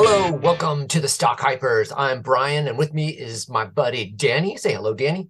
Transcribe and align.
Hello, 0.00 0.30
welcome 0.30 0.86
to 0.86 1.00
the 1.00 1.08
Stock 1.08 1.40
Hypers. 1.40 1.92
I'm 1.96 2.22
Brian, 2.22 2.68
and 2.68 2.78
with 2.78 2.94
me 2.94 3.08
is 3.08 3.48
my 3.48 3.64
buddy 3.64 4.12
Danny. 4.12 4.56
Say 4.56 4.74
hello, 4.74 4.94
Danny. 4.94 5.28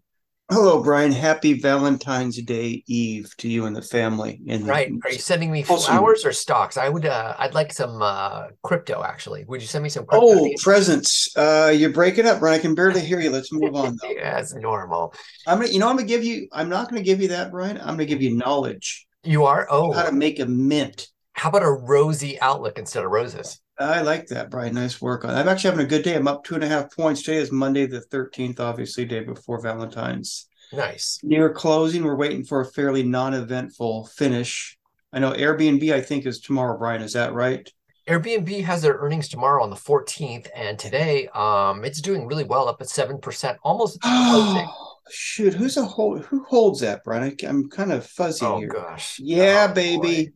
Hello, 0.51 0.83
Brian. 0.83 1.11
Happy 1.11 1.55
Valentine's 1.55 2.37
Day 2.43 2.85
Eve 2.87 3.35
to 3.39 3.49
you 3.49 3.65
and 3.65 3.75
the 3.75 3.81
family. 3.81 4.43
And 4.47 4.69
right, 4.69 4.93
are 5.05 5.11
you 5.11 5.21
sending 5.21 5.51
me 5.51 5.63
flowers 5.63 6.27
or 6.27 6.33
stocks? 6.35 6.77
I 6.77 6.91
would. 6.91 7.07
Uh, 7.07 7.35
I'd 7.39 7.55
like 7.55 7.73
some 7.73 8.03
uh, 8.03 8.49
crypto. 8.63 9.03
Actually, 9.03 9.47
would 9.47 9.63
you 9.63 9.67
send 9.67 9.85
me 9.85 9.89
some? 9.89 10.05
crypto? 10.05 10.27
Oh, 10.27 10.51
presents. 10.63 11.35
Uh, 11.35 11.73
you're 11.75 11.89
breaking 11.89 12.27
up, 12.27 12.41
Brian. 12.41 12.59
I 12.59 12.61
can 12.61 12.75
barely 12.75 13.01
hear 13.01 13.21
you. 13.21 13.31
Let's 13.31 13.51
move 13.51 13.75
on. 13.75 13.97
Though. 14.03 14.11
yeah, 14.11 14.39
it's 14.39 14.53
normal. 14.53 15.15
I'm 15.47 15.61
gonna. 15.61 15.73
You 15.73 15.79
know, 15.79 15.89
I'm 15.89 15.97
gonna 15.97 16.07
give 16.07 16.25
you. 16.25 16.47
I'm 16.53 16.69
not 16.69 16.91
gonna 16.91 17.01
give 17.01 17.23
you 17.23 17.29
that, 17.29 17.53
Brian. 17.53 17.79
I'm 17.79 17.95
gonna 17.95 18.05
give 18.05 18.21
you 18.21 18.37
knowledge. 18.37 19.07
You 19.25 19.47
are. 19.47 19.67
Oh, 19.71 19.93
how 19.93 20.05
to 20.05 20.13
make 20.13 20.41
a 20.41 20.47
mint. 20.47 21.09
How 21.33 21.49
about 21.49 21.63
a 21.63 21.71
rosy 21.71 22.39
outlook 22.43 22.79
instead 22.79 23.03
of 23.03 23.11
roses? 23.11 23.63
I 23.81 24.01
like 24.01 24.27
that, 24.29 24.51
Brian. 24.51 24.75
Nice 24.75 25.01
work 25.01 25.25
on. 25.25 25.31
That. 25.31 25.41
I'm 25.41 25.49
actually 25.49 25.71
having 25.71 25.87
a 25.87 25.89
good 25.89 26.03
day. 26.03 26.17
I'm 26.17 26.27
up 26.27 26.45
two 26.45 26.57
and 26.57 26.65
a 26.65 26.69
half 26.69 26.95
points. 26.95 27.23
Today 27.23 27.39
is 27.39 27.53
Monday 27.53 27.87
the 27.87 28.01
13th, 28.01 28.59
obviously 28.59 29.05
day 29.05 29.21
before 29.21 29.61
Valentine's. 29.61 30.49
Nice. 30.73 31.21
Near 31.23 31.51
closing, 31.51 32.03
we're 32.03 32.17
waiting 32.17 32.45
for 32.45 32.61
a 32.61 32.67
fairly 32.67 33.03
non-eventful 33.03 34.07
finish. 34.07 34.77
I 35.13 35.21
know 35.21 35.33
Airbnb. 35.33 35.93
I 35.93 36.01
think 36.01 36.27
is 36.27 36.41
tomorrow. 36.41 36.77
Brian, 36.77 37.03
is 37.03 37.13
that 37.13 37.33
right? 37.33 37.71
Airbnb 38.09 38.65
has 38.65 38.83
their 38.83 38.95
earnings 38.95 39.29
tomorrow 39.29 39.63
on 39.63 39.71
the 39.71 39.77
14th, 39.77 40.49
and 40.55 40.79
today, 40.79 41.29
um, 41.29 41.85
it's 41.85 42.01
doing 42.01 42.27
really 42.27 42.45
well, 42.45 42.69
up 42.69 42.81
at 42.81 42.89
seven 42.89 43.19
percent, 43.19 43.59
almost 43.63 44.01
closing. 44.03 44.69
Shoot, 45.11 45.55
who's 45.55 45.77
a 45.77 45.85
hold? 45.85 46.25
Who 46.27 46.45
holds 46.45 46.81
that, 46.81 47.05
Brian? 47.05 47.23
I, 47.23 47.47
am 47.47 47.71
kind 47.71 47.93
of 47.93 48.07
fuzzy 48.07 48.45
here. 48.45 48.55
oh, 48.55 48.59
here. 48.59 48.69
gosh. 48.69 49.19
Yeah, 49.19 49.69
oh, 49.71 49.75
baby. 49.75 50.27
Boy. 50.27 50.33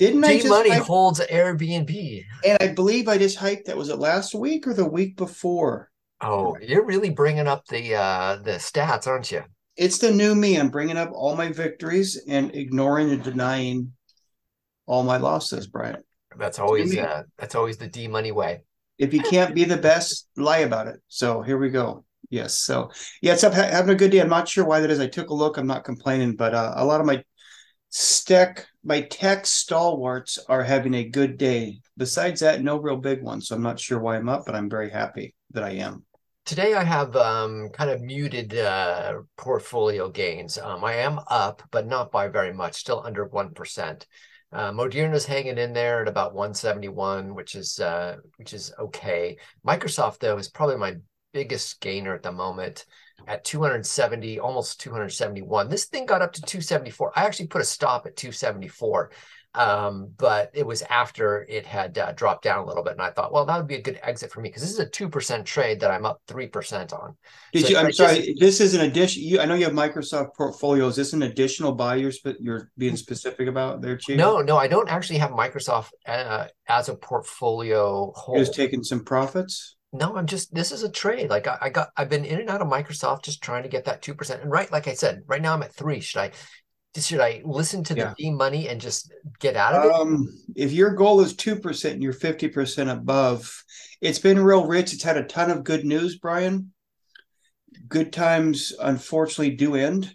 Didn't 0.00 0.24
I 0.24 0.32
D 0.32 0.36
just 0.38 0.48
Money 0.48 0.70
hype- 0.70 0.82
holds 0.82 1.20
Airbnb. 1.20 2.24
and 2.44 2.58
I 2.60 2.68
believe 2.68 3.06
I 3.06 3.18
just 3.18 3.38
hyped 3.38 3.66
that. 3.66 3.76
Was 3.76 3.90
it 3.90 3.98
last 3.98 4.34
week 4.34 4.66
or 4.66 4.72
the 4.72 4.86
week 4.86 5.16
before? 5.16 5.90
Oh, 6.22 6.56
you're 6.60 6.86
really 6.86 7.10
bringing 7.10 7.46
up 7.46 7.66
the 7.66 7.94
uh 7.94 8.36
the 8.42 8.52
stats, 8.52 9.06
aren't 9.06 9.30
you? 9.30 9.42
It's 9.76 9.98
the 9.98 10.10
new 10.10 10.34
me. 10.34 10.56
I'm 10.58 10.70
bringing 10.70 10.96
up 10.96 11.10
all 11.12 11.36
my 11.36 11.52
victories 11.52 12.20
and 12.26 12.54
ignoring 12.54 13.10
and 13.10 13.22
denying 13.22 13.92
all 14.86 15.02
my 15.02 15.18
losses, 15.18 15.66
Brian. 15.66 16.02
That's 16.36 16.58
always 16.58 16.96
uh 16.96 17.24
that's 17.38 17.54
always 17.54 17.76
the 17.76 17.88
D 17.88 18.08
Money 18.08 18.32
way. 18.32 18.62
If 18.98 19.12
you 19.14 19.20
can't 19.20 19.54
be 19.54 19.64
the 19.64 19.76
best, 19.76 20.28
lie 20.36 20.58
about 20.58 20.88
it. 20.88 20.96
So 21.08 21.42
here 21.42 21.58
we 21.58 21.68
go. 21.70 22.04
Yes. 22.30 22.58
So 22.58 22.90
yeah, 23.20 23.32
it's 23.34 23.44
up 23.44 23.52
having 23.52 23.90
a 23.94 23.98
good 23.98 24.12
day. 24.12 24.20
I'm 24.20 24.28
not 24.28 24.48
sure 24.48 24.64
why 24.64 24.80
that 24.80 24.90
is. 24.90 25.00
I 25.00 25.08
took 25.08 25.30
a 25.30 25.34
look. 25.34 25.56
I'm 25.58 25.66
not 25.66 25.84
complaining, 25.84 26.36
but 26.36 26.54
uh, 26.54 26.72
a 26.76 26.84
lot 26.84 27.00
of 27.00 27.06
my 27.06 27.22
tech, 27.90 28.66
my 28.84 29.02
tech 29.02 29.46
stalwarts 29.46 30.38
are 30.48 30.62
having 30.62 30.94
a 30.94 31.08
good 31.08 31.36
day. 31.38 31.80
Besides 31.96 32.40
that, 32.40 32.62
no 32.62 32.76
real 32.76 32.96
big 32.96 33.22
ones. 33.22 33.48
So 33.48 33.56
I'm 33.56 33.62
not 33.62 33.80
sure 33.80 33.98
why 33.98 34.16
I'm 34.16 34.28
up, 34.28 34.44
but 34.46 34.54
I'm 34.54 34.70
very 34.70 34.90
happy 34.90 35.34
that 35.52 35.64
I 35.64 35.70
am. 35.70 36.04
Today 36.46 36.74
I 36.74 36.82
have 36.82 37.14
um 37.16 37.68
kind 37.72 37.90
of 37.90 38.00
muted 38.00 38.56
uh 38.56 39.20
portfolio 39.36 40.08
gains. 40.08 40.58
Um 40.58 40.84
I 40.84 40.94
am 40.94 41.20
up, 41.28 41.62
but 41.70 41.86
not 41.86 42.10
by 42.10 42.28
very 42.28 42.52
much, 42.52 42.74
still 42.74 43.02
under 43.04 43.26
one 43.26 43.52
percent. 43.52 44.06
Uh, 44.52 44.72
Moderna's 44.72 45.26
hanging 45.26 45.58
in 45.58 45.72
there 45.72 46.02
at 46.02 46.08
about 46.08 46.34
171, 46.34 47.34
which 47.36 47.54
is 47.54 47.78
uh, 47.78 48.16
which 48.36 48.52
is 48.52 48.72
okay. 48.80 49.38
Microsoft 49.64 50.18
though 50.18 50.38
is 50.38 50.48
probably 50.48 50.76
my 50.76 50.96
biggest 51.32 51.80
gainer 51.80 52.14
at 52.14 52.24
the 52.24 52.32
moment 52.32 52.84
at 53.26 53.44
270, 53.44 54.38
almost 54.40 54.80
271. 54.80 55.68
This 55.68 55.84
thing 55.86 56.06
got 56.06 56.22
up 56.22 56.32
to 56.34 56.42
274. 56.42 57.12
I 57.16 57.24
actually 57.24 57.46
put 57.48 57.60
a 57.62 57.64
stop 57.64 58.06
at 58.06 58.16
274, 58.16 59.10
um, 59.54 60.10
but 60.16 60.50
it 60.54 60.64
was 60.64 60.82
after 60.82 61.44
it 61.48 61.66
had 61.66 61.98
uh, 61.98 62.12
dropped 62.12 62.44
down 62.44 62.58
a 62.58 62.64
little 62.66 62.84
bit, 62.84 62.92
and 62.92 63.02
I 63.02 63.10
thought, 63.10 63.32
well, 63.32 63.44
that 63.46 63.56
would 63.56 63.66
be 63.66 63.74
a 63.74 63.82
good 63.82 63.98
exit 64.02 64.30
for 64.30 64.40
me 64.40 64.48
because 64.48 64.62
this 64.62 64.70
is 64.70 64.78
a 64.78 64.86
two 64.88 65.08
percent 65.08 65.44
trade 65.44 65.80
that 65.80 65.90
I'm 65.90 66.06
up 66.06 66.20
three 66.28 66.46
percent 66.46 66.92
on. 66.92 67.16
Did 67.52 67.64
So 67.64 67.68
you? 67.70 67.76
I'm 67.78 67.92
sorry. 67.92 68.36
This 68.38 68.60
is 68.60 68.74
an 68.74 68.82
addition. 68.82 69.24
You, 69.24 69.40
I 69.40 69.46
know 69.46 69.56
you 69.56 69.64
have 69.64 69.72
Microsoft 69.74 70.34
portfolio. 70.36 70.86
Is 70.86 70.94
this 70.94 71.14
an 71.14 71.22
additional 71.22 71.72
buy 71.72 71.96
you're, 71.96 72.12
spe- 72.12 72.38
you're 72.38 72.70
being 72.78 72.96
specific 72.96 73.48
about 73.48 73.80
there, 73.80 73.96
Chief? 73.96 74.16
No, 74.16 74.40
no, 74.40 74.56
I 74.56 74.68
don't 74.68 74.88
actually 74.88 75.18
have 75.18 75.30
Microsoft 75.30 75.90
uh, 76.06 76.46
as 76.68 76.88
a 76.88 76.94
portfolio 76.94 78.04
You're 78.04 78.12
hold. 78.14 78.38
just 78.38 78.54
taking 78.54 78.84
some 78.84 79.04
profits. 79.04 79.76
No, 79.92 80.16
I'm 80.16 80.26
just 80.26 80.54
this 80.54 80.70
is 80.70 80.82
a 80.82 80.90
trade. 80.90 81.30
Like 81.30 81.46
I, 81.46 81.58
I 81.62 81.68
got 81.70 81.90
I've 81.96 82.08
been 82.08 82.24
in 82.24 82.40
and 82.40 82.50
out 82.50 82.62
of 82.62 82.68
Microsoft 82.68 83.24
just 83.24 83.42
trying 83.42 83.64
to 83.64 83.68
get 83.68 83.84
that 83.86 84.02
2%. 84.02 84.40
And 84.42 84.50
right, 84.50 84.70
like 84.70 84.86
I 84.86 84.94
said, 84.94 85.22
right 85.26 85.42
now 85.42 85.52
I'm 85.54 85.62
at 85.62 85.74
three. 85.74 86.00
Should 86.00 86.20
I 86.20 86.30
should 86.96 87.20
I 87.20 87.42
listen 87.44 87.82
to 87.84 87.94
Yeah. 87.96 88.14
the 88.16 88.30
money 88.30 88.68
and 88.68 88.80
just 88.80 89.12
get 89.40 89.56
out 89.56 89.74
of 89.74 89.84
it? 89.84 89.92
Um, 89.92 90.28
if 90.54 90.72
your 90.72 90.90
goal 90.94 91.20
is 91.20 91.34
two 91.34 91.56
percent 91.56 91.94
and 91.94 92.02
you're 92.02 92.12
fifty 92.12 92.48
percent 92.48 92.88
above, 92.90 93.64
it's 94.00 94.18
been 94.18 94.38
real 94.38 94.66
rich. 94.66 94.92
It's 94.92 95.02
had 95.02 95.16
a 95.16 95.24
ton 95.24 95.50
of 95.50 95.64
good 95.64 95.84
news, 95.84 96.18
Brian. 96.18 96.72
Good 97.88 98.12
times, 98.12 98.72
unfortunately, 98.80 99.56
do 99.56 99.74
end. 99.74 100.14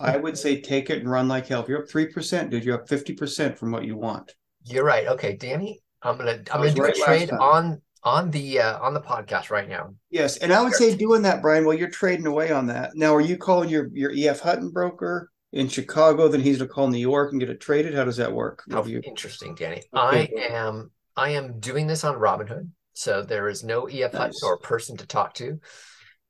I 0.00 0.16
would 0.16 0.36
say 0.36 0.60
take 0.60 0.90
it 0.90 0.98
and 0.98 1.10
run 1.10 1.28
like 1.28 1.46
hell. 1.46 1.62
If 1.62 1.68
you're 1.68 1.82
up 1.82 1.88
three 1.88 2.06
percent, 2.06 2.50
dude, 2.50 2.64
you're 2.64 2.80
up 2.80 2.88
fifty 2.88 3.14
percent 3.14 3.58
from 3.58 3.72
what 3.72 3.84
you 3.84 3.96
want. 3.96 4.34
You're 4.64 4.84
right. 4.84 5.06
Okay, 5.06 5.36
Danny, 5.36 5.80
I'm 6.02 6.16
gonna 6.18 6.42
I'm 6.52 6.60
gonna 6.60 6.72
do 6.72 6.82
right 6.82 6.96
a 6.96 7.00
trade 7.00 7.30
on 7.30 7.80
on 8.04 8.30
the 8.30 8.60
uh, 8.60 8.78
on 8.80 8.94
the 8.94 9.00
podcast 9.00 9.50
right 9.50 9.68
now. 9.68 9.94
Yes, 10.10 10.36
and 10.38 10.52
I 10.52 10.62
would 10.62 10.74
say 10.74 10.94
doing 10.96 11.22
that, 11.22 11.42
Brian. 11.42 11.64
While 11.64 11.76
you're 11.76 11.90
trading 11.90 12.26
away 12.26 12.50
on 12.50 12.66
that. 12.66 12.92
Now, 12.94 13.14
are 13.14 13.20
you 13.20 13.36
calling 13.36 13.68
your 13.68 13.88
your 13.92 14.12
EF 14.14 14.40
Hutton 14.40 14.70
broker 14.70 15.30
in 15.52 15.68
Chicago? 15.68 16.28
Then 16.28 16.40
he's 16.40 16.58
going 16.58 16.68
to 16.68 16.74
call 16.74 16.88
New 16.88 16.98
York 16.98 17.32
and 17.32 17.40
get 17.40 17.50
it 17.50 17.60
traded. 17.60 17.94
How 17.94 18.04
does 18.04 18.16
that 18.16 18.32
work? 18.32 18.64
How 18.70 18.84
you? 18.84 19.00
interesting, 19.04 19.54
Danny. 19.54 19.82
Okay. 19.94 20.30
I 20.42 20.52
am 20.52 20.90
I 21.16 21.30
am 21.30 21.58
doing 21.60 21.86
this 21.86 22.04
on 22.04 22.14
Robinhood, 22.14 22.68
so 22.94 23.22
there 23.22 23.48
is 23.48 23.64
no 23.64 23.86
EF 23.86 24.12
Hutton 24.12 24.34
or 24.44 24.58
person 24.58 24.96
to 24.98 25.06
talk 25.06 25.34
to. 25.34 25.60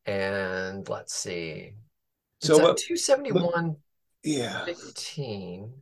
And 0.06 0.88
let's 0.88 1.14
see. 1.14 1.72
So 2.40 2.54
it's 2.54 2.82
at 2.82 2.88
271 2.88 3.76
Yeah. 4.22 4.64
15. 4.64 5.72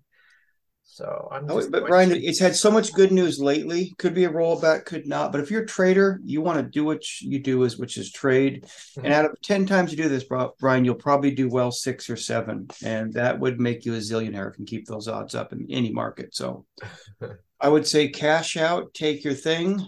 So 0.96 1.28
I'm 1.30 1.44
Oh, 1.50 1.60
but 1.68 1.84
Brian, 1.88 2.08
to- 2.08 2.18
it's 2.24 2.38
had 2.38 2.56
so 2.56 2.70
much 2.70 2.94
good 2.94 3.12
news 3.12 3.38
lately. 3.38 3.94
Could 3.98 4.14
be 4.14 4.24
a 4.24 4.30
rollback, 4.30 4.86
could 4.86 5.06
not. 5.06 5.30
But 5.30 5.42
if 5.42 5.50
you're 5.50 5.64
a 5.64 5.66
trader, 5.66 6.22
you 6.24 6.40
want 6.40 6.58
to 6.58 6.62
do 6.62 6.86
what 6.86 7.02
you 7.20 7.38
do 7.38 7.64
is 7.64 7.76
which 7.76 7.98
is 7.98 8.10
trade. 8.10 8.64
Mhm. 8.64 9.04
And 9.04 9.12
out 9.12 9.26
of 9.26 9.38
ten 9.42 9.66
times 9.66 9.90
you 9.90 9.98
do 9.98 10.08
this, 10.08 10.24
Brian, 10.58 10.86
you'll 10.86 10.94
probably 10.94 11.32
do 11.32 11.50
well 11.50 11.70
six 11.70 12.08
or 12.08 12.16
seven, 12.16 12.68
and 12.82 13.12
that 13.12 13.38
would 13.38 13.60
make 13.60 13.84
you 13.84 13.92
a 13.92 13.98
zillionaire 13.98 14.50
if 14.50 14.58
you 14.58 14.64
keep 14.64 14.86
those 14.86 15.06
odds 15.06 15.34
up 15.34 15.52
in 15.52 15.66
any 15.68 15.92
market. 15.92 16.34
So, 16.34 16.64
I 17.60 17.68
would 17.68 17.86
say 17.86 18.08
cash 18.08 18.56
out, 18.56 18.94
take 18.94 19.22
your 19.22 19.34
thing. 19.34 19.84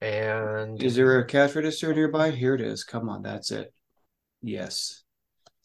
and 0.00 0.82
Is 0.82 0.96
there 0.96 1.16
a 1.20 1.24
cash 1.26 1.54
register 1.54 1.94
nearby? 1.94 2.32
Here 2.32 2.56
it 2.56 2.60
is. 2.60 2.82
Come 2.82 3.08
on, 3.08 3.22
that's 3.22 3.52
it. 3.52 3.72
Yes. 4.42 5.04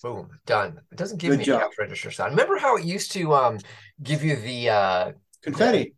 Boom, 0.01 0.29
done. 0.45 0.79
It 0.91 0.97
doesn't 0.97 1.17
give 1.17 1.31
Good 1.31 1.39
me 1.39 1.43
a 1.43 1.45
job. 1.47 1.61
cash 1.61 1.79
register 1.79 2.11
sign. 2.11 2.31
Remember 2.31 2.57
how 2.57 2.77
it 2.77 2.83
used 2.85 3.11
to 3.13 3.33
um 3.33 3.59
give 4.03 4.23
you 4.23 4.35
the 4.35 4.69
uh 4.69 5.11
Confetti. 5.41 5.93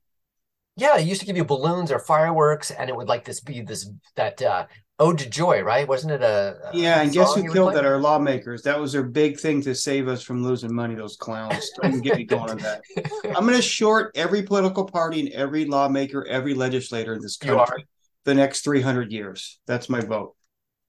yeah, 0.76 0.98
it 0.98 1.08
used 1.08 1.22
to 1.22 1.26
give 1.28 1.38
you 1.38 1.46
balloons 1.46 1.92
or 1.92 2.00
fireworks, 2.00 2.72
and 2.72 2.90
it 2.90 2.96
would 2.96 3.08
like 3.08 3.26
this 3.26 3.40
be 3.42 3.62
this 3.62 3.90
that 4.16 4.42
uh 4.42 4.68
ode 5.00 5.18
to 5.20 5.30
joy, 5.30 5.62
right? 5.62 5.88
Wasn't 5.88 6.12
it 6.12 6.22
a, 6.22 6.58
a 6.66 6.78
Yeah, 6.78 7.02
and 7.02 7.12
guess 7.12 7.34
who 7.34 7.52
killed 7.52 7.74
that? 7.76 7.86
Our 7.86 8.00
lawmakers. 8.00 8.62
That 8.64 8.80
was 8.80 8.92
their 8.94 9.04
big 9.04 9.40
thing 9.40 9.62
to 9.62 9.74
save 9.76 10.08
us 10.08 10.22
from 10.22 10.44
losing 10.44 10.74
money. 10.74 10.96
Those 10.96 11.16
clowns. 11.18 11.70
Don't 11.82 12.02
get 12.02 12.16
me 12.16 12.24
going 12.26 12.50
on 12.50 12.58
that. 12.60 12.82
I'm 13.36 13.46
going 13.46 13.56
to 13.56 13.62
short 13.62 14.12
every 14.16 14.44
political 14.44 14.86
party 14.86 15.20
and 15.22 15.30
every 15.30 15.66
lawmaker, 15.66 16.26
every 16.28 16.54
legislator 16.54 17.14
in 17.14 17.22
this 17.22 17.38
country 17.38 17.86
the 18.26 18.34
next 18.36 18.62
300 18.64 19.12
years. 19.12 19.60
That's 19.68 19.90
my 19.90 20.02
vote. 20.02 20.36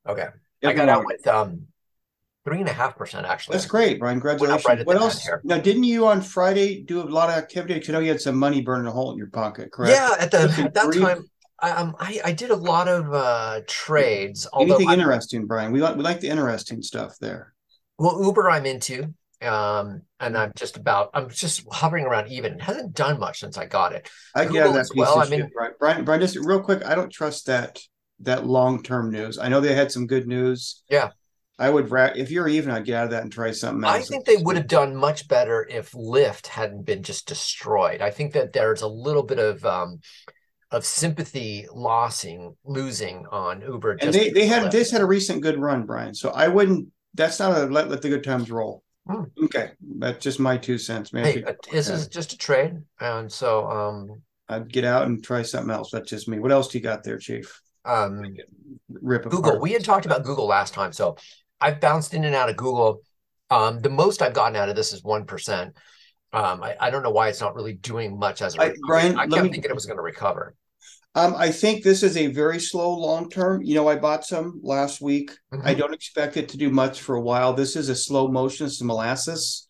Okay. 0.08 0.28
I 0.64 0.72
got 0.72 0.88
out 0.88 1.04
with 1.06 1.26
um 1.26 1.68
three 2.48 2.60
and 2.60 2.68
a 2.68 2.72
half 2.72 2.96
percent 2.96 3.26
actually. 3.26 3.54
That's 3.54 3.66
great, 3.66 3.98
Brian. 4.00 4.16
Congratulations. 4.20 4.64
right 4.66 4.86
what 4.86 4.96
else? 4.96 5.28
Now, 5.44 5.58
didn't 5.58 5.84
you 5.84 6.06
on 6.06 6.20
Friday 6.20 6.82
do 6.82 7.00
a 7.02 7.04
lot 7.04 7.28
of 7.28 7.36
activity? 7.36 7.74
'Cause 7.78 7.88
you 7.88 7.92
know 7.92 8.00
you 8.00 8.08
had 8.10 8.20
some 8.20 8.36
money 8.36 8.60
burning 8.62 8.86
a 8.86 8.90
hole 8.90 9.12
in 9.12 9.18
your 9.18 9.28
pocket, 9.30 9.70
correct? 9.72 9.92
Yeah, 9.92 10.14
at 10.18 10.30
the 10.30 10.40
at 10.64 10.74
that 10.74 10.92
time, 10.94 11.24
I, 11.60 11.70
um, 11.72 11.94
I 11.98 12.20
I 12.24 12.32
did 12.32 12.50
a 12.50 12.56
lot 12.56 12.88
of 12.88 13.12
uh 13.12 13.60
trades. 13.66 14.46
Anything 14.58 14.88
I- 14.88 14.94
interesting, 14.94 15.46
Brian? 15.46 15.72
We 15.72 15.80
like 15.82 15.96
we 15.96 16.02
like 16.02 16.20
the 16.20 16.28
interesting 16.28 16.82
stuff 16.82 17.16
there. 17.20 17.52
well, 17.98 18.22
Uber 18.24 18.48
I'm 18.48 18.64
into, 18.64 19.12
um, 19.42 20.02
and 20.20 20.38
I'm 20.38 20.52
just 20.56 20.76
about 20.76 21.10
I'm 21.14 21.28
just 21.30 21.64
hovering 21.70 22.04
around 22.06 22.28
even. 22.28 22.54
It 22.54 22.62
hasn't 22.62 22.94
done 22.94 23.18
much 23.18 23.40
since 23.40 23.58
I 23.58 23.66
got 23.66 23.92
it. 23.92 24.08
I 24.34 24.44
Google 24.44 24.72
get 24.72 24.72
that 24.74 24.90
piece 24.90 25.00
well, 25.00 25.18
I 25.20 25.28
mean- 25.28 25.50
Brian. 25.52 25.72
Brian, 25.80 26.04
Brian, 26.04 26.20
just 26.20 26.36
real 26.36 26.60
quick, 26.60 26.84
I 26.86 26.94
don't 26.94 27.10
trust 27.10 27.46
that 27.46 27.80
that 28.20 28.46
long 28.46 28.82
term 28.82 29.10
news. 29.10 29.38
I 29.38 29.48
know 29.48 29.60
they 29.60 29.74
had 29.74 29.92
some 29.92 30.06
good 30.06 30.26
news. 30.26 30.82
Yeah. 30.88 31.10
I 31.58 31.70
would 31.70 31.90
if 32.16 32.30
you're 32.30 32.48
even, 32.48 32.70
I'd 32.70 32.84
get 32.84 32.94
out 32.94 33.04
of 33.04 33.10
that 33.10 33.24
and 33.24 33.32
try 33.32 33.50
something 33.50 33.82
else. 33.84 33.96
I 33.96 34.00
think 34.02 34.24
they 34.24 34.36
would 34.36 34.56
have 34.56 34.68
done 34.68 34.94
much 34.94 35.26
better 35.26 35.66
if 35.68 35.90
Lyft 35.90 36.46
hadn't 36.46 36.84
been 36.84 37.02
just 37.02 37.26
destroyed. 37.26 38.00
I 38.00 38.10
think 38.10 38.32
that 38.34 38.52
there's 38.52 38.82
a 38.82 38.88
little 38.88 39.24
bit 39.24 39.40
of 39.40 39.64
um 39.64 40.00
of 40.70 40.84
sympathy 40.84 41.66
losing 41.72 42.54
losing 42.64 43.26
on 43.32 43.62
Uber. 43.62 43.98
And 44.00 44.14
they 44.14 44.30
they 44.30 44.46
had 44.46 44.64
Lyft. 44.64 44.70
this 44.70 44.90
had 44.92 45.00
a 45.00 45.06
recent 45.06 45.42
good 45.42 45.58
run, 45.58 45.84
Brian. 45.84 46.14
So 46.14 46.30
I 46.30 46.46
wouldn't. 46.46 46.88
That's 47.14 47.40
not 47.40 47.56
a 47.56 47.64
let 47.64 47.88
let 47.88 48.02
the 48.02 48.08
good 48.08 48.24
times 48.24 48.50
roll. 48.50 48.84
Hmm. 49.08 49.24
Okay, 49.42 49.70
that's 49.98 50.22
just 50.22 50.38
my 50.38 50.58
two 50.58 50.78
cents, 50.78 51.12
man. 51.12 51.24
Hey, 51.24 51.40
but 51.40 51.56
this 51.72 51.88
is 51.88 52.06
just 52.06 52.34
a 52.34 52.38
trade, 52.38 52.76
and 53.00 53.32
so 53.32 53.66
um 53.68 54.22
I'd 54.48 54.72
get 54.72 54.84
out 54.84 55.06
and 55.06 55.24
try 55.24 55.42
something 55.42 55.70
else. 55.70 55.90
That's 55.90 56.08
just 56.08 56.28
me. 56.28 56.38
What 56.38 56.52
else 56.52 56.68
do 56.68 56.78
you 56.78 56.84
got 56.84 57.02
there, 57.02 57.18
Chief? 57.18 57.60
Um, 57.84 58.36
Rip 58.88 59.28
Google. 59.28 59.58
We 59.60 59.72
had 59.72 59.84
talked 59.84 60.06
about 60.06 60.24
Google 60.24 60.46
last 60.46 60.74
time, 60.74 60.92
so 60.92 61.16
I've 61.60 61.80
bounced 61.80 62.14
in 62.14 62.24
and 62.24 62.34
out 62.34 62.48
of 62.48 62.56
Google. 62.56 63.02
Um, 63.50 63.80
the 63.80 63.90
most 63.90 64.22
I've 64.22 64.34
gotten 64.34 64.56
out 64.56 64.68
of 64.68 64.76
this 64.76 64.92
is 64.92 65.02
one 65.02 65.24
percent. 65.24 65.76
Um, 66.32 66.62
I, 66.62 66.76
I 66.78 66.90
don't 66.90 67.02
know 67.02 67.10
why 67.10 67.28
it's 67.28 67.40
not 67.40 67.54
really 67.54 67.72
doing 67.74 68.18
much 68.18 68.42
as 68.42 68.54
a 68.54 68.62
I-. 68.62 68.74
Brian, 68.86 69.18
I 69.18 69.26
kept 69.26 69.44
me- 69.44 69.50
thinking 69.50 69.70
it 69.70 69.74
was 69.74 69.86
going 69.86 69.96
to 69.96 70.02
recover. 70.02 70.54
Um, 71.14 71.34
I 71.36 71.50
think 71.50 71.82
this 71.82 72.02
is 72.02 72.16
a 72.16 72.26
very 72.28 72.60
slow 72.60 72.94
long 72.94 73.30
term. 73.30 73.62
You 73.62 73.74
know, 73.74 73.88
I 73.88 73.96
bought 73.96 74.24
some 74.24 74.60
last 74.62 75.00
week. 75.00 75.32
I 75.50 75.74
Mhm. 75.74 75.78
don't 75.78 75.94
expect 75.94 76.36
it 76.36 76.50
to 76.50 76.58
do 76.58 76.70
much 76.70 77.00
for 77.00 77.16
a 77.16 77.20
while. 77.20 77.54
This 77.54 77.74
is 77.76 77.88
a 77.88 77.94
slow 77.96 78.28
motion, 78.28 78.66
it's 78.66 78.82
molasses, 78.82 79.68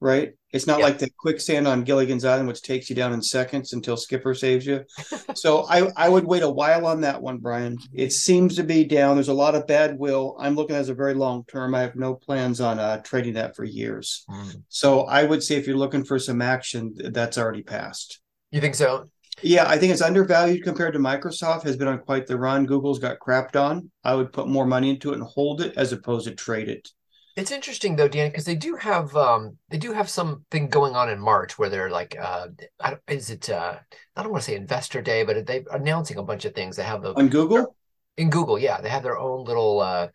right? 0.00 0.34
It's 0.56 0.66
not 0.66 0.78
Yeah. 0.80 0.86
like 0.86 0.98
the 0.98 1.10
quicksand 1.10 1.68
on 1.68 1.84
Gilligan's 1.84 2.24
Island, 2.24 2.48
which 2.48 2.62
takes 2.62 2.90
you 2.90 2.96
down 2.96 3.12
in 3.12 3.22
seconds 3.22 3.72
until 3.72 3.96
Skipper 3.96 4.34
saves 4.34 4.66
you. 4.66 4.84
so 5.34 5.66
I, 5.68 5.90
I 5.96 6.08
would 6.08 6.24
wait 6.24 6.42
a 6.42 6.50
while 6.50 6.86
on 6.86 7.02
that 7.02 7.22
one, 7.22 7.38
Brian. 7.38 7.78
It 7.92 8.12
seems 8.12 8.56
to 8.56 8.64
be 8.64 8.84
down. 8.84 9.16
There's 9.16 9.28
a 9.28 9.34
lot 9.34 9.54
of 9.54 9.66
bad 9.66 9.98
will. 9.98 10.36
I'm 10.40 10.56
looking 10.56 10.74
at 10.74 10.80
as 10.80 10.88
a 10.88 10.94
very 10.94 11.14
long 11.14 11.44
term. 11.44 11.74
I 11.74 11.82
have 11.82 11.94
no 11.94 12.14
plans 12.14 12.60
on 12.60 12.78
uh, 12.78 13.02
trading 13.02 13.34
that 13.34 13.54
for 13.54 13.64
years. 13.64 14.24
Mm. 14.28 14.62
So 14.68 15.02
I 15.02 15.24
would 15.24 15.42
say 15.42 15.56
if 15.56 15.66
you're 15.66 15.76
looking 15.76 16.04
for 16.04 16.18
some 16.18 16.42
action, 16.42 16.94
that's 16.96 17.38
already 17.38 17.62
passed. 17.62 18.20
You 18.50 18.60
think 18.60 18.74
so? 18.74 19.10
Yeah, 19.42 19.68
I 19.68 19.76
think 19.76 19.92
it's 19.92 20.00
undervalued 20.00 20.64
compared 20.64 20.94
to 20.94 20.98
Microsoft, 20.98 21.64
has 21.64 21.76
been 21.76 21.88
on 21.88 21.98
quite 21.98 22.26
the 22.26 22.38
run. 22.38 22.64
Google's 22.64 22.98
got 22.98 23.18
crapped 23.18 23.54
on. 23.54 23.90
I 24.02 24.14
would 24.14 24.32
put 24.32 24.48
more 24.48 24.64
money 24.64 24.88
into 24.88 25.10
it 25.10 25.16
and 25.16 25.22
hold 25.22 25.60
it 25.60 25.74
as 25.76 25.92
opposed 25.92 26.26
to 26.26 26.34
trade 26.34 26.70
it. 26.70 26.88
It's 27.36 27.50
interesting 27.50 27.96
though, 27.96 28.08
Dan, 28.08 28.30
because 28.30 28.46
they 28.46 28.54
do 28.54 28.76
have 28.76 29.14
um 29.14 29.58
they 29.68 29.76
do 29.76 29.92
have 29.92 30.08
something 30.08 30.68
going 30.68 30.96
on 30.96 31.10
in 31.10 31.20
March 31.20 31.58
where 31.58 31.68
they're 31.68 31.90
like 31.90 32.16
uh 32.18 32.48
I 32.80 32.90
don't, 32.90 33.02
is 33.08 33.30
it 33.30 33.50
uh 33.50 33.76
I 34.16 34.22
don't 34.22 34.32
want 34.32 34.42
to 34.44 34.50
say 34.50 34.56
Investor 34.56 35.02
Day, 35.02 35.22
but 35.22 35.46
they're 35.46 35.62
announcing 35.70 36.16
a 36.16 36.22
bunch 36.22 36.46
of 36.46 36.54
things. 36.54 36.76
They 36.76 36.82
have 36.82 37.02
the 37.02 37.12
On 37.14 37.28
Google, 37.28 37.76
in 38.16 38.30
Google, 38.30 38.58
yeah, 38.58 38.80
they 38.80 38.88
have 38.88 39.02
their 39.02 39.18
own 39.18 39.44
little 39.44 39.80
uh 39.80 40.08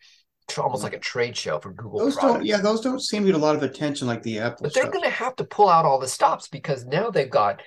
almost 0.58 0.82
like 0.82 0.92
a 0.92 0.98
trade 0.98 1.36
show 1.36 1.58
for 1.60 1.72
Google 1.72 2.00
those 2.00 2.14
products. 2.14 2.38
don't 2.38 2.44
yeah, 2.44 2.58
those 2.58 2.80
don't 2.80 3.00
seem 3.00 3.22
to 3.22 3.26
get 3.26 3.34
a 3.36 3.38
lot 3.38 3.54
of 3.54 3.62
attention 3.62 4.08
like 4.08 4.22
the 4.22 4.40
Apple 4.40 4.64
But 4.64 4.74
they're 4.74 4.90
going 4.90 5.04
to 5.04 5.10
have 5.10 5.36
to 5.36 5.44
pull 5.44 5.68
out 5.68 5.84
all 5.84 5.98
the 5.98 6.08
stops 6.08 6.48
because 6.48 6.84
now 6.84 7.10
they've 7.10 7.30
got, 7.30 7.62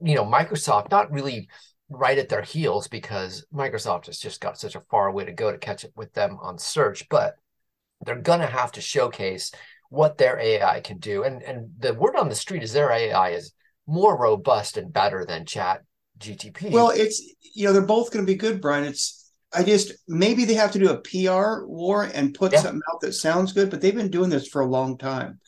you 0.00 0.14
know, 0.14 0.24
Microsoft 0.24 0.90
not 0.90 1.10
really 1.10 1.48
right 1.88 2.18
at 2.18 2.28
their 2.28 2.42
heels 2.42 2.86
because 2.86 3.46
Microsoft 3.52 4.06
has 4.06 4.18
just 4.18 4.40
got 4.40 4.58
such 4.58 4.76
a 4.76 4.82
far 4.90 5.10
way 5.10 5.24
to 5.24 5.32
go 5.32 5.50
to 5.50 5.58
catch 5.58 5.84
up 5.84 5.90
with 5.96 6.12
them 6.12 6.38
on 6.40 6.58
search, 6.58 7.08
but 7.08 7.36
they're 8.04 8.20
going 8.20 8.40
to 8.40 8.46
have 8.46 8.72
to 8.72 8.80
showcase 8.80 9.52
what 9.90 10.18
their 10.18 10.38
AI 10.38 10.80
can 10.80 10.98
do. 10.98 11.24
And 11.24 11.42
and 11.42 11.70
the 11.78 11.94
word 11.94 12.16
on 12.16 12.28
the 12.28 12.34
street 12.34 12.62
is 12.62 12.72
their 12.72 12.90
AI 12.90 13.30
is 13.30 13.52
more 13.86 14.18
robust 14.18 14.76
and 14.76 14.92
better 14.92 15.24
than 15.24 15.46
Chat 15.46 15.82
GTP. 16.18 16.70
Well, 16.70 16.90
it's 16.90 17.22
you 17.54 17.66
know, 17.66 17.72
they're 17.72 17.82
both 17.82 18.10
gonna 18.12 18.26
be 18.26 18.34
good, 18.34 18.60
Brian. 18.60 18.84
It's 18.84 19.30
I 19.52 19.62
just 19.64 19.92
maybe 20.06 20.44
they 20.44 20.54
have 20.54 20.72
to 20.72 20.78
do 20.78 20.90
a 20.90 20.98
PR 20.98 21.66
war 21.66 22.10
and 22.12 22.34
put 22.34 22.52
Yeah. 22.52 22.60
something 22.60 22.82
out 22.92 23.00
that 23.00 23.14
sounds 23.14 23.52
good, 23.52 23.70
but 23.70 23.80
they've 23.80 23.94
been 23.94 24.10
doing 24.10 24.30
this 24.30 24.46
for 24.46 24.60
a 24.60 24.66
long 24.66 24.98
time. 24.98 25.40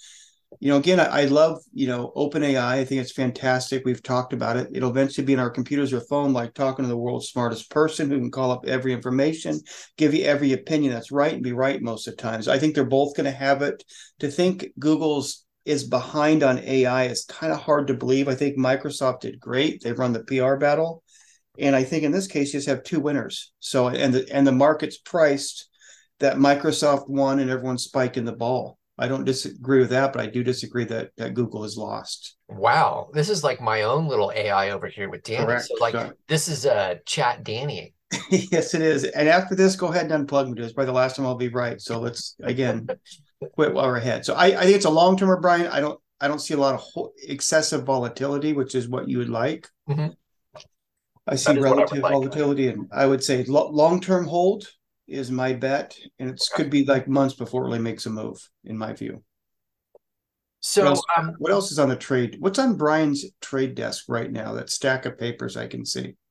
You 0.60 0.68
know, 0.68 0.76
again, 0.76 1.00
I, 1.00 1.22
I 1.22 1.24
love, 1.24 1.62
you 1.72 1.86
know, 1.86 2.12
OpenAI. 2.14 2.58
I 2.58 2.84
think 2.84 3.00
it's 3.00 3.12
fantastic. 3.12 3.82
We've 3.84 4.02
talked 4.02 4.34
about 4.34 4.58
it. 4.58 4.68
It'll 4.72 4.90
eventually 4.90 5.24
be 5.24 5.32
in 5.32 5.38
our 5.38 5.48
computers 5.48 5.92
or 5.94 6.02
phone, 6.02 6.34
like 6.34 6.52
talking 6.52 6.84
to 6.84 6.88
the 6.88 6.96
world's 6.96 7.30
smartest 7.30 7.70
person 7.70 8.10
who 8.10 8.18
can 8.18 8.30
call 8.30 8.50
up 8.50 8.66
every 8.66 8.92
information, 8.92 9.58
give 9.96 10.12
you 10.12 10.24
every 10.24 10.52
opinion 10.52 10.92
that's 10.92 11.10
right 11.10 11.32
and 11.32 11.42
be 11.42 11.52
right 11.52 11.80
most 11.80 12.06
of 12.06 12.16
the 12.16 12.22
times. 12.22 12.46
I 12.46 12.58
think 12.58 12.74
they're 12.74 12.84
both 12.84 13.16
going 13.16 13.24
to 13.24 13.30
have 13.30 13.62
it. 13.62 13.82
To 14.18 14.28
think 14.28 14.66
Google's 14.78 15.46
is 15.64 15.84
behind 15.84 16.42
on 16.42 16.58
AI 16.58 17.06
is 17.06 17.24
kind 17.24 17.52
of 17.52 17.60
hard 17.60 17.86
to 17.86 17.94
believe. 17.94 18.28
I 18.28 18.34
think 18.34 18.58
Microsoft 18.58 19.20
did 19.20 19.40
great. 19.40 19.82
They've 19.82 19.98
run 19.98 20.12
the 20.12 20.24
PR 20.24 20.56
battle. 20.56 21.02
And 21.58 21.74
I 21.74 21.84
think 21.84 22.04
in 22.04 22.12
this 22.12 22.26
case, 22.26 22.52
you 22.52 22.58
just 22.58 22.68
have 22.68 22.82
two 22.82 23.00
winners. 23.00 23.52
So 23.60 23.88
and 23.88 24.14
the 24.14 24.26
and 24.32 24.46
the 24.46 24.52
market's 24.52 24.98
priced 24.98 25.68
that 26.18 26.36
Microsoft 26.36 27.08
won 27.08 27.38
and 27.38 27.50
everyone's 27.50 27.84
spiking 27.84 28.24
the 28.24 28.32
ball. 28.32 28.78
I 29.00 29.08
don't 29.08 29.24
disagree 29.24 29.80
with 29.80 29.90
that, 29.90 30.12
but 30.12 30.20
I 30.20 30.26
do 30.26 30.44
disagree 30.44 30.84
that 30.84 31.10
that 31.16 31.34
Google 31.34 31.62
has 31.62 31.76
lost. 31.76 32.36
wow, 32.48 33.08
this 33.14 33.30
is 33.30 33.42
like 33.42 33.60
my 33.60 33.82
own 33.82 34.06
little 34.06 34.30
AI 34.34 34.70
over 34.70 34.86
here 34.86 35.08
with 35.08 35.22
Danny. 35.22 35.46
Correct. 35.46 35.64
So 35.64 35.74
like 35.80 36.12
this 36.28 36.48
is 36.48 36.66
a 36.66 36.74
uh, 36.74 36.94
Chat 37.06 37.42
Danny. 37.42 37.94
yes, 38.30 38.74
it 38.74 38.82
is. 38.82 39.04
And 39.04 39.28
after 39.28 39.54
this, 39.54 39.74
go 39.74 39.88
ahead 39.88 40.10
and 40.10 40.28
unplug 40.28 40.50
me. 40.52 40.62
It's 40.62 40.72
probably 40.74 40.86
the 40.86 40.92
last 40.92 41.16
time 41.16 41.24
I'll 41.26 41.34
be 41.36 41.48
right. 41.48 41.80
So 41.80 41.98
let's 41.98 42.36
again 42.42 42.86
quit 43.54 43.72
while 43.72 43.86
we're 43.86 43.96
ahead. 43.96 44.24
So 44.26 44.34
I, 44.34 44.46
I 44.46 44.62
think 44.64 44.76
it's 44.76 44.84
a 44.84 44.90
long 44.90 45.16
termer, 45.16 45.40
Brian. 45.40 45.66
I 45.68 45.80
don't 45.80 45.98
I 46.20 46.28
don't 46.28 46.40
see 46.40 46.54
a 46.54 46.58
lot 46.58 46.74
of 46.74 46.80
ho- 46.80 47.12
excessive 47.26 47.84
volatility, 47.84 48.52
which 48.52 48.74
is 48.74 48.88
what 48.88 49.08
you 49.08 49.18
would 49.18 49.30
like. 49.30 49.66
Mhm. 49.88 50.14
I 51.26 51.36
see 51.36 51.52
is 51.52 51.58
I 51.58 51.60
relative 51.60 51.98
like. 51.98 52.12
volatility, 52.12 52.68
and 52.68 52.86
I 52.92 53.06
would 53.06 53.22
say 53.24 53.44
lo- 53.44 53.70
long 53.70 54.00
term 54.00 54.26
hold 54.26 54.66
is 55.10 55.30
my 55.30 55.52
bet, 55.52 55.96
and 56.18 56.30
it 56.30 56.42
could 56.54 56.70
be 56.70 56.84
like 56.84 57.08
months 57.08 57.34
before 57.34 57.62
it 57.62 57.66
really 57.66 57.78
makes 57.80 58.06
a 58.06 58.10
move, 58.10 58.48
in 58.64 58.78
my 58.78 58.92
view. 58.92 59.22
So 60.60 60.82
what, 60.82 60.90
else, 60.90 61.02
um, 61.16 61.34
what 61.38 61.52
else 61.52 61.72
is 61.72 61.78
on 61.78 61.88
the 61.88 61.96
trade? 61.96 62.36
What's 62.38 62.58
on 62.58 62.76
Brian's 62.76 63.24
trade 63.40 63.74
desk 63.74 64.04
right 64.08 64.30
now? 64.30 64.52
That 64.52 64.70
stack 64.70 65.06
of 65.06 65.18
papers 65.18 65.56
I 65.56 65.66
can 65.66 65.86
see. 65.86 66.16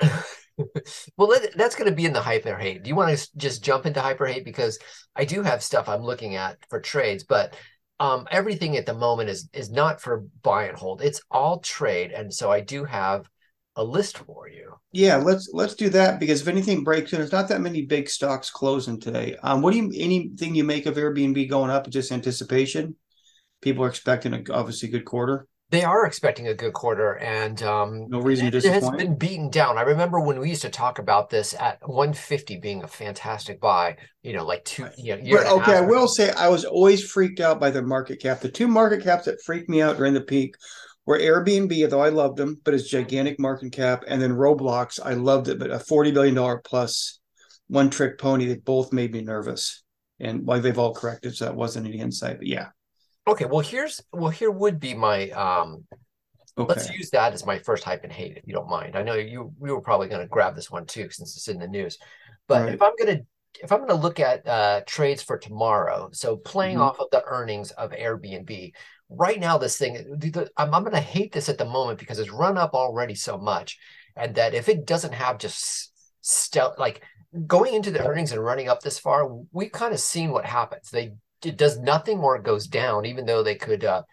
well, 1.18 1.30
that, 1.30 1.54
that's 1.56 1.76
going 1.76 1.90
to 1.90 1.96
be 1.96 2.06
in 2.06 2.14
the 2.14 2.22
hyper 2.22 2.56
hate. 2.56 2.84
Do 2.84 2.90
you 2.90 2.96
want 2.96 3.18
to 3.18 3.30
just 3.38 3.64
jump 3.64 3.86
into 3.88 4.02
hyper 4.02 4.28
hate 4.28 4.46
because 4.46 4.78
I 5.16 5.26
do 5.26 5.42
have 5.42 5.64
stuff 5.64 5.90
I'm 5.90 6.04
looking 6.04 6.36
at 6.36 6.58
for 6.70 6.80
trades, 6.80 7.24
but 7.24 7.56
um, 8.00 8.28
everything 8.32 8.78
at 8.78 8.86
the 8.86 8.94
moment 8.94 9.30
is 9.30 9.50
is 9.52 9.70
not 9.70 10.00
for 10.00 10.26
buy 10.42 10.66
and 10.66 10.78
hold. 10.78 11.02
It's 11.02 11.22
all 11.30 11.60
trade, 11.60 12.12
and 12.12 12.34
so 12.34 12.52
I 12.52 12.62
do 12.62 12.86
have 12.86 13.28
a 13.80 13.84
list 13.84 14.18
for 14.20 14.48
you. 14.50 14.74
Yeah, 14.92 15.18
let's 15.18 15.50
let's 15.54 15.76
do 15.76 15.90
that 15.90 16.20
because 16.20 16.42
if 16.42 16.48
anything 16.48 16.84
breaks 16.84 17.14
in, 17.14 17.20
there's 17.20 17.32
not 17.32 17.48
that 17.50 17.62
many 17.62 17.86
big 17.86 18.10
stocks 18.10 18.50
closing 18.50 19.00
today. 19.00 19.38
Um, 19.42 19.62
what 19.62 19.72
do 19.72 19.78
you 19.78 19.92
anything 19.96 20.56
you 20.56 20.64
make 20.64 20.86
of 20.86 20.96
Airbnb 20.96 21.50
going 21.50 21.72
up? 21.72 21.90
Just 21.90 22.12
anticipation. 22.12 22.96
People 23.62 23.84
are 23.84 23.90
expecting 23.90 24.34
a 24.34 24.44
obviously 24.52 24.90
good 24.90 25.06
quarter. 25.06 25.48
They 25.72 25.84
are 25.84 26.08
expecting 26.08 26.48
a 26.48 26.56
good 26.56 26.74
quarter, 26.74 27.18
and 27.20 27.62
um, 27.62 28.08
No 28.10 28.20
reason 28.22 28.50
to 28.50 28.58
it 28.58 28.64
has 28.64 28.90
been 28.90 29.16
beaten 29.16 29.52
down. 29.52 29.78
I 29.78 29.82
remember 29.82 30.20
when 30.20 30.40
we 30.40 30.50
used 30.50 30.64
to 30.64 30.70
talk 30.70 30.98
about 30.98 31.30
this 31.30 31.54
at 31.54 31.78
150 31.88 32.58
being 32.58 32.84
a 32.84 32.88
fantastic 32.88 33.62
buy. 33.62 33.96
You 34.24 34.34
know, 34.34 34.44
like 34.44 34.66
two, 34.66 34.88
you 34.98 35.16
know, 35.18 35.38
But, 35.38 35.46
okay, 35.62 35.78
I 35.78 35.82
will 35.82 36.08
say 36.08 36.32
I 36.32 36.50
was 36.50 36.66
always 36.66 37.04
freaked 37.10 37.40
out 37.40 37.60
by 37.60 37.70
the 37.70 37.84
market 37.84 38.20
cap. 38.20 38.42
The 38.42 38.50
two 38.50 38.68
market 38.68 39.04
caps 39.04 39.26
that 39.26 39.44
freaked 39.46 39.70
me 39.70 39.84
out 39.84 39.98
during 39.98 40.16
the 40.16 40.22
peak 40.22 40.56
were 41.10 41.18
Airbnb, 41.18 41.84
although 41.84 42.02
I 42.02 42.10
loved 42.10 42.38
them, 42.38 42.62
but 42.64 42.76
it's 42.76 42.88
gigantic 42.88 43.40
market 43.40 43.72
cap, 43.72 44.04
and 44.08 44.22
then 44.22 44.32
Roblox. 44.32 45.00
I 45.04 45.14
loved 45.14 45.48
it, 45.48 45.58
but 45.58 45.72
a 45.72 45.80
forty 45.80 46.12
billion 46.12 46.36
dollar 46.36 46.62
plus 46.64 47.20
one 47.68 47.90
trick 47.90 48.20
pony. 48.20 48.46
They 48.46 48.58
both 48.58 48.94
made 48.94 49.12
me 49.12 49.22
nervous, 49.22 49.84
and 50.20 50.46
why 50.46 50.60
they've 50.60 50.78
all 50.78 50.94
corrected, 50.94 51.36
so 51.36 51.46
that 51.46 51.56
wasn't 51.56 51.88
any 51.88 51.98
insight. 51.98 52.38
But 52.38 52.46
yeah, 52.46 52.68
Okay, 53.28 53.46
well 53.46 53.62
here's 53.62 54.04
well 54.12 54.30
here 54.30 54.52
would 54.52 54.80
be 54.80 54.94
my 54.94 55.32
um 55.32 55.84
okay. 56.56 56.76
Let's 56.76 56.92
use 56.92 57.10
that 57.10 57.34
as 57.34 57.44
my 57.44 57.58
first 57.58 57.84
hype 57.84 58.04
and 58.04 58.14
hate, 58.14 58.38
if 58.38 58.44
you 58.46 58.54
don't 58.54 58.70
mind. 58.70 58.96
I 58.96 59.02
know 59.02 59.16
you 59.16 59.52
we 59.58 59.72
were 59.72 59.82
probably 59.82 60.10
going 60.10 60.22
to 60.22 60.28
grab 60.28 60.56
this 60.56 60.70
one 60.70 60.86
too, 60.86 61.10
since 61.10 61.36
it's 61.36 61.48
in 61.48 61.58
the 61.58 61.68
news. 61.68 61.98
But 62.48 62.66
Right. 62.66 62.74
if 62.76 62.84
I'm 62.84 62.94
going 63.00 63.18
to 63.18 63.26
if 63.62 63.72
I'm 63.72 63.80
going 63.80 63.90
to 63.90 63.96
look 63.96 64.20
at 64.20 64.48
uh, 64.48 64.82
trades 64.86 65.22
for 65.22 65.38
tomorrow, 65.38 66.10
so 66.14 66.38
playing 66.38 66.78
Mhm. 66.78 66.82
off 66.82 67.00
of 67.00 67.10
the 67.12 67.24
earnings 67.26 67.72
of 67.72 67.92
Airbnb, 67.92 68.74
right 69.10 69.40
now 69.40 69.58
this 69.58 69.78
thing, 69.78 69.98
I'm, 70.58 70.74
I'm 70.74 70.84
going 70.84 70.94
to 70.94 71.00
hate 71.00 71.32
this 71.32 71.50
at 71.50 71.58
the 71.58 71.66
moment 71.66 72.00
because 72.00 72.20
it's 72.20 72.32
run 72.32 72.58
up 72.58 72.74
already 72.74 73.16
so 73.16 73.38
much, 73.38 73.78
and 74.16 74.36
that 74.36 74.54
if 74.54 74.70
it 74.70 74.86
doesn't 74.86 75.14
have 75.14 75.38
just 75.38 75.92
stel 76.22 76.76
like 76.78 77.02
going 77.48 77.74
into 77.74 77.92
the 77.92 78.06
earnings 78.06 78.32
and 78.32 78.44
running 78.44 78.70
up 78.70 78.82
this 78.82 79.00
far, 79.00 79.28
we've 79.52 79.72
kind 79.72 79.94
of 79.94 80.00
seen 80.00 80.32
what 80.32 80.46
happens. 80.46 80.90
They 80.90 81.14
it 81.44 81.58
does 81.58 81.80
nothing 81.80 82.20
or 82.20 82.36
it 82.36 82.44
goes 82.44 82.68
down, 82.68 83.06
even 83.06 83.26
though 83.26 83.44
they 83.44 83.56
could 83.56 83.86
uh, 83.86 84.04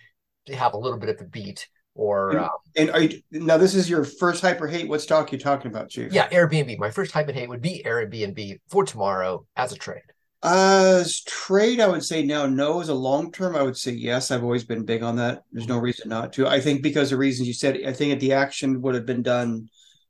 have 0.52 0.74
a 0.74 0.78
little 0.78 0.98
bit 0.98 1.08
of 1.10 1.20
a 1.20 1.24
beat 1.24 1.68
or 1.96 2.30
And- 2.30 2.40
uh, 2.40 2.48
And 2.76 2.90
are 2.90 3.00
you 3.00 3.22
now? 3.32 3.56
This 3.56 3.74
is 3.74 3.88
your 3.88 4.04
first 4.04 4.42
hyper 4.42 4.68
hate. 4.68 4.88
What 4.88 5.00
stock 5.00 5.32
you 5.32 5.38
talking 5.38 5.70
about, 5.70 5.88
Chief? 5.88 6.12
Yeah, 6.12 6.28
Airbnb. 6.28 6.78
My 6.78 6.90
first 6.90 7.10
hype 7.12 7.26
and 7.28 7.36
hate 7.36 7.48
would 7.48 7.62
be 7.62 7.82
Airbnb 7.84 8.58
for 8.68 8.84
tomorrow 8.84 9.46
as 9.56 9.72
a 9.72 9.76
trade. 9.76 10.02
Uh, 10.42 10.98
as 11.00 11.22
trade, 11.22 11.80
I 11.80 11.88
would 11.88 12.04
say 12.04 12.22
now 12.22 12.44
no. 12.46 12.80
As 12.80 12.90
a 12.90 12.94
long 12.94 13.32
term, 13.32 13.56
I 13.56 13.62
would 13.62 13.76
say 13.76 13.92
yes. 13.92 14.30
I've 14.30 14.44
always 14.44 14.64
been 14.64 14.84
big 14.84 15.02
on 15.02 15.16
that. 15.16 15.42
There's 15.50 15.66
no 15.66 15.78
reason 15.78 16.10
not 16.10 16.34
to. 16.34 16.46
I 16.46 16.60
think 16.60 16.82
because 16.82 17.10
the 17.10 17.16
reasons 17.16 17.48
you 17.48 17.54
said, 17.54 17.80
I 17.86 17.92
think 17.92 18.20
the 18.20 18.34
action 18.34 18.82
would 18.82 18.94
have 18.94 19.06
been 19.06 19.22
done 19.22 19.68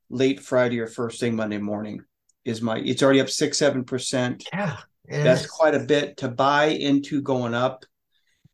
late 0.09 0.41
Friday 0.41 0.79
or 0.79 0.87
first 0.87 1.19
thing 1.21 1.35
Monday 1.35 1.57
morning. 1.57 2.01
Is 2.43 2.61
my 2.61 2.77
it's 2.79 3.01
already 3.01 3.21
up 3.21 3.29
six 3.29 3.57
seven 3.57 3.83
percent. 3.85 4.43
Yeah, 4.53 4.77
That's 5.09 5.45
quite 5.47 5.75
a 5.75 5.79
bit 5.79 6.17
to 6.17 6.27
buy 6.27 6.65
into 6.65 7.21
going 7.21 7.53
up. 7.53 7.85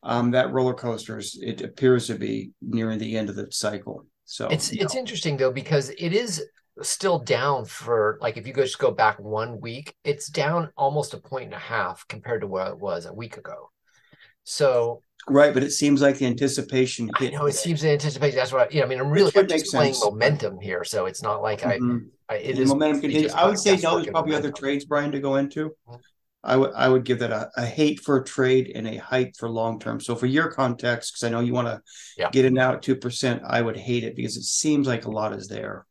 Um, 0.03 0.31
that 0.31 0.51
roller 0.51 0.73
coasters 0.73 1.39
it 1.41 1.61
appears 1.61 2.07
to 2.07 2.15
be 2.15 2.51
nearing 2.61 2.99
the 2.99 3.17
end 3.17 3.29
of 3.29 3.35
the 3.35 3.51
cycle. 3.51 4.05
So 4.25 4.47
It's 4.49 4.73
no. 4.73 4.83
it's 4.83 4.95
interesting 4.95 5.37
though 5.37 5.51
because 5.51 5.89
it 5.89 6.13
is 6.13 6.43
still 6.81 7.19
down 7.19 7.65
for 7.65 8.17
like 8.21 8.37
if 8.37 8.47
you 8.47 8.53
just 8.53 8.79
go 8.79 8.91
back 8.91 9.19
one 9.19 9.61
week, 9.61 9.95
it's 10.03 10.29
down 10.29 10.71
almost 10.75 11.13
a 11.13 11.17
point 11.17 11.45
and 11.45 11.53
a 11.53 11.59
half 11.59 12.05
compared 12.07 12.41
to 12.41 12.47
where 12.47 12.67
it 12.67 12.79
was 12.79 13.05
a 13.05 13.13
week 13.13 13.37
ago. 13.37 13.69
So 14.43 15.01
Right, 15.27 15.53
but 15.53 15.63
it 15.63 15.71
seems 15.71 16.01
like 16.01 16.17
the 16.17 16.25
anticipation. 16.25 17.09
I 17.15 17.29
know 17.29 17.45
it 17.45 17.53
seems 17.53 17.81
the 17.81 17.91
anticipation. 17.91 18.35
That's 18.35 18.51
what 18.51 18.67
I, 18.67 18.73
you 18.73 18.79
know. 18.81 18.85
I 18.85 18.89
mean, 18.89 18.99
I'm 18.99 19.09
really 19.09 19.31
I'm 19.37 19.47
just 19.47 19.67
playing 19.67 19.93
sense. 19.93 20.03
momentum 20.03 20.59
here, 20.59 20.83
so 20.83 21.05
it's 21.05 21.21
not 21.21 21.41
like 21.41 21.61
mm-hmm. 21.61 21.99
I. 22.27 22.33
I 22.33 22.37
it 22.39 22.59
is 22.59 22.67
momentum 22.67 22.99
continues. 22.99 23.33
I 23.33 23.45
would 23.45 23.57
say 23.57 23.77
no. 23.77 23.95
There's 23.95 24.07
probably 24.07 24.31
momentum. 24.31 24.35
other 24.35 24.51
trades, 24.51 24.83
Brian, 24.83 25.13
to 25.13 25.21
go 25.21 25.37
into. 25.37 25.69
Mm-hmm. 25.87 25.95
I 26.43 26.57
would 26.57 26.71
I 26.75 26.89
would 26.89 27.05
give 27.05 27.19
that 27.19 27.31
a, 27.31 27.49
a 27.55 27.65
hate 27.65 28.01
for 28.01 28.17
a 28.17 28.23
trade 28.23 28.71
and 28.75 28.87
a 28.87 28.97
hype 28.97 29.35
for 29.37 29.49
long 29.49 29.79
term. 29.79 29.99
So 29.99 30.15
for 30.15 30.25
your 30.25 30.51
context, 30.51 31.13
because 31.13 31.23
I 31.23 31.29
know 31.29 31.39
you 31.39 31.53
want 31.53 31.67
to 31.67 31.81
yeah. 32.17 32.29
get 32.31 32.45
it 32.45 32.57
out 32.57 32.75
at 32.75 32.81
two 32.81 32.95
percent, 32.95 33.43
I 33.45 33.61
would 33.61 33.77
hate 33.77 34.03
it 34.03 34.15
because 34.15 34.35
it 34.35 34.43
seems 34.43 34.87
like 34.87 35.05
a 35.05 35.11
lot 35.11 35.33
is 35.33 35.47
there 35.47 35.85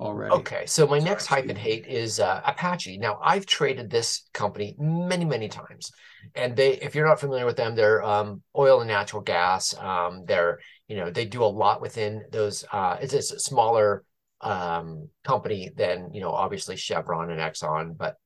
already. 0.00 0.34
Okay, 0.34 0.64
so 0.66 0.86
my 0.86 0.98
next 0.98 1.26
hype 1.26 1.48
and 1.48 1.58
hate 1.58 1.86
is 1.86 2.18
uh, 2.18 2.40
Apache. 2.46 2.96
Now 2.96 3.18
I've 3.22 3.44
traded 3.44 3.90
this 3.90 4.28
company 4.32 4.74
many 4.78 5.26
many 5.26 5.48
times, 5.48 5.92
and 6.34 6.56
they 6.56 6.72
if 6.78 6.94
you're 6.94 7.06
not 7.06 7.20
familiar 7.20 7.44
with 7.44 7.56
them, 7.56 7.74
they're 7.74 8.02
um, 8.02 8.42
oil 8.56 8.80
and 8.80 8.88
natural 8.88 9.22
gas. 9.22 9.74
Um, 9.76 10.24
they're 10.26 10.60
you 10.88 10.96
know 10.96 11.10
they 11.10 11.26
do 11.26 11.44
a 11.44 11.44
lot 11.44 11.82
within 11.82 12.24
those. 12.32 12.64
Uh, 12.72 12.96
it's, 13.02 13.12
it's 13.12 13.32
a 13.32 13.38
smaller 13.38 14.02
um, 14.40 15.08
company 15.24 15.70
than 15.76 16.14
you 16.14 16.22
know 16.22 16.30
obviously 16.30 16.76
Chevron 16.76 17.30
and 17.30 17.40
Exxon, 17.40 17.98
but 17.98 18.16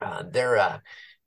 uh, 0.00 0.24
they're 0.30 0.58
uh, 0.58 0.78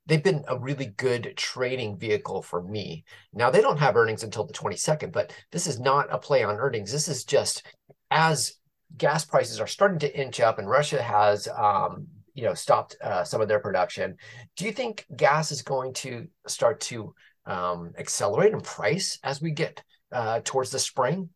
they've 0.06 0.22
been 0.22 0.44
a 0.48 0.58
really 0.58 0.86
good 0.86 1.34
trading 1.36 1.98
vehicle 1.98 2.42
for 2.42 2.62
me. 2.62 3.04
Now 3.32 3.50
they 3.50 3.60
don't 3.60 3.78
have 3.78 3.96
earnings 3.96 4.24
until 4.24 4.44
the 4.44 4.52
22nd, 4.52 5.12
but 5.12 5.32
this 5.52 5.66
is 5.66 5.78
not 5.78 6.12
a 6.12 6.18
play 6.18 6.42
on 6.42 6.56
earnings. 6.56 6.90
This 6.90 7.08
is 7.08 7.24
just 7.24 7.66
as 8.10 8.54
gas 8.96 9.24
prices 9.24 9.60
are 9.60 9.66
starting 9.66 9.98
to 9.98 10.18
inch 10.18 10.40
up 10.40 10.58
and 10.58 10.68
Russia 10.68 11.02
has 11.02 11.46
um, 11.56 12.06
you 12.34 12.44
know 12.44 12.54
stopped 12.54 12.96
uh, 13.02 13.22
some 13.22 13.40
of 13.40 13.48
their 13.48 13.60
production. 13.60 14.16
Do 14.56 14.64
you 14.64 14.72
think 14.72 15.04
gas 15.14 15.52
is 15.52 15.62
going 15.62 15.92
to 15.94 16.26
start 16.46 16.80
to 16.82 17.14
um, 17.46 17.92
accelerate 17.98 18.52
in 18.52 18.60
price 18.60 19.18
as 19.22 19.42
we 19.42 19.50
get 19.50 19.82
uh, 20.12 20.40
towards 20.44 20.70
the 20.70 20.78
spring? 20.78 21.28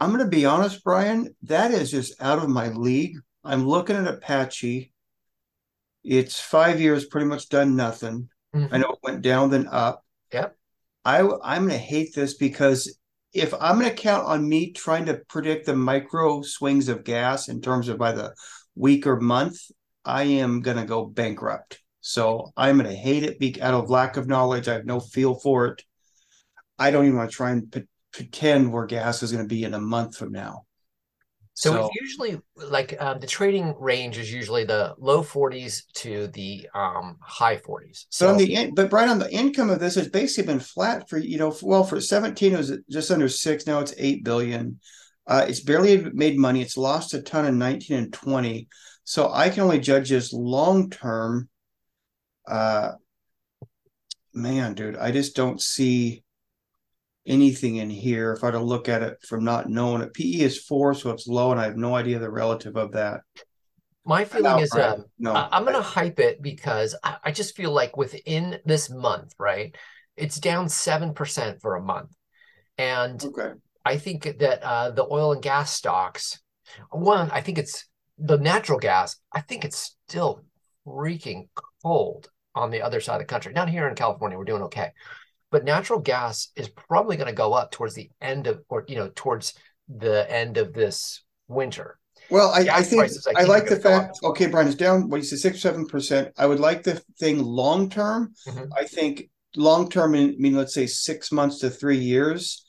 I'm 0.00 0.10
going 0.10 0.24
to 0.24 0.30
be 0.30 0.46
honest, 0.46 0.84
Brian. 0.84 1.34
That 1.42 1.70
is 1.70 1.90
just 1.90 2.20
out 2.20 2.38
of 2.38 2.48
my 2.48 2.68
league. 2.68 3.16
I'm 3.44 3.66
looking 3.66 3.96
at 3.96 4.06
Apache 4.06 4.92
it's 6.06 6.40
five 6.40 6.80
years, 6.80 7.06
pretty 7.06 7.26
much 7.26 7.48
done 7.48 7.76
nothing. 7.76 8.28
Mm-hmm. 8.54 8.74
I 8.74 8.78
know 8.78 8.90
it 8.90 8.98
went 9.02 9.22
down 9.22 9.50
then 9.50 9.66
up. 9.66 10.04
Yep. 10.32 10.56
I 11.04 11.20
I'm 11.42 11.66
going 11.66 11.70
to 11.70 11.78
hate 11.78 12.14
this 12.14 12.34
because 12.34 12.98
if 13.32 13.52
I'm 13.60 13.78
going 13.78 13.90
to 13.90 14.02
count 14.02 14.26
on 14.26 14.48
me 14.48 14.72
trying 14.72 15.06
to 15.06 15.20
predict 15.28 15.66
the 15.66 15.76
micro 15.76 16.42
swings 16.42 16.88
of 16.88 17.04
gas 17.04 17.48
in 17.48 17.60
terms 17.60 17.88
of 17.88 17.98
by 17.98 18.12
the 18.12 18.34
week 18.74 19.06
or 19.06 19.20
month, 19.20 19.58
I 20.04 20.22
am 20.22 20.62
going 20.62 20.76
to 20.76 20.84
go 20.84 21.04
bankrupt. 21.04 21.80
So 22.00 22.52
I'm 22.56 22.78
going 22.78 22.88
to 22.88 22.96
hate 22.96 23.24
it 23.24 23.60
out 23.60 23.74
of 23.74 23.90
lack 23.90 24.16
of 24.16 24.28
knowledge. 24.28 24.68
I 24.68 24.74
have 24.74 24.86
no 24.86 25.00
feel 25.00 25.34
for 25.34 25.66
it. 25.66 25.82
I 26.78 26.90
don't 26.90 27.04
even 27.04 27.16
want 27.16 27.30
to 27.30 27.36
try 27.36 27.50
and 27.50 27.70
p- 27.70 27.82
pretend 28.12 28.72
where 28.72 28.86
gas 28.86 29.22
is 29.22 29.32
going 29.32 29.44
to 29.44 29.54
be 29.54 29.64
in 29.64 29.74
a 29.74 29.80
month 29.80 30.16
from 30.16 30.30
now. 30.30 30.65
So, 31.56 31.72
so 31.72 31.90
usually 31.98 32.38
like 32.54 33.00
um, 33.00 33.18
the 33.18 33.26
trading 33.26 33.74
range 33.80 34.18
is 34.18 34.30
usually 34.30 34.64
the 34.64 34.94
low 34.98 35.22
40s 35.22 35.84
to 35.94 36.26
the 36.28 36.68
um, 36.74 37.16
high 37.22 37.56
40s. 37.56 38.04
So 38.10 38.28
on 38.28 38.36
the 38.36 38.70
but 38.74 38.90
Brian 38.90 39.08
on 39.08 39.18
the 39.18 39.32
income 39.32 39.70
of 39.70 39.80
this 39.80 39.94
has 39.94 40.08
basically 40.08 40.52
been 40.52 40.60
flat 40.60 41.08
for 41.08 41.16
you 41.16 41.38
know 41.38 41.56
well 41.62 41.82
for 41.82 41.98
17 41.98 42.52
it 42.52 42.58
was 42.58 42.76
just 42.90 43.10
under 43.10 43.30
six 43.30 43.66
now 43.66 43.80
it's 43.80 43.94
eight 43.96 44.22
billion. 44.22 44.78
Uh, 45.26 45.46
it's 45.48 45.60
barely 45.60 46.04
made 46.12 46.38
money. 46.38 46.60
It's 46.60 46.76
lost 46.76 47.14
a 47.14 47.22
ton 47.22 47.46
in 47.46 47.58
19 47.58 47.96
and 47.96 48.12
20. 48.12 48.68
So 49.04 49.32
I 49.32 49.48
can 49.48 49.62
only 49.62 49.80
judge 49.80 50.10
this 50.10 50.34
long 50.34 50.90
term. 50.90 51.48
Uh, 52.46 52.92
man, 54.34 54.74
dude, 54.74 54.98
I 54.98 55.10
just 55.10 55.34
don't 55.34 55.60
see 55.60 56.22
anything 57.26 57.76
in 57.76 57.90
here 57.90 58.32
if 58.32 58.44
I 58.44 58.50
to 58.50 58.58
look 58.58 58.88
at 58.88 59.02
it 59.02 59.18
from 59.22 59.44
not 59.44 59.68
knowing 59.68 60.02
it. 60.02 60.14
PE 60.14 60.40
is 60.40 60.58
four, 60.58 60.94
so 60.94 61.10
it's 61.10 61.26
low, 61.26 61.50
and 61.50 61.60
I 61.60 61.64
have 61.64 61.76
no 61.76 61.94
idea 61.94 62.18
the 62.18 62.30
relative 62.30 62.76
of 62.76 62.92
that. 62.92 63.20
My 64.04 64.24
feeling 64.24 64.60
is 64.60 64.72
uh, 64.72 64.98
no, 65.18 65.34
I'm 65.34 65.64
going 65.64 65.74
to 65.74 65.82
hype 65.82 66.20
it 66.20 66.40
because 66.40 66.94
I, 67.02 67.16
I, 67.24 67.32
just 67.32 67.56
feel 67.56 67.72
like 67.72 67.96
within 67.96 68.60
this 68.64 68.88
month, 68.88 69.34
right, 69.36 69.76
it's 70.16 70.38
down 70.38 70.66
7% 70.66 71.60
for 71.60 71.74
a 71.74 71.82
month. 71.82 72.14
And 72.78 73.24
okay. 73.24 73.54
I 73.84 73.96
think 73.96 74.22
that 74.38 74.62
uh, 74.62 74.92
the 74.92 75.08
oil 75.10 75.32
and 75.32 75.42
gas 75.42 75.72
stocks, 75.72 76.40
one, 76.90 77.32
I 77.32 77.40
think 77.40 77.58
it's 77.58 77.88
the 78.16 78.38
natural 78.38 78.78
gas, 78.78 79.16
I 79.32 79.40
think 79.40 79.64
it's 79.64 79.96
still 80.08 80.44
freaking 80.86 81.48
cold 81.82 82.28
on 82.54 82.70
the 82.70 82.82
other 82.82 83.00
side 83.00 83.16
of 83.16 83.22
the 83.22 83.26
country. 83.26 83.54
Down 83.54 83.66
here 83.66 83.88
in 83.88 83.96
California, 83.96 84.38
we're 84.38 84.44
doing 84.44 84.62
okay 84.62 84.92
but 85.50 85.64
natural 85.64 86.00
gas 86.00 86.48
is 86.56 86.68
probably 86.68 87.16
going 87.16 87.28
to 87.28 87.34
go 87.34 87.52
up 87.52 87.70
towards 87.70 87.94
the 87.94 88.10
end 88.20 88.46
of 88.46 88.62
or 88.68 88.84
you 88.88 88.96
know 88.96 89.10
towards 89.14 89.54
the 89.88 90.30
end 90.30 90.56
of 90.56 90.72
this 90.72 91.22
winter. 91.48 91.98
Well 92.30 92.50
i, 92.50 92.66
I 92.70 92.82
think 92.82 93.00
prices, 93.00 93.26
I, 93.34 93.42
I 93.42 93.44
like 93.44 93.68
the 93.68 93.76
fact 93.76 94.18
okay 94.24 94.46
brian 94.46 94.66
is 94.66 94.74
down 94.74 95.08
what 95.08 95.18
you 95.18 95.22
said 95.22 95.38
six 95.38 95.60
seven 95.60 95.86
percent. 95.86 96.32
I 96.36 96.46
would 96.46 96.60
like 96.60 96.82
the 96.82 97.00
thing 97.20 97.42
long 97.42 97.88
term. 97.88 98.32
Mm-hmm. 98.48 98.72
i 98.76 98.84
think 98.84 99.30
long 99.56 99.88
term 99.88 100.14
I 100.14 100.34
mean 100.38 100.54
let's 100.54 100.74
say 100.74 100.86
six 100.86 101.30
months 101.30 101.60
to 101.60 101.70
three 101.70 101.98
years 101.98 102.64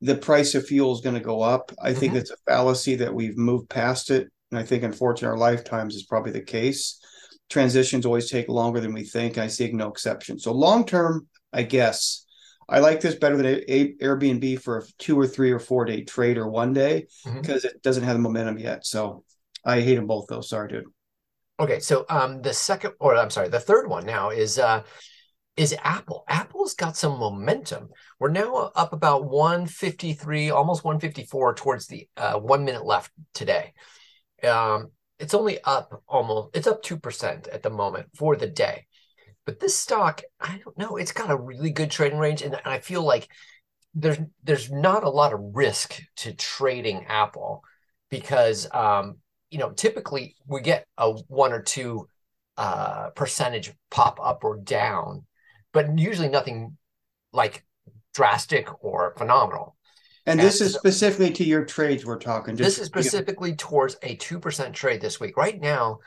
the 0.00 0.16
price 0.16 0.54
of 0.54 0.64
fuel 0.66 0.94
is 0.94 1.00
going 1.00 1.16
to 1.16 1.20
go 1.20 1.42
up. 1.42 1.72
I 1.82 1.90
mm-hmm. 1.90 1.98
think 1.98 2.14
it's 2.14 2.30
a 2.30 2.36
fallacy 2.46 2.94
that 2.96 3.12
we've 3.12 3.36
moved 3.36 3.68
past 3.68 4.10
it 4.10 4.28
and 4.50 4.58
i 4.58 4.62
think 4.64 4.82
unfortunately 4.82 5.28
our 5.28 5.38
lifetimes 5.38 5.94
is 5.94 6.04
probably 6.04 6.32
the 6.32 6.40
case. 6.40 7.00
Transitions 7.48 8.04
always 8.04 8.30
take 8.30 8.48
longer 8.48 8.80
than 8.80 8.92
we 8.92 9.04
think 9.04 9.38
i 9.38 9.46
see 9.46 9.70
no 9.70 9.88
exception. 9.88 10.38
So 10.38 10.52
long 10.52 10.84
term 10.84 11.28
I 11.52 11.62
guess. 11.62 12.24
I 12.68 12.80
like 12.80 13.00
this 13.00 13.14
better 13.14 13.36
than 13.36 13.46
a- 13.46 13.94
Airbnb 13.94 14.60
for 14.60 14.78
a 14.78 14.82
two 14.98 15.18
or 15.18 15.26
three 15.26 15.50
or 15.50 15.58
four 15.58 15.84
day 15.84 16.04
trade 16.04 16.36
or 16.36 16.48
one 16.48 16.74
day 16.74 17.06
because 17.24 17.64
mm-hmm. 17.64 17.76
it 17.76 17.82
doesn't 17.82 18.02
have 18.02 18.14
the 18.14 18.22
momentum 18.22 18.58
yet. 18.58 18.84
So 18.84 19.24
I 19.64 19.80
hate 19.80 19.96
them 19.96 20.06
both 20.06 20.26
though. 20.28 20.42
Sorry, 20.42 20.68
dude. 20.68 20.84
Okay, 21.60 21.80
so 21.80 22.04
um, 22.08 22.42
the 22.42 22.52
second, 22.52 22.92
or 23.00 23.16
I'm 23.16 23.30
sorry, 23.30 23.48
the 23.48 23.58
third 23.58 23.88
one 23.88 24.06
now 24.06 24.30
is 24.30 24.58
uh, 24.58 24.84
is 25.56 25.74
Apple. 25.82 26.24
Apple's 26.28 26.74
got 26.74 26.96
some 26.96 27.18
momentum. 27.18 27.88
We're 28.20 28.30
now 28.30 28.70
up 28.76 28.92
about 28.92 29.24
153, 29.24 30.50
almost 30.50 30.84
154 30.84 31.54
towards 31.54 31.88
the 31.88 32.08
uh, 32.16 32.38
one 32.38 32.64
minute 32.64 32.86
left 32.86 33.10
today. 33.34 33.72
Um, 34.44 34.92
it's 35.18 35.34
only 35.34 35.58
up 35.64 36.00
almost, 36.06 36.56
it's 36.56 36.68
up 36.68 36.82
2% 36.84 37.52
at 37.52 37.62
the 37.64 37.70
moment 37.70 38.06
for 38.14 38.36
the 38.36 38.46
day. 38.46 38.86
But 39.48 39.60
this 39.60 39.78
stock, 39.78 40.20
I 40.38 40.60
don't 40.62 40.76
know, 40.76 40.98
it's 40.98 41.12
got 41.12 41.30
a 41.30 41.36
really 41.36 41.70
good 41.70 41.90
trading 41.90 42.18
range, 42.18 42.42
and 42.42 42.60
I 42.66 42.80
feel 42.80 43.02
like 43.02 43.28
there's 43.94 44.18
there's 44.44 44.70
not 44.70 45.04
a 45.04 45.08
lot 45.08 45.32
of 45.32 45.40
risk 45.40 46.02
to 46.16 46.34
trading 46.34 47.06
Apple 47.06 47.64
because 48.10 48.68
um, 48.74 49.16
you 49.48 49.56
know 49.56 49.70
typically 49.70 50.36
we 50.46 50.60
get 50.60 50.86
a 50.98 51.12
one 51.28 51.54
or 51.54 51.62
two 51.62 52.06
uh, 52.58 53.08
percentage 53.16 53.72
pop 53.90 54.20
up 54.22 54.44
or 54.44 54.58
down, 54.58 55.24
but 55.72 55.98
usually 55.98 56.28
nothing 56.28 56.76
like 57.32 57.64
drastic 58.12 58.68
or 58.84 59.14
phenomenal. 59.16 59.77
And 60.28 60.38
this 60.38 60.60
is 60.60 60.74
specifically 60.74 61.32
to 61.32 61.44
your 61.44 61.64
trades 61.64 62.04
we're 62.04 62.18
talking. 62.18 62.54
Just, 62.56 62.76
this 62.76 62.78
is 62.78 62.86
specifically 62.86 63.54
towards 63.54 63.96
a 64.02 64.16
2% 64.16 64.72
trade 64.74 65.00
this 65.00 65.18
week. 65.18 65.36
Right 65.36 65.58
now, 65.58 66.00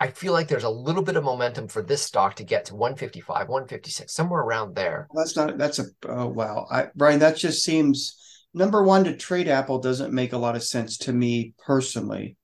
I 0.00 0.08
feel 0.08 0.32
like 0.32 0.48
there's 0.48 0.64
a 0.64 0.70
little 0.70 1.02
bit 1.02 1.16
of 1.16 1.24
momentum 1.24 1.68
for 1.68 1.82
this 1.82 2.02
stock 2.02 2.36
to 2.36 2.44
get 2.44 2.64
to 2.66 2.74
155, 2.74 3.48
156, 3.48 4.12
somewhere 4.12 4.40
around 4.40 4.74
there. 4.74 5.08
That's 5.14 5.36
not, 5.36 5.58
that's 5.58 5.78
a, 5.78 5.84
oh, 6.08 6.28
wow. 6.28 6.66
I, 6.70 6.88
Brian, 6.94 7.20
that 7.20 7.36
just 7.36 7.64
seems, 7.64 8.18
number 8.54 8.82
one, 8.82 9.04
to 9.04 9.14
trade 9.14 9.46
Apple 9.46 9.78
doesn't 9.78 10.12
make 10.12 10.32
a 10.32 10.38
lot 10.38 10.56
of 10.56 10.64
sense 10.64 10.96
to 10.98 11.12
me 11.12 11.52
personally. 11.58 12.36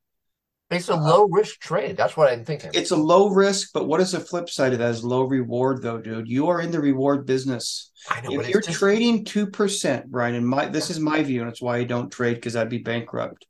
It's 0.73 0.88
a 0.88 0.95
uh, 0.95 1.00
low 1.00 1.29
risk 1.29 1.61
trade. 1.61 1.97
That's 1.97 2.17
what 2.17 2.33
I'm 2.33 2.45
thinking. 2.45 2.71
It's 2.73 2.91
a 2.91 2.97
low 2.97 3.29
risk, 3.29 3.71
but 3.75 3.87
what 3.87 4.00
is 4.00 4.12
the 4.12 4.21
flip 4.21 4.49
side 4.49 4.73
of 4.73 4.79
that? 4.79 4.91
Is 4.91 5.05
low 5.05 5.25
reward 5.25 5.83
though, 5.83 5.99
dude. 5.99 6.29
You 6.29 6.49
are 6.49 6.61
in 6.61 6.71
the 6.71 6.81
reward 6.81 7.26
business. 7.26 7.91
I 8.09 8.21
know, 8.23 8.41
if 8.41 8.49
you're 8.49 8.61
just... 8.61 8.79
trading 8.79 9.25
two 9.25 9.47
percent, 9.47 10.11
Brian, 10.11 10.35
and 10.35 10.47
my 10.47 10.67
this 10.67 10.91
is 10.91 10.99
my 10.99 11.23
view, 11.23 11.43
and 11.43 11.50
it's 11.50 11.62
why 11.62 11.79
I 11.79 11.85
don't 11.85 12.11
trade 12.11 12.35
because 12.35 12.57
I'd 12.57 12.69
be 12.69 12.79
bankrupt. 12.79 13.47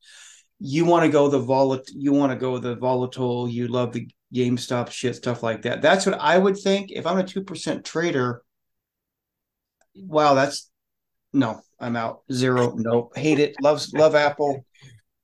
You 0.58 0.84
want 0.84 1.04
to 1.04 1.10
go 1.10 1.28
the 1.28 1.40
volatile. 1.40 1.94
You 1.96 2.12
want 2.12 2.32
to 2.32 2.38
go 2.38 2.58
the 2.58 2.76
volatile. 2.76 3.48
You 3.48 3.68
love 3.68 3.92
the 3.92 4.08
GameStop 4.34 4.90
shit, 4.90 5.16
stuff 5.16 5.42
like 5.42 5.62
that. 5.62 5.82
That's 5.82 6.06
what 6.06 6.20
I 6.20 6.38
would 6.38 6.58
think. 6.58 6.90
If 6.90 7.06
I'm 7.06 7.18
a 7.18 7.24
two 7.24 7.42
percent 7.42 7.84
trader, 7.84 8.42
wow, 9.94 10.34
that's 10.34 10.70
no, 11.32 11.60
I'm 11.80 11.96
out. 11.96 12.22
Zero. 12.32 12.74
Nope. 12.76 13.16
Hate 13.16 13.38
it. 13.38 13.56
Loves 13.60 13.92
love 13.92 14.14
Apple. 14.14 14.64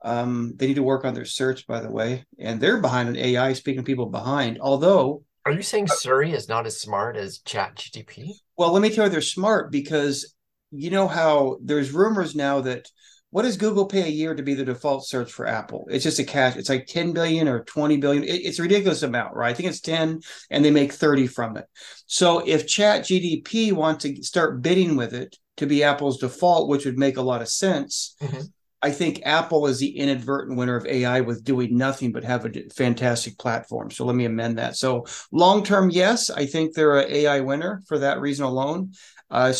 Um, 0.03 0.53
they 0.57 0.69
need 0.69 0.75
to 0.75 0.83
work 0.83 1.05
on 1.05 1.15
their 1.15 1.25
search, 1.25 1.67
by 1.67 1.81
the 1.81 1.91
way, 1.91 2.25
and 2.39 2.61
they're 2.61 2.81
behind 2.81 3.09
an 3.09 3.17
AI. 3.17 3.53
Speaking 3.53 3.81
of 3.81 3.85
people 3.85 4.07
behind, 4.07 4.59
although 4.61 5.25
are 5.45 5.53
you 5.53 5.63
saying 5.63 5.89
Siri 5.89 6.33
is 6.33 6.49
not 6.49 6.67
as 6.67 6.81
smart 6.81 7.17
as 7.17 7.39
Chat 7.39 7.77
GTP? 7.77 8.33
Well, 8.57 8.73
let 8.73 8.83
me 8.83 8.91
tell 8.91 9.05
you, 9.05 9.11
they're 9.11 9.21
smart 9.23 9.73
because 9.73 10.35
you 10.71 10.91
know 10.91 11.09
how 11.09 11.59
there's 11.63 11.93
rumors 11.93 12.35
now 12.35 12.61
that 12.61 12.87
what 13.31 13.43
does 13.43 13.57
Google 13.57 13.87
pay 13.87 14.03
a 14.05 14.09
year 14.09 14.35
to 14.35 14.43
be 14.43 14.55
the 14.55 14.65
default 14.65 15.07
search 15.07 15.33
for 15.33 15.47
Apple? 15.47 15.87
It's 15.91 16.05
just 16.05 16.19
a 16.19 16.25
cash. 16.25 16.57
It's 16.57 16.69
like 16.69 16.87
10 16.87 17.13
billion 17.13 17.47
or 17.47 17.65
20 17.65 17.99
billion. 17.99 18.25
It, 18.25 18.43
it's 18.45 18.59
a 18.59 18.63
ridiculous 18.63 19.03
amount, 19.03 19.35
right? 19.35 19.51
I 19.51 19.55
think 19.55 19.69
it's 19.69 19.81
10 19.81 20.21
and 20.51 20.65
they 20.65 20.71
make 20.71 20.93
30 20.93 21.27
from 21.27 21.57
it. 21.57 21.67
So 22.07 22.43
if 22.47 22.67
Chat 22.67 23.03
GDP 23.03 23.73
wants 23.73 24.05
to 24.05 24.23
start 24.23 24.63
bidding 24.63 24.97
with 24.97 25.13
it, 25.13 25.37
to 25.59 25.67
be 25.67 25.83
Apple's 25.83 26.19
default, 26.19 26.69
which 26.69 26.85
would 26.85 26.99
make 26.99 27.17
a 27.17 27.23
lot 27.23 27.43
of 27.43 27.49
sense. 27.49 28.15
Mhm. 28.23 28.49
I 28.81 28.91
think 28.91 29.23
Apple 29.25 29.67
is 29.67 29.79
the 29.79 29.97
inadvertent 29.97 30.57
winner 30.57 30.77
of 30.77 30.87
AI 30.87 31.21
with 31.21 31.43
doing 31.43 31.77
nothing 31.77 32.13
but 32.13 32.25
have 32.25 32.47
a 32.47 32.53
fantastic 32.75 33.37
platform. 33.37 33.91
So 33.91 34.05
let 34.05 34.15
me 34.15 34.25
amend 34.25 34.59
that. 34.59 34.77
So 34.77 35.07
long 35.33 35.65
term, 35.65 35.91
yes, 35.91 36.31
I 36.31 36.47
think 36.47 36.75
they're 36.75 36.99
an 36.99 37.11
AI 37.11 37.41
winner 37.41 37.83
for 37.87 37.99
that 37.99 38.21
reason 38.21 38.45
alone. 38.45 38.93
Uh, 39.31 39.53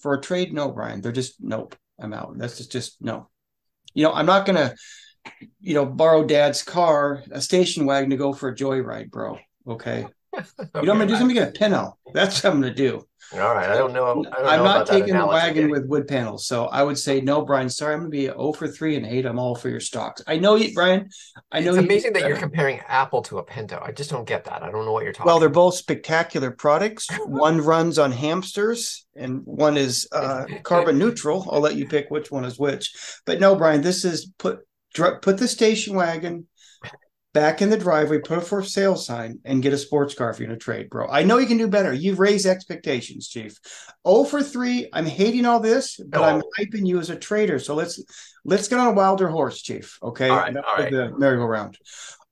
for 0.00 0.14
a 0.14 0.20
trade, 0.20 0.52
no, 0.52 0.70
Brian. 0.70 1.00
They're 1.00 1.12
just 1.12 1.36
nope. 1.40 1.76
I'm 2.00 2.12
out. 2.12 2.36
That's 2.36 2.58
just 2.58 2.72
just 2.72 3.02
no. 3.02 3.30
You 3.94 4.04
know, 4.04 4.12
I'm 4.12 4.26
not 4.26 4.44
gonna, 4.44 4.74
you 5.60 5.74
know, 5.74 5.86
borrow 5.86 6.24
Dad's 6.24 6.62
car, 6.62 7.22
a 7.30 7.40
station 7.40 7.86
wagon 7.86 8.10
to 8.10 8.16
go 8.16 8.32
for 8.32 8.48
a 8.50 8.54
joyride, 8.54 9.10
bro. 9.10 9.38
Okay. 9.66 10.06
You 10.58 10.82
know 10.82 10.92
I'm 10.92 10.98
gonna 10.98 11.06
do? 11.06 11.14
I'm 11.14 11.20
gonna 11.22 11.34
get 11.34 11.48
a 11.48 11.52
Pinto. 11.52 11.96
That's 12.12 12.42
what 12.42 12.52
I'm 12.52 12.60
gonna 12.60 12.74
do. 12.74 13.04
All 13.34 13.54
right. 13.54 13.68
I 13.68 13.76
don't 13.76 13.92
know. 13.92 14.06
I 14.06 14.14
know 14.14 14.22
not 14.22 14.60
about 14.60 14.86
that 14.86 14.92
taking 14.92 15.14
the 15.14 15.26
wagon 15.26 15.70
with 15.70 15.84
wood 15.86 16.08
panels. 16.08 16.46
So 16.46 16.66
I 16.66 16.82
would 16.82 16.96
say 16.96 17.20
no, 17.20 17.42
Brian. 17.44 17.68
Sorry, 17.68 17.92
I'm 17.92 18.00
gonna 18.00 18.10
be 18.10 18.24
0 18.24 18.52
for 18.52 18.66
3 18.66 18.96
and 18.96 19.04
eight. 19.04 19.26
I'm 19.26 19.38
all 19.38 19.54
for 19.54 19.68
your 19.68 19.80
stocks. 19.80 20.22
I 20.26 20.38
know 20.38 20.54
you, 20.54 20.72
Brian. 20.72 21.10
I 21.52 21.60
know 21.60 21.70
It's 21.70 21.78
you 21.78 21.84
amazing 21.84 22.14
that 22.14 22.26
you're 22.26 22.38
comparing 22.38 22.80
Apple 22.88 23.20
to 23.22 23.38
a 23.38 23.42
Pinto. 23.42 23.82
I 23.84 23.92
just 23.92 24.08
don't 24.10 24.26
get 24.26 24.44
that. 24.44 24.62
I 24.62 24.70
don't 24.70 24.86
know 24.86 24.92
what 24.92 25.04
you're 25.04 25.12
talking. 25.12 25.26
Well, 25.26 25.40
they're 25.40 25.50
both 25.50 25.74
spectacular 25.74 26.50
products. 26.50 27.06
One 27.26 27.60
runs 27.60 27.98
on 27.98 28.12
hamsters 28.12 29.06
and 29.14 29.42
one 29.44 29.76
is 29.76 30.08
uh, 30.12 30.44
carbon 30.62 30.98
neutral. 30.98 31.46
I'll 31.50 31.60
let 31.60 31.76
you 31.76 31.86
pick 31.86 32.10
which 32.10 32.30
one 32.30 32.44
is 32.44 32.58
which. 32.58 32.94
But 33.26 33.40
no, 33.40 33.56
Brian, 33.56 33.82
this 33.82 34.04
is 34.04 34.32
put 34.38 34.60
put 34.94 35.36
the 35.36 35.48
station 35.48 35.94
wagon 35.94 36.46
back 37.38 37.62
in 37.62 37.70
the 37.70 37.76
driveway, 37.76 38.18
put 38.18 38.38
a 38.38 38.40
for 38.40 38.64
sale 38.64 38.96
sign, 38.96 39.38
and 39.44 39.62
get 39.62 39.72
a 39.72 39.78
sports 39.78 40.12
car 40.12 40.28
if 40.30 40.40
you're 40.40 40.48
going 40.48 40.58
to 40.58 40.62
trade, 40.64 40.90
bro. 40.90 41.06
I 41.08 41.22
know 41.22 41.38
you 41.38 41.46
can 41.46 41.56
do 41.56 41.68
better. 41.68 41.92
You've 41.92 42.18
raised 42.18 42.46
expectations, 42.46 43.28
Chief. 43.28 43.56
Oh 44.04 44.24
for 44.24 44.42
three. 44.42 44.88
I'm 44.92 45.06
hating 45.06 45.46
all 45.46 45.60
this, 45.60 46.00
but 46.04 46.20
I'm 46.20 46.38
No. 46.40 46.44
hyping 46.58 46.84
you 46.84 46.98
as 46.98 47.10
a 47.10 47.16
trader. 47.16 47.60
So 47.60 47.76
let's 47.76 48.02
let's 48.44 48.66
get 48.66 48.80
on 48.80 48.88
a 48.88 48.92
wilder 48.92 49.28
horse, 49.28 49.62
Chief. 49.62 49.98
Okay, 50.02 50.28
All 50.28 50.36
right, 50.36 50.56
all 50.56 50.82
of 50.84 50.90
the 50.90 51.12
merry-go-round. 51.16 51.78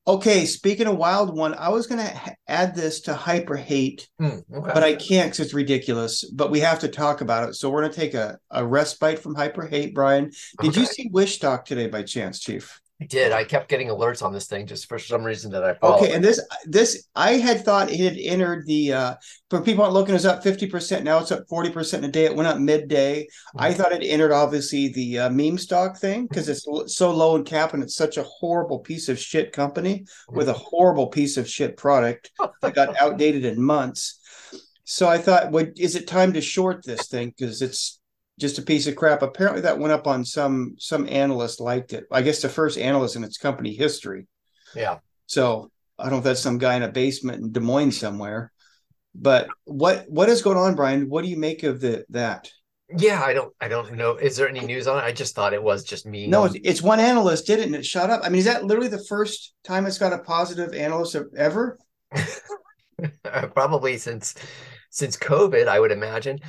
Okay, 0.08 0.44
speaking 0.44 0.88
of 0.88 0.96
wild 0.96 1.36
one, 1.36 1.54
I 1.54 1.68
was 1.68 1.86
going 1.86 2.00
to 2.04 2.12
ha- 2.16 2.34
add 2.48 2.74
this 2.74 3.00
to 3.02 3.14
hyper 3.14 3.56
hate, 3.56 4.08
Hmm, 4.18 4.38
okay. 4.54 4.70
but 4.74 4.82
I 4.84 4.94
can't 4.96 5.30
because 5.30 5.40
it's 5.46 5.54
ridiculous. 5.54 6.24
But 6.24 6.50
we 6.50 6.60
have 6.60 6.80
to 6.80 6.88
talk 6.88 7.20
about 7.20 7.48
it. 7.48 7.54
So 7.54 7.70
we're 7.70 7.82
going 7.82 7.92
to 7.92 8.00
take 8.00 8.14
a, 8.14 8.38
a 8.50 8.64
respite 8.66 9.18
from 9.20 9.34
hyper 9.36 9.66
hate, 9.66 9.94
Brian. 9.94 10.30
Did 10.60 10.74
you 10.76 10.84
see 10.86 11.08
Wish 11.12 11.36
Stock 11.36 11.64
today 11.64 11.86
by 11.88 12.02
chance, 12.02 12.38
Chief? 12.40 12.80
I 13.00 13.04
did. 13.04 13.30
I 13.30 13.44
kept 13.44 13.68
getting 13.68 13.88
alerts 13.88 14.22
on 14.22 14.32
this 14.32 14.46
thing 14.46 14.66
just 14.66 14.88
for 14.88 14.98
some 14.98 15.22
reason 15.22 15.50
that 15.52 15.62
I 15.62 15.74
followed. 15.74 16.02
Okay, 16.02 16.14
and 16.14 16.24
this 16.24 16.40
this 16.64 17.06
I 17.14 17.32
had 17.32 17.62
thought 17.62 17.90
it 17.90 18.00
had 18.00 18.16
entered 18.18 18.64
the 18.66 18.92
uh 18.94 19.14
for 19.50 19.60
people 19.60 19.84
aren't 19.84 19.94
looking, 19.94 20.14
it's 20.14 20.24
up 20.24 20.42
50%. 20.42 21.02
Now 21.02 21.18
it's 21.18 21.30
up 21.30 21.46
40% 21.46 22.04
a 22.04 22.08
day. 22.08 22.24
It 22.24 22.34
went 22.34 22.48
up 22.48 22.58
midday. 22.58 23.28
I 23.56 23.74
thought 23.74 23.92
it 23.92 24.02
entered 24.02 24.32
obviously 24.32 24.88
the 24.88 25.18
uh, 25.20 25.30
meme 25.30 25.58
stock 25.58 25.98
thing 25.98 26.26
because 26.26 26.48
it's 26.48 26.66
so 26.86 27.10
low 27.12 27.36
in 27.36 27.44
cap 27.44 27.74
and 27.74 27.82
it's 27.82 27.94
such 27.94 28.16
a 28.16 28.24
horrible 28.24 28.80
piece 28.80 29.08
of 29.08 29.18
shit 29.18 29.52
company 29.52 30.06
with 30.28 30.48
a 30.48 30.54
horrible 30.54 31.08
piece 31.08 31.36
of 31.36 31.48
shit 31.48 31.76
product 31.76 32.32
that 32.62 32.74
got 32.74 32.96
outdated 33.00 33.44
in 33.44 33.62
months. 33.62 34.20
So 34.84 35.08
I 35.08 35.18
thought, 35.18 35.52
what 35.52 35.72
is 35.76 35.96
it 35.96 36.06
time 36.06 36.32
to 36.32 36.40
short 36.40 36.84
this 36.84 37.08
thing? 37.08 37.34
Because 37.36 37.60
it's 37.60 38.00
just 38.38 38.58
a 38.58 38.62
piece 38.62 38.86
of 38.86 38.96
crap. 38.96 39.22
Apparently 39.22 39.62
that 39.62 39.78
went 39.78 39.92
up 39.92 40.06
on 40.06 40.24
some 40.24 40.76
some 40.78 41.08
analyst 41.08 41.60
liked 41.60 41.92
it. 41.92 42.04
I 42.10 42.22
guess 42.22 42.42
the 42.42 42.48
first 42.48 42.78
analyst 42.78 43.16
in 43.16 43.24
its 43.24 43.38
company 43.38 43.74
history. 43.74 44.26
yeah. 44.74 44.98
So 45.26 45.70
I 45.98 46.04
don't 46.04 46.12
know 46.12 46.18
if 46.18 46.24
that's 46.24 46.40
some 46.40 46.58
guy 46.58 46.76
in 46.76 46.82
a 46.82 46.88
basement 46.88 47.42
in 47.42 47.52
Des 47.52 47.60
Moines 47.60 47.98
somewhere. 47.98 48.52
But 49.14 49.48
what 49.64 50.04
what 50.08 50.28
is 50.28 50.42
going 50.42 50.58
on, 50.58 50.74
Brian? 50.74 51.08
What 51.08 51.24
do 51.24 51.30
you 51.30 51.38
make 51.38 51.62
of 51.62 51.80
the 51.80 52.04
that? 52.10 52.50
Yeah, 52.96 53.22
I 53.22 53.32
don't 53.32 53.52
I 53.60 53.68
don't 53.68 53.94
know. 53.94 54.16
Is 54.16 54.36
there 54.36 54.48
any 54.48 54.60
news 54.60 54.86
on 54.86 54.98
it? 54.98 55.04
I 55.06 55.12
just 55.12 55.34
thought 55.34 55.54
it 55.54 55.62
was 55.62 55.82
just 55.84 56.06
me. 56.06 56.26
No, 56.26 56.44
it's, 56.44 56.56
it's 56.62 56.82
one 56.82 57.00
analyst 57.00 57.46
did 57.46 57.58
it 57.58 57.66
and 57.66 57.74
it 57.74 57.84
shot 57.84 58.10
up. 58.10 58.20
I 58.22 58.28
mean, 58.28 58.40
is 58.40 58.44
that 58.44 58.64
literally 58.64 58.88
the 58.88 59.04
first 59.04 59.54
time 59.64 59.86
it's 59.86 59.98
got 59.98 60.12
a 60.12 60.18
positive 60.18 60.74
analyst 60.74 61.16
ever? 61.36 61.78
probably 63.54 63.96
since 63.96 64.34
since 64.90 65.16
COVID, 65.16 65.66
I 65.66 65.80
would 65.80 65.92
imagine. 65.92 66.40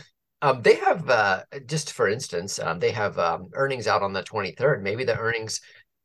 Um, 0.41 0.62
they 0.62 0.76
have 0.76 1.10
uh, 1.10 1.43
just 1.65 1.93
for 1.93 2.08
instance, 2.08 2.60
um, 2.60 2.80
they 2.80 2.91
have 2.91 3.17
um, 3.17 3.50
earnings 3.54 3.88
out 3.88 4.04
on 4.04 4.13
the 4.13 4.23
23rd. 4.23 4.82
Maybe 4.82 5.04
the 5.04 5.17
earnings. 5.17 5.62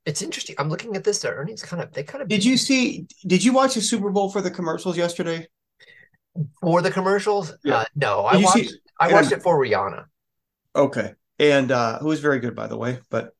It's 0.06 0.22
interesting. 0.22 0.56
I'm 0.58 0.68
looking 0.68 0.96
at 0.96 1.04
this. 1.04 1.20
Their 1.20 1.34
earnings 1.34 1.62
kind 1.62 1.82
of 1.82 1.92
they 1.92 2.02
kind 2.02 2.22
of 2.22 2.28
Did 2.28 2.44
you 2.44 2.56
see? 2.56 3.06
Did 3.26 3.44
you 3.44 3.52
watch 3.52 3.74
the 3.74 3.80
Super 3.80 4.10
Bowl 4.10 4.30
for 4.30 4.40
the 4.40 4.50
commercials 4.50 4.96
yesterday? 4.96 5.46
for 6.62 6.80
the 6.80 6.90
commercials? 6.90 7.52
Yeah. 7.62 7.78
Uh, 7.78 7.84
no, 7.94 8.24
I 8.24 8.32
Did 8.32 8.40
you 8.40 8.46
watched. 8.46 8.70
see- 8.70 8.78
I 8.98 9.12
watched 9.12 9.32
it 9.32 9.42
for 9.42 9.58
Rihanna. 9.58 10.04
Okay, 10.74 11.12
and 11.38 11.70
uh, 11.70 11.98
who 11.98 12.06
was 12.06 12.20
very 12.20 12.38
good 12.40 12.54
by 12.56 12.66
the 12.66 12.76
way, 12.76 12.98
but. 13.10 13.34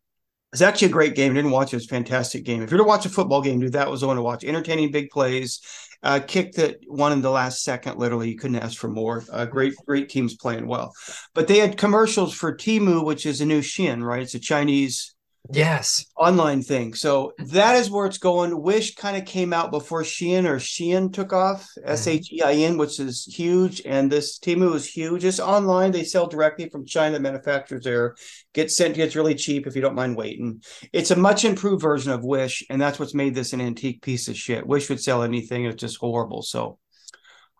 It's 0.52 0.60
actually 0.60 0.88
a 0.88 0.90
great 0.90 1.14
game. 1.14 1.32
Didn't 1.32 1.50
watch 1.50 1.72
it. 1.72 1.78
It's 1.78 1.86
a 1.86 1.88
fantastic 1.88 2.44
game. 2.44 2.60
If 2.62 2.70
you're 2.70 2.76
to 2.76 2.84
watch 2.84 3.06
a 3.06 3.08
football 3.08 3.40
game, 3.40 3.58
dude, 3.58 3.72
that 3.72 3.90
was 3.90 4.02
the 4.02 4.06
one 4.06 4.16
to 4.16 4.22
watch. 4.22 4.44
Entertaining 4.44 4.90
big 4.90 5.08
plays, 5.08 5.62
uh, 6.02 6.20
kick 6.26 6.52
that 6.54 6.78
one 6.86 7.12
in 7.12 7.22
the 7.22 7.30
last 7.30 7.62
second. 7.62 7.98
Literally, 7.98 8.30
you 8.30 8.36
couldn't 8.36 8.56
ask 8.56 8.76
for 8.76 8.88
more. 8.88 9.24
Uh, 9.30 9.44
great, 9.44 9.74
great 9.86 10.08
teams 10.08 10.34
playing 10.36 10.66
well. 10.66 10.92
But 11.34 11.48
they 11.48 11.58
had 11.58 11.78
commercials 11.78 12.34
for 12.34 12.56
Temu, 12.56 13.04
which 13.04 13.26
is 13.26 13.40
a 13.40 13.46
new 13.46 13.60
Shein, 13.60 14.02
right? 14.02 14.22
It's 14.22 14.34
a 14.34 14.40
Chinese 14.40 15.11
Yes. 15.50 16.06
online 16.16 16.62
thing. 16.62 16.94
So 16.94 17.32
that 17.38 17.76
is 17.76 17.90
where 17.90 18.06
it's 18.06 18.18
going. 18.18 18.62
Wish 18.62 18.94
kind 18.94 19.16
of 19.16 19.24
came 19.24 19.52
out 19.52 19.70
before 19.70 20.02
Shein 20.02 20.46
or 20.46 20.56
Shein 20.56 21.12
took 21.12 21.32
off, 21.32 21.62
mm-hmm. 21.78 21.90
S 21.90 22.06
H 22.06 22.32
E 22.32 22.42
I 22.42 22.52
N, 22.54 22.78
which 22.78 23.00
is 23.00 23.24
huge. 23.24 23.82
And 23.84 24.10
this 24.10 24.38
Temu 24.38 24.74
is 24.74 24.88
huge. 24.88 25.24
It's 25.24 25.40
online. 25.40 25.90
They 25.90 26.04
sell 26.04 26.26
directly 26.26 26.68
from 26.68 26.86
China 26.86 27.18
manufacturers 27.18 27.84
there. 27.84 28.14
Get 28.54 28.70
sent 28.70 28.94
to 28.94 29.02
it's 29.02 29.16
really 29.16 29.34
cheap 29.34 29.66
if 29.66 29.74
you 29.74 29.82
don't 29.82 29.96
mind 29.96 30.16
waiting. 30.16 30.62
It's 30.92 31.10
a 31.10 31.16
much 31.16 31.44
improved 31.44 31.82
version 31.82 32.12
of 32.12 32.24
Wish, 32.24 32.64
and 32.70 32.80
that's 32.80 32.98
what's 32.98 33.14
made 33.14 33.34
this 33.34 33.52
an 33.52 33.60
antique 33.60 34.00
piece 34.00 34.28
of 34.28 34.36
shit. 34.36 34.66
Wish 34.66 34.88
would 34.88 35.02
sell 35.02 35.22
anything. 35.22 35.64
It's 35.64 35.80
just 35.80 35.98
horrible. 35.98 36.42
So 36.42 36.78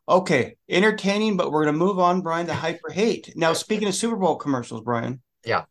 okay, 0.09 0.57
entertaining, 0.69 1.37
but 1.37 1.51
we're 1.51 1.65
gonna 1.65 1.77
move 1.77 1.99
on, 1.99 2.23
Brian, 2.23 2.47
to 2.47 2.55
hyper 2.55 2.91
hate. 2.91 3.33
Now, 3.35 3.53
speaking 3.53 3.89
of 3.89 3.95
Super 3.95 4.17
Bowl 4.17 4.37
commercials, 4.37 4.83
Brian. 4.83 5.21
Yeah. 5.45 5.65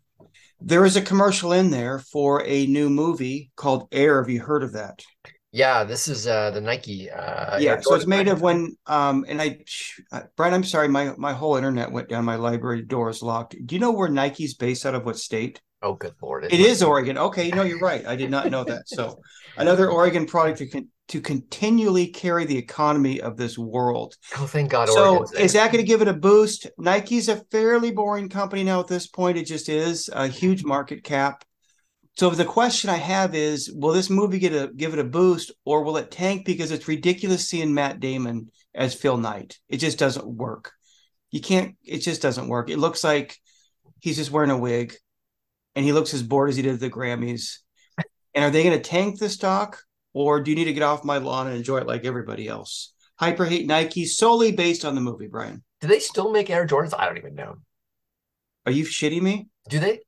There 0.63 0.86
is 0.86 0.95
a 0.95 1.02
commercial 1.02 1.54
in 1.54 1.71
there 1.71 2.00
for 2.00 2.43
a 2.45 2.67
new 2.67 2.89
movie 2.89 3.52
called 3.56 3.88
Air. 3.91 4.21
Have 4.21 4.30
you 4.30 4.41
heard 4.41 4.63
of 4.63 4.74
that? 4.74 5.04
Yeah, 5.52 5.84
this 5.84 6.08
is 6.08 6.28
uh 6.28 6.52
the 6.52 6.62
Nike 6.62 7.10
uh 7.10 7.58
yeah, 7.60 7.80
so 7.82 7.95
it's 7.95 8.08
made 8.08 8.28
of 8.28 8.41
when 8.41 8.78
um 8.88 9.26
and 9.28 9.41
I 9.41 9.60
uh, 10.12 10.21
Brian, 10.38 10.54
I'm 10.54 10.63
sorry, 10.63 10.88
my 10.88 11.13
my 11.17 11.34
whole 11.34 11.58
internet 11.58 11.91
went 11.91 12.10
down, 12.10 12.24
my 12.26 12.36
library 12.36 12.84
door 12.84 13.10
is 13.10 13.21
locked. 13.21 13.56
Do 13.65 13.76
you 13.76 13.82
know 13.82 13.91
where 13.91 14.08
Nike's 14.08 14.54
based 14.54 14.86
out 14.86 14.95
of 14.95 15.04
what 15.04 15.17
state? 15.17 15.60
Oh, 15.82 15.95
good 15.95 16.13
lord! 16.21 16.45
It 16.45 16.60
is 16.60 16.84
Oregon. 16.84 17.17
Okay, 17.17 17.50
no, 17.50 17.63
you're 17.63 17.80
right. 17.80 18.06
I 18.06 18.15
did 18.15 18.30
not 18.30 18.52
know 18.52 18.63
that. 18.63 18.88
So 18.88 19.19
another 19.58 19.89
Oregon 19.89 20.28
product 20.28 20.60
to 20.60 20.67
con- 20.67 20.89
to 21.12 21.21
continually 21.21 22.08
carry 22.08 22.45
the 22.45 22.58
economy 22.58 23.19
of 23.21 23.38
this 23.38 23.58
world. 23.58 24.15
Oh, 24.38 24.45
thank 24.45 24.71
God! 24.71 24.89
So 24.89 25.24
is 25.38 25.54
that 25.54 25.71
going 25.71 25.84
to 25.84 25.88
give 25.88 26.02
it 26.02 26.08
a 26.08 26.13
boost? 26.13 26.67
Nike's 26.78 27.28
a 27.28 27.43
fairly 27.52 27.91
boring 27.91 28.30
company 28.30 28.63
now 28.63 28.80
at 28.80 28.88
this 28.88 29.08
point. 29.08 29.38
It 29.38 29.45
just 29.45 29.69
is 29.69 30.10
a 30.12 30.28
huge 30.28 30.63
market 30.63 31.04
cap. 31.04 31.43
So 32.17 32.30
the 32.30 32.45
question 32.45 32.89
I 32.89 32.95
have 32.95 33.36
is, 33.36 33.71
will 33.74 33.93
this 33.93 34.10
movie 34.10 34.39
get 34.39 34.54
a 34.54 34.71
give 34.76 34.93
it 34.93 35.00
a 35.00 35.04
boost, 35.04 35.52
or 35.65 35.84
will 35.84 35.97
it 35.97 36.12
tank 36.12 36.45
because 36.45 36.71
it's 36.71 36.88
ridiculous 36.88 37.47
seeing 37.47 37.74
Matt 37.74 38.00
Damon 38.00 38.50
as 38.74 38.95
Phil 38.95 39.17
Knight? 39.17 39.60
It 39.69 39.78
just 39.78 40.00
doesn't 40.00 40.26
work. 40.26 40.71
You 41.30 41.41
can't. 41.41 41.76
It 41.84 42.00
just 42.00 42.21
doesn't 42.21 42.47
work. 42.47 42.69
It 42.69 42.80
looks 42.80 43.04
like 43.04 43.38
he's 44.00 44.17
just 44.17 44.32
wearing 44.32 44.52
a 44.52 44.58
wig, 44.58 44.93
and 45.76 45.84
he 45.84 45.91
looks 45.91 46.13
as 46.13 46.24
bored 46.24 46.50
as 46.50 46.56
he 46.56 46.62
did 46.62 46.74
at 46.74 46.80
the 46.80 46.89
Grammys. 46.89 47.58
And 48.34 48.45
are 48.45 48.50
they 48.50 48.63
going 48.63 48.78
to 48.78 48.89
tank 48.89 49.19
the 49.19 49.28
stock, 49.28 49.84
or 50.13 50.41
do 50.41 50.52
you 50.52 50.56
need 50.56 50.65
to 50.65 50.74
get 50.74 50.84
off 50.84 51.04
my 51.04 51.17
lawn 51.17 51.47
and 51.47 51.56
enjoy 51.56 51.78
it 51.78 51.88
like 51.88 52.06
everybody 52.06 52.47
else? 52.47 52.93
Hyper 53.17 53.45
hate 53.45 53.67
Nike 53.67 54.06
solely 54.06 54.52
based 54.52 54.84
on 54.84 54.95
the 54.95 55.02
movie, 55.02 55.28
Brian. 55.28 55.63
Do 55.80 55.88
they 55.88 56.00
still 56.00 56.32
make 56.32 56.50
Air 56.50 56.65
Jordans? 56.65 56.93
I 56.97 57.06
don't 57.06 57.17
even 57.17 57.36
know. 57.36 57.56
Are 58.65 58.71
you 58.71 58.86
shitting 58.86 59.21
me? 59.21 59.47
Do 59.69 59.80
they? 59.80 60.00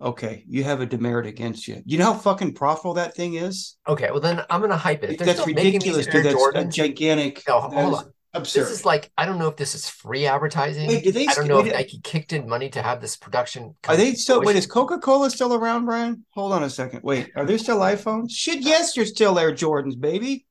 Okay, 0.00 0.44
you 0.48 0.64
have 0.64 0.80
a 0.80 0.86
demerit 0.86 1.26
against 1.26 1.68
you. 1.68 1.80
You 1.86 1.98
know 1.98 2.12
how 2.12 2.14
fucking 2.14 2.54
profitable 2.54 2.94
that 2.94 3.14
thing 3.14 3.34
is? 3.34 3.76
Okay, 3.86 4.10
well 4.10 4.20
then 4.20 4.42
I'm 4.50 4.60
gonna 4.60 4.76
hype 4.76 5.04
it. 5.04 5.10
If 5.10 5.18
That's 5.18 5.46
ridiculous, 5.46 6.06
dude. 6.06 6.24
That's 6.24 6.34
a 6.34 6.38
Jordans, 6.38 6.72
gigantic. 6.72 7.42
No, 7.46 7.60
hold 7.60 7.94
on. 7.94 8.12
Absurd. 8.34 8.62
this 8.62 8.70
is 8.70 8.84
like 8.86 9.10
I 9.18 9.26
don't 9.26 9.38
know 9.38 9.48
if 9.48 9.56
this 9.56 9.74
is 9.74 9.88
free 9.88 10.26
advertising. 10.26 10.88
Wait, 10.88 11.04
do 11.04 11.12
they 11.12 11.26
I 11.26 11.34
don't 11.34 11.48
know 11.48 11.58
wait, 11.58 11.66
if 11.68 11.72
Nike 11.74 12.00
kicked 12.02 12.32
in 12.32 12.48
money 12.48 12.70
to 12.70 12.80
have 12.82 13.00
this 13.00 13.16
production. 13.16 13.74
Are 13.88 13.96
they 13.96 14.14
still? 14.14 14.40
Wait, 14.40 14.56
is 14.56 14.66
Coca 14.66 14.98
Cola 14.98 15.28
still 15.30 15.52
around, 15.52 15.84
Brian? 15.84 16.24
Hold 16.30 16.52
on 16.52 16.62
a 16.62 16.70
second. 16.70 17.02
Wait, 17.02 17.30
are 17.36 17.44
there 17.44 17.58
still 17.58 17.78
iPhones? 17.78 18.30
Shit, 18.30 18.60
yes, 18.60 18.96
you're 18.96 19.04
still 19.06 19.38
Air 19.38 19.52
Jordans, 19.52 20.00
baby. 20.00 20.46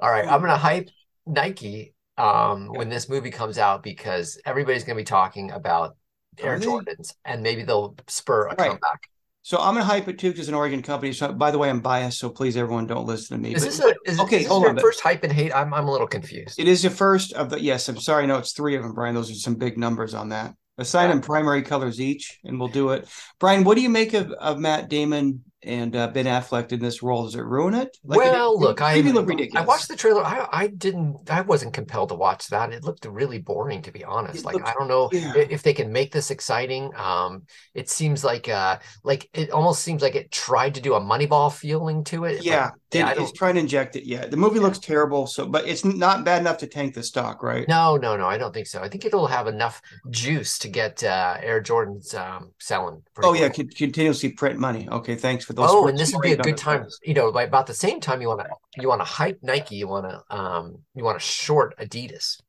All 0.00 0.10
right, 0.10 0.26
I'm 0.26 0.40
gonna 0.40 0.56
hype 0.56 0.88
Nike 1.26 1.94
um 2.18 2.68
when 2.68 2.88
this 2.88 3.08
movie 3.08 3.30
comes 3.30 3.56
out 3.56 3.82
because 3.82 4.40
everybody's 4.44 4.84
gonna 4.84 4.96
be 4.96 5.04
talking 5.04 5.52
about 5.52 5.96
Air 6.38 6.58
Jordans 6.58 7.14
and 7.24 7.42
maybe 7.42 7.62
they'll 7.62 7.94
spur 8.08 8.48
a 8.48 8.54
Right. 8.56 8.70
comeback. 8.70 9.08
So 9.44 9.58
I'm 9.58 9.74
gonna 9.74 9.84
hype 9.84 10.06
it 10.06 10.18
too 10.18 10.28
because 10.28 10.40
it's 10.40 10.48
an 10.48 10.54
Oregon 10.54 10.82
company. 10.82 11.12
So 11.12 11.32
by 11.32 11.50
the 11.50 11.58
way, 11.58 11.68
I'm 11.68 11.80
biased, 11.80 12.18
so 12.18 12.30
please 12.30 12.56
everyone 12.56 12.86
don't 12.86 13.06
listen 13.06 13.36
to 13.36 13.42
me. 13.42 13.54
Is 13.54 13.62
But 13.62 13.70
this 13.70 13.80
a 13.80 13.94
is, 14.10 14.20
okay, 14.20 14.36
is 14.36 14.42
this 14.42 14.48
hold 14.48 14.62
your 14.62 14.70
on, 14.70 14.78
first 14.78 15.00
hype 15.00 15.24
and 15.24 15.32
hate? 15.32 15.52
I'm 15.52 15.74
I'm 15.74 15.88
a 15.88 15.90
little 15.90 16.06
confused. 16.06 16.58
it 16.60 16.68
is 16.68 16.82
the 16.82 16.90
first 16.90 17.32
of 17.32 17.50
the 17.50 17.60
yes, 17.60 17.88
I'm 17.88 17.98
sorry, 17.98 18.26
no, 18.26 18.38
it's 18.38 18.52
three 18.52 18.76
of 18.76 18.82
them, 18.82 18.94
Brian. 18.94 19.14
Those 19.14 19.30
are 19.30 19.34
some 19.34 19.56
big 19.56 19.76
numbers 19.76 20.14
on 20.14 20.28
that. 20.28 20.54
Assign 20.78 21.10
them 21.10 21.20
primary 21.20 21.62
colors 21.62 22.00
each, 22.00 22.38
and 22.44 22.58
we'll 22.58 22.68
do 22.68 22.90
it. 22.90 23.06
Brian, 23.38 23.64
what 23.64 23.74
do 23.76 23.82
you 23.82 23.90
make 23.90 24.14
of, 24.14 24.30
of 24.32 24.58
Matt 24.58 24.88
Damon 24.88 25.44
and 25.64 25.94
uh, 25.94 26.08
Ben 26.08 26.26
Affleck 26.26 26.72
in 26.72 26.80
this 26.80 27.02
role? 27.02 27.24
Does 27.24 27.34
it 27.34 27.44
ruin 27.44 27.74
it? 27.74 27.96
Like 28.04 28.18
well, 28.18 28.54
it, 28.54 28.58
look, 28.58 28.80
it, 28.80 28.84
I 28.84 29.00
look 29.00 29.28
ridiculous. 29.28 29.62
I 29.62 29.66
watched 29.66 29.88
the 29.88 29.96
trailer. 29.96 30.24
I, 30.24 30.46
I 30.50 30.66
didn't. 30.66 31.30
I 31.30 31.42
wasn't 31.42 31.72
compelled 31.72 32.10
to 32.10 32.14
watch 32.14 32.48
that. 32.48 32.72
It 32.72 32.84
looked 32.84 33.04
really 33.04 33.38
boring, 33.38 33.82
to 33.82 33.92
be 33.92 34.04
honest. 34.04 34.40
It 34.40 34.44
like 34.44 34.54
looked, 34.54 34.68
I 34.68 34.74
don't 34.74 34.88
know 34.88 35.08
yeah. 35.12 35.34
if 35.36 35.62
they 35.62 35.74
can 35.74 35.92
make 35.92 36.12
this 36.12 36.30
exciting. 36.30 36.90
Um, 36.96 37.42
it 37.74 37.88
seems 37.88 38.24
like 38.24 38.48
uh, 38.48 38.78
like 39.04 39.28
it 39.34 39.50
almost 39.50 39.82
seems 39.82 40.02
like 40.02 40.14
it 40.14 40.30
tried 40.30 40.74
to 40.74 40.80
do 40.80 40.94
a 40.94 41.00
Moneyball 41.00 41.52
feeling 41.52 42.04
to 42.04 42.24
it. 42.24 42.44
Yeah, 42.44 42.70
yeah 42.94 43.14
it's 43.16 43.32
trying 43.32 43.54
to 43.54 43.60
inject 43.60 43.96
it. 43.96 44.04
Yeah, 44.04 44.26
the 44.26 44.36
movie 44.36 44.56
yeah. 44.56 44.62
looks 44.62 44.78
terrible. 44.78 45.26
So, 45.26 45.46
but 45.46 45.66
it's 45.66 45.84
not 45.84 46.24
bad 46.24 46.40
enough 46.40 46.58
to 46.58 46.66
tank 46.66 46.94
the 46.94 47.02
stock, 47.02 47.42
right? 47.42 47.66
No, 47.68 47.96
no, 47.96 48.16
no. 48.16 48.26
I 48.26 48.38
don't 48.38 48.52
think 48.52 48.66
so. 48.66 48.82
I 48.82 48.88
think 48.88 49.04
it'll 49.04 49.26
have 49.26 49.46
enough 49.46 49.80
juice 50.10 50.58
to 50.58 50.68
get 50.68 51.02
uh, 51.02 51.36
Air 51.40 51.62
Jordans 51.62 52.14
um, 52.14 52.52
selling. 52.58 53.02
Oh 53.22 53.34
yeah, 53.34 53.48
continuously 53.48 54.32
print 54.32 54.58
money. 54.58 54.88
Okay, 54.88 55.14
thanks 55.14 55.44
for 55.44 55.52
those. 55.52 55.68
Oh, 55.70 55.88
and 55.88 55.98
this 55.98 56.12
would 56.12 56.22
be 56.22 56.32
a 56.32 56.36
good 56.36 56.56
time. 56.56 56.86
You 57.02 57.14
know, 57.14 57.32
by 57.32 57.44
about 57.44 57.66
the 57.66 57.74
same 57.74 58.00
time 58.00 58.20
you 58.20 58.28
want 58.28 58.40
to 58.40 58.80
you 58.80 58.88
want 58.88 59.00
to 59.00 59.06
hype 59.06 59.38
Nike, 59.42 59.76
you 59.76 59.88
want 59.88 60.08
to 60.08 60.34
um 60.34 60.78
you 60.94 61.04
want 61.04 61.18
to 61.18 61.24
short 61.24 61.76
Adidas. 61.78 62.40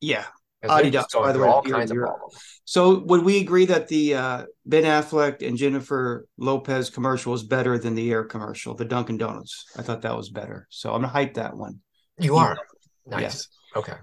Yeah, 0.00 0.24
Adidas. 0.64 1.06
By 1.12 1.32
the 1.32 1.38
way, 1.38 1.48
all 1.48 1.62
kinds 1.62 1.90
of 1.90 1.98
problems. 1.98 2.34
So 2.64 2.98
would 3.04 3.24
we 3.24 3.40
agree 3.40 3.66
that 3.66 3.88
the 3.88 4.14
uh, 4.14 4.44
Ben 4.66 4.84
Affleck 4.84 5.46
and 5.46 5.56
Jennifer 5.56 6.26
Lopez 6.36 6.90
commercial 6.90 7.32
was 7.32 7.42
better 7.42 7.78
than 7.78 7.94
the 7.94 8.10
Air 8.10 8.24
commercial, 8.24 8.74
the 8.74 8.84
Dunkin' 8.84 9.16
Donuts? 9.16 9.64
I 9.76 9.82
thought 9.82 10.02
that 10.02 10.16
was 10.16 10.30
better. 10.30 10.66
So 10.70 10.90
I'm 10.90 11.00
gonna 11.00 11.08
hype 11.08 11.34
that 11.34 11.56
one. 11.56 11.80
You 12.18 12.36
are. 12.36 12.58
Nice. 13.06 13.20
Yes. 13.20 13.48
Okay. 13.76 13.94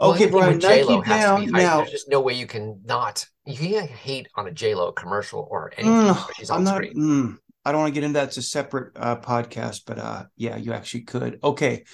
Okay, 0.00 0.26
well, 0.26 0.42
Brian. 0.42 0.58
Nike 0.58 1.08
down 1.08 1.50
now. 1.52 1.78
There's 1.78 1.90
just 1.90 2.08
no 2.08 2.20
way 2.20 2.34
you 2.34 2.46
can 2.46 2.80
not. 2.84 3.24
You 3.46 3.56
can't 3.56 3.90
hate 3.90 4.28
on 4.34 4.46
a 4.48 4.50
J 4.50 4.74
Lo 4.74 4.90
commercial 4.90 5.46
or 5.50 5.72
anything. 5.76 5.94
Mm, 5.94 6.30
she's 6.34 6.50
on 6.50 6.58
I'm 6.58 6.64
not. 6.64 6.82
Mm, 6.82 7.38
I 7.64 7.70
don't 7.70 7.82
want 7.82 7.94
to 7.94 8.00
get 8.00 8.04
into 8.04 8.18
that. 8.18 8.28
It's 8.28 8.36
a 8.38 8.42
separate 8.42 8.92
uh, 8.96 9.16
podcast, 9.16 9.82
but 9.86 9.98
uh, 9.98 10.24
yeah, 10.36 10.56
you 10.56 10.72
actually 10.72 11.02
could. 11.02 11.38
Okay. 11.44 11.84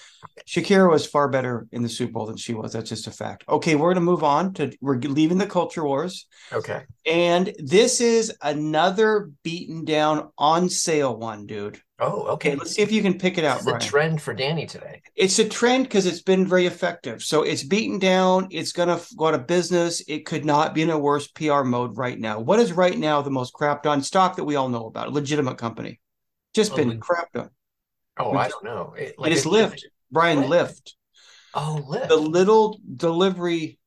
Shakira 0.46 0.90
was 0.90 1.06
far 1.06 1.28
better 1.28 1.66
in 1.72 1.82
the 1.82 1.88
Super 1.88 2.12
Bowl 2.12 2.26
than 2.26 2.36
she 2.36 2.54
was. 2.54 2.72
That's 2.72 2.88
just 2.88 3.06
a 3.06 3.10
fact. 3.10 3.44
Okay, 3.48 3.74
we're 3.74 3.92
going 3.92 3.96
to 3.96 4.00
move 4.00 4.24
on 4.24 4.54
to, 4.54 4.74
we're 4.80 4.98
leaving 4.98 5.38
the 5.38 5.46
culture 5.46 5.84
wars. 5.84 6.26
Okay. 6.52 6.84
And 7.04 7.54
this 7.58 8.00
is 8.00 8.34
another 8.40 9.30
beaten 9.42 9.84
down 9.84 10.30
on 10.38 10.70
sale 10.70 11.16
one, 11.16 11.46
dude. 11.46 11.80
Oh, 12.00 12.26
okay. 12.28 12.54
Let's 12.54 12.72
see 12.72 12.82
if 12.82 12.92
you 12.92 13.02
can 13.02 13.18
pick 13.18 13.38
it 13.38 13.44
out. 13.44 13.58
It's 13.58 13.66
a 13.66 13.78
trend 13.78 14.22
for 14.22 14.32
Danny 14.32 14.66
today. 14.66 15.02
It's 15.16 15.40
a 15.40 15.48
trend 15.48 15.84
because 15.84 16.06
it's 16.06 16.22
been 16.22 16.46
very 16.46 16.66
effective. 16.66 17.24
So 17.24 17.42
it's 17.42 17.64
beaten 17.64 17.98
down. 17.98 18.48
It's 18.50 18.70
gonna 18.70 19.00
go 19.16 19.26
out 19.26 19.34
of 19.34 19.48
business. 19.48 20.02
It 20.06 20.24
could 20.24 20.44
not 20.44 20.74
be 20.74 20.82
in 20.82 20.90
a 20.90 20.98
worse 20.98 21.26
PR 21.26 21.62
mode 21.62 21.96
right 21.96 22.18
now. 22.18 22.38
What 22.38 22.60
is 22.60 22.72
right 22.72 22.96
now 22.96 23.20
the 23.20 23.30
most 23.30 23.52
crapped 23.52 23.86
on 23.86 24.02
stock 24.02 24.36
that 24.36 24.44
we 24.44 24.54
all 24.54 24.68
know 24.68 24.86
about? 24.86 25.08
A 25.08 25.10
legitimate 25.10 25.58
company, 25.58 25.98
just 26.54 26.76
been 26.76 26.92
oh, 26.92 26.96
crapped 26.96 27.40
on. 27.40 27.50
Oh, 28.16 28.32
I 28.32 28.48
don't 28.48 28.64
know. 28.64 28.94
It, 28.96 29.18
like 29.18 29.32
it 29.32 29.36
is 29.36 29.44
Lyft. 29.44 29.82
Brian 30.10 30.44
Lyft. 30.44 30.92
Oh, 31.54 31.84
Lyft. 31.88 32.08
The 32.08 32.16
little 32.16 32.78
delivery 32.96 33.77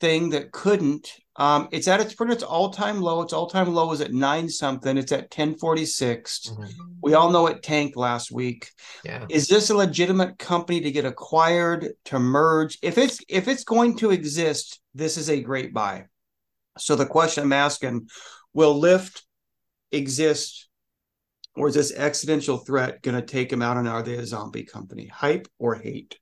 thing 0.00 0.30
that 0.30 0.52
couldn't 0.52 1.12
um, 1.38 1.68
it's 1.70 1.86
at 1.86 2.00
its 2.00 2.14
pretty 2.14 2.32
its 2.32 2.42
all 2.42 2.70
time 2.70 3.00
low. 3.00 3.22
Its 3.22 3.32
all 3.32 3.48
time 3.48 3.72
low 3.72 3.92
is 3.92 4.00
at 4.00 4.12
nine 4.12 4.48
something. 4.48 4.98
It's 4.98 5.12
at 5.12 5.30
ten 5.30 5.56
forty 5.56 5.86
six. 5.86 6.48
mm 6.48 6.58
mm-hmm. 6.58 6.84
We 7.00 7.14
all 7.14 7.30
know 7.30 7.46
it 7.46 7.62
tanked 7.62 7.96
last 7.96 8.32
week. 8.32 8.70
Yeah. 9.04 9.24
Is 9.30 9.46
this 9.46 9.70
a 9.70 9.76
legitimate 9.76 10.36
company 10.38 10.80
to 10.80 10.90
get 10.90 11.04
acquired 11.04 11.92
to 12.06 12.18
merge? 12.18 12.76
If 12.82 12.98
it's 12.98 13.20
if 13.28 13.46
it's 13.46 13.62
going 13.62 13.96
to 13.98 14.10
exist, 14.10 14.80
this 14.94 15.16
is 15.16 15.30
a 15.30 15.40
great 15.40 15.72
buy. 15.72 16.06
So 16.76 16.96
the 16.96 17.06
question 17.06 17.44
I'm 17.44 17.52
asking: 17.52 18.08
Will 18.52 18.80
Lyft 18.80 19.22
exist, 19.92 20.68
or 21.54 21.68
is 21.68 21.74
this 21.74 21.92
existential 21.92 22.58
threat 22.58 23.00
going 23.02 23.14
to 23.14 23.24
take 23.24 23.48
them 23.48 23.62
out? 23.62 23.76
And 23.76 23.86
are 23.86 24.02
they 24.02 24.16
a 24.16 24.26
zombie 24.26 24.64
company? 24.64 25.06
Hype 25.06 25.46
or 25.60 25.76
hate? 25.76 26.18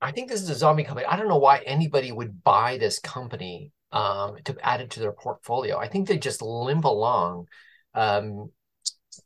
I 0.00 0.12
think 0.12 0.28
this 0.28 0.42
is 0.42 0.50
a 0.50 0.54
zombie 0.54 0.84
company. 0.84 1.06
I 1.06 1.16
don't 1.16 1.28
know 1.28 1.36
why 1.36 1.58
anybody 1.58 2.10
would 2.10 2.42
buy 2.42 2.78
this 2.78 2.98
company 2.98 3.72
um, 3.92 4.36
to 4.44 4.56
add 4.62 4.80
it 4.80 4.90
to 4.90 5.00
their 5.00 5.12
portfolio. 5.12 5.78
I 5.78 5.88
think 5.88 6.08
they 6.08 6.18
just 6.18 6.42
limp 6.42 6.84
along 6.84 7.46
um, 7.94 8.50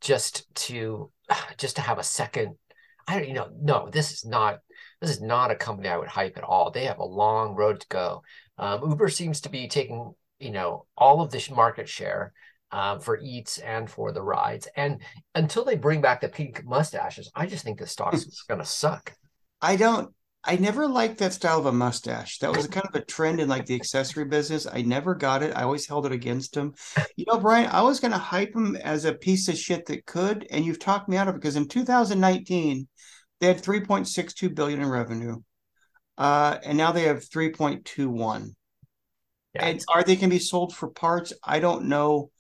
just 0.01 0.53
to 0.55 1.11
just 1.59 1.77
to 1.77 1.83
have 1.83 1.99
a 1.99 2.05
second. 2.05 2.57
I 3.07 3.19
don't 3.19 3.29
you 3.29 3.35
know 3.35 3.51
no 3.61 3.91
this 3.91 4.13
is 4.13 4.25
not 4.25 4.61
this 5.01 5.11
is 5.11 5.21
not 5.21 5.51
a 5.51 5.57
company 5.57 5.89
I 5.89 5.99
would 5.99 6.09
hype 6.09 6.37
at 6.37 6.45
all. 6.45 6.71
They 6.71 6.87
have 6.87 6.99
a 6.99 7.05
long 7.05 7.55
road 7.55 7.81
to 7.81 7.87
go. 7.89 8.23
Um, 8.59 8.89
Uber 8.89 9.09
seems 9.09 9.43
to 9.43 9.51
be 9.51 9.69
taking 9.69 10.15
you 10.39 10.51
know 10.51 10.87
all 10.97 11.21
of 11.21 11.31
this 11.31 11.51
market 11.51 11.89
share. 11.89 12.33
Uh, 12.73 12.99
for 12.99 13.21
eats 13.21 13.59
and 13.59 13.89
for 13.89 14.11
the 14.11 14.23
rides, 14.23 14.67
and 14.75 15.01
until 15.37 15.65
they 15.65 15.77
bring 15.77 16.01
back 16.01 16.21
the 16.21 16.29
pink 16.29 16.65
mustaches, 16.65 17.31
I 17.33 17.47
just 17.47 17.63
think 17.63 17.79
the 17.79 17.87
stock's 17.87 18.43
going 18.49 18.59
to 18.59 18.67
suck. 18.67 19.15
I 19.63 19.77
don't 19.77 20.13
I 20.47 20.57
never 20.57 20.87
liked 20.87 21.19
that 21.19 21.33
style 21.33 21.59
of 21.59 21.67
a 21.67 21.73
mustache. 21.73 22.39
That 22.39 22.55
was 22.55 22.67
kind 22.67 22.87
of 22.87 22.95
a 22.95 23.05
trend 23.05 23.41
in 23.41 23.49
like 23.49 23.65
the 23.65 23.75
accessory 23.75 24.27
business. 24.27 24.67
I 24.71 24.83
never 24.83 25.15
got 25.15 25.43
it. 25.43 25.57
I 25.57 25.63
always 25.63 25.87
held 25.87 26.05
it 26.05 26.13
against 26.13 26.55
him. 26.55 26.75
You 27.17 27.25
know, 27.27 27.39
Brian, 27.39 27.71
I 27.71 27.83
was 27.83 27.99
going 27.99 28.13
to 28.13 28.19
hype 28.19 28.55
him 28.55 28.77
as 28.77 29.07
a 29.07 29.15
piece 29.15 29.49
of 29.49 29.57
shit 29.57 29.87
that 29.87 30.05
could, 30.05 30.47
and 30.51 30.65
you've 30.65 30.79
talked 30.79 31.09
me 31.09 31.17
out 31.17 31.29
of 31.29 31.35
it 31.35 31.41
because 31.41 31.57
in 31.57 31.67
2019 31.67 32.87
they 33.41 33.47
had 33.47 33.63
3.62 33.63 34.55
billion 34.55 34.83
in 34.83 34.89
revenue, 34.89 35.41
uh, 36.19 36.59
and 36.63 36.77
now 36.77 36.93
they 36.93 37.05
have 37.05 37.25
3.21. 37.25 38.51
Yeah. 39.55 39.65
And 39.65 39.85
are 39.89 40.03
they 40.03 40.17
can 40.17 40.31
be 40.31 40.39
sold 40.39 40.75
for 40.75 40.89
parts? 40.89 41.33
I 41.43 41.61
don't 41.61 41.87
know. 41.87 42.31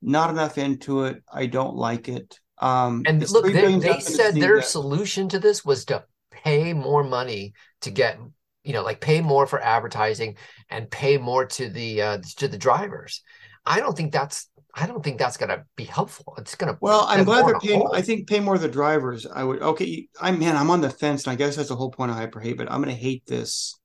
Not 0.00 0.30
enough 0.30 0.58
into 0.58 1.04
it. 1.04 1.22
I 1.32 1.46
don't 1.46 1.76
like 1.76 2.08
it. 2.08 2.40
Um, 2.58 3.02
and 3.06 3.28
look, 3.30 3.44
they, 3.44 3.78
they 3.78 4.00
said 4.00 4.34
their 4.34 4.56
that. 4.56 4.66
solution 4.66 5.28
to 5.28 5.38
this 5.38 5.64
was 5.64 5.84
to 5.86 6.04
pay 6.42 6.72
more 6.72 7.04
money 7.04 7.54
to 7.82 7.90
get 7.90 8.18
you 8.64 8.72
know 8.72 8.82
like 8.82 9.00
pay 9.00 9.20
more 9.20 9.46
for 9.46 9.60
advertising 9.60 10.36
and 10.70 10.90
pay 10.90 11.18
more 11.18 11.44
to 11.46 11.68
the 11.68 12.02
uh, 12.02 12.18
to 12.36 12.48
the 12.48 12.58
drivers. 12.58 13.22
I 13.64 13.78
don't 13.78 13.96
think 13.96 14.12
that's 14.12 14.48
i 14.74 14.86
don't 14.86 15.04
think 15.04 15.18
that's 15.18 15.36
going 15.36 15.50
to 15.50 15.64
be 15.76 15.84
helpful. 15.84 16.34
It's 16.38 16.54
going 16.54 16.72
to 16.72 16.78
well 16.80 17.04
i'm 17.08 17.24
glad 17.24 17.46
they're 17.46 17.58
paying 17.60 17.86
i 17.92 18.00
think 18.00 18.28
pay 18.28 18.40
more 18.40 18.58
the 18.58 18.68
drivers 18.68 19.26
i 19.26 19.44
would 19.44 19.60
okay 19.60 20.08
i'm 20.20 20.38
man 20.38 20.56
i'm 20.56 20.70
on 20.70 20.80
the 20.80 20.90
fence 20.90 21.24
and 21.24 21.32
i 21.32 21.36
guess 21.36 21.56
that's 21.56 21.68
the 21.68 21.76
whole 21.76 21.90
point 21.90 22.10
of 22.10 22.16
hyper 22.16 22.40
hate 22.40 22.56
but 22.56 22.70
i'm 22.70 22.82
going 22.82 22.94
to 22.94 23.00
hate 23.00 23.24
this. 23.26 23.78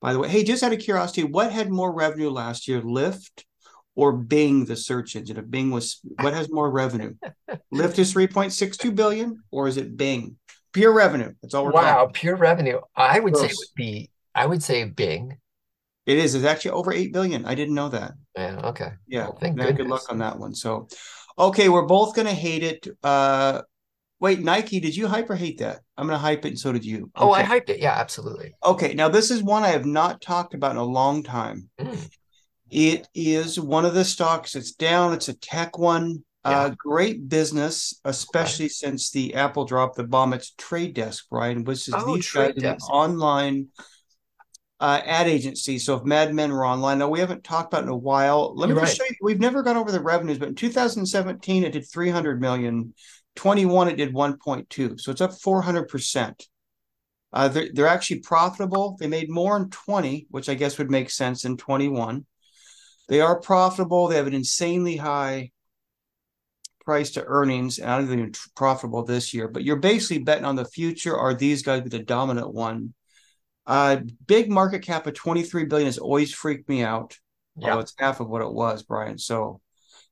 By 0.00 0.12
the 0.12 0.18
way 0.18 0.28
hey 0.28 0.44
just 0.44 0.62
out 0.62 0.72
of 0.72 0.80
curiosity 0.80 1.24
what 1.24 1.52
had 1.52 1.70
more 1.70 1.92
revenue 1.92 2.30
last 2.30 2.68
year 2.68 2.80
lyft 2.82 3.44
or 3.94 4.12
bing 4.12 4.64
the 4.64 4.76
search 4.76 5.16
engine? 5.16 5.36
If 5.36 5.50
bing 5.50 5.70
was 5.70 6.00
what 6.20 6.32
has 6.32 6.50
more 6.50 6.70
revenue? 6.70 7.14
Lyft 7.74 7.98
is 7.98 8.14
3.62 8.14 8.94
billion 8.94 9.42
or 9.50 9.68
is 9.68 9.76
it 9.76 9.96
bing 9.96 10.36
pure 10.72 10.92
revenue. 10.92 11.32
That's 11.42 11.54
all 11.54 11.64
we're 11.64 11.72
wow, 11.72 12.06
talking. 12.06 12.12
pure 12.14 12.36
revenue. 12.36 12.80
I 12.96 13.20
would 13.20 13.34
Gross. 13.34 13.46
say 13.46 13.52
it 13.52 13.58
would 13.58 13.74
be. 13.76 14.10
I 14.34 14.46
would 14.46 14.62
say 14.62 14.84
Bing. 14.84 15.38
It 16.06 16.18
is. 16.18 16.34
It's 16.34 16.44
actually 16.44 16.72
over 16.72 16.92
eight 16.92 17.12
billion. 17.12 17.44
I 17.44 17.54
didn't 17.54 17.74
know 17.74 17.88
that. 17.90 18.12
Yeah. 18.36 18.60
Okay. 18.64 18.92
Yeah. 19.06 19.24
Well, 19.24 19.38
thank 19.40 19.56
Good 19.56 19.86
luck 19.86 20.10
on 20.10 20.18
that 20.18 20.38
one. 20.38 20.54
So, 20.54 20.88
okay, 21.38 21.68
we're 21.68 21.86
both 21.86 22.16
gonna 22.16 22.32
hate 22.32 22.64
it. 22.64 22.88
Uh, 23.02 23.62
wait, 24.18 24.40
Nike, 24.40 24.80
did 24.80 24.96
you 24.96 25.06
hype 25.06 25.30
or 25.30 25.36
hate 25.36 25.58
that? 25.58 25.80
I'm 25.96 26.06
gonna 26.06 26.18
hype 26.18 26.44
it, 26.44 26.48
and 26.48 26.58
so 26.58 26.72
did 26.72 26.84
you. 26.84 27.02
Okay. 27.02 27.10
Oh, 27.16 27.30
I 27.32 27.44
hyped 27.44 27.68
it. 27.68 27.78
Yeah, 27.78 27.92
absolutely. 27.92 28.54
Okay. 28.64 28.94
Now 28.94 29.08
this 29.08 29.30
is 29.30 29.42
one 29.42 29.62
I 29.62 29.68
have 29.68 29.86
not 29.86 30.20
talked 30.20 30.54
about 30.54 30.72
in 30.72 30.78
a 30.78 30.84
long 30.84 31.22
time. 31.22 31.68
Mm. 31.78 32.10
It 32.70 33.06
is 33.14 33.60
one 33.60 33.84
of 33.84 33.94
the 33.94 34.04
stocks. 34.04 34.56
It's 34.56 34.72
down. 34.72 35.12
It's 35.12 35.28
a 35.28 35.34
tech 35.34 35.78
one. 35.78 36.24
Yeah. 36.44 36.60
Uh, 36.60 36.68
great 36.70 37.28
business, 37.28 38.00
especially 38.04 38.64
okay. 38.64 38.72
since 38.72 39.10
the 39.10 39.34
Apple 39.34 39.64
dropped 39.64 39.96
the 39.96 40.04
bomb. 40.04 40.32
It's 40.32 40.50
Trade 40.58 40.94
Desk, 40.94 41.24
Brian, 41.30 41.62
which 41.62 41.86
is 41.86 41.94
oh, 41.94 42.16
these 42.16 42.30
guys 42.30 42.56
an 42.56 42.78
online 42.90 43.68
uh, 44.80 45.00
ad 45.04 45.28
agency. 45.28 45.78
So 45.78 45.94
if 45.96 46.04
Mad 46.04 46.34
Men 46.34 46.50
were 46.52 46.66
online, 46.66 46.98
now 46.98 47.08
we 47.08 47.20
haven't 47.20 47.44
talked 47.44 47.72
about 47.72 47.84
in 47.84 47.88
a 47.88 47.96
while. 47.96 48.54
Let 48.56 48.68
You're 48.68 48.76
me 48.76 48.82
just 48.82 48.98
right. 48.98 49.06
show 49.06 49.10
you. 49.10 49.16
We've 49.22 49.38
never 49.38 49.62
gone 49.62 49.76
over 49.76 49.92
the 49.92 50.00
revenues, 50.00 50.38
but 50.38 50.48
in 50.48 50.56
2017 50.56 51.62
it 51.62 51.72
did 51.72 51.88
300 51.88 52.40
million. 52.40 52.92
21 53.36 53.88
it 53.88 53.96
did 53.96 54.12
1.2, 54.12 55.00
so 55.00 55.10
it's 55.10 55.20
up 55.20 55.32
400 55.32 55.88
percent. 55.88 56.48
Uh, 57.32 57.48
they're, 57.48 57.68
they're 57.72 57.86
actually 57.86 58.18
profitable. 58.18 58.96
They 58.98 59.06
made 59.06 59.30
more 59.30 59.56
in 59.56 59.70
20, 59.70 60.26
which 60.30 60.48
I 60.48 60.54
guess 60.54 60.76
would 60.76 60.90
make 60.90 61.08
sense 61.08 61.44
in 61.44 61.56
21. 61.56 62.26
They 63.08 63.20
are 63.20 63.40
profitable. 63.40 64.08
They 64.08 64.16
have 64.16 64.26
an 64.26 64.34
insanely 64.34 64.96
high 64.96 65.52
price 66.84 67.12
to 67.12 67.24
earnings 67.24 67.78
and 67.78 67.90
I 67.90 67.98
don't 67.98 68.08
think 68.08 68.36
profitable 68.54 69.04
this 69.04 69.32
year, 69.32 69.48
but 69.48 69.64
you're 69.64 69.76
basically 69.76 70.22
betting 70.22 70.44
on 70.44 70.56
the 70.56 70.64
future. 70.64 71.16
Are 71.16 71.34
these 71.34 71.62
guys 71.62 71.82
be 71.82 71.88
the 71.88 71.98
dominant 72.00 72.52
one? 72.52 72.94
Uh, 73.66 73.98
big 74.26 74.50
market 74.50 74.82
cap 74.82 75.06
of 75.06 75.14
23 75.14 75.66
billion 75.66 75.86
has 75.86 75.98
always 75.98 76.34
freaked 76.34 76.68
me 76.68 76.82
out. 76.82 77.16
Yeah, 77.56 77.78
it's 77.80 77.94
half 77.98 78.20
of 78.20 78.28
what 78.28 78.42
it 78.42 78.52
was, 78.52 78.82
Brian. 78.82 79.18
So 79.18 79.60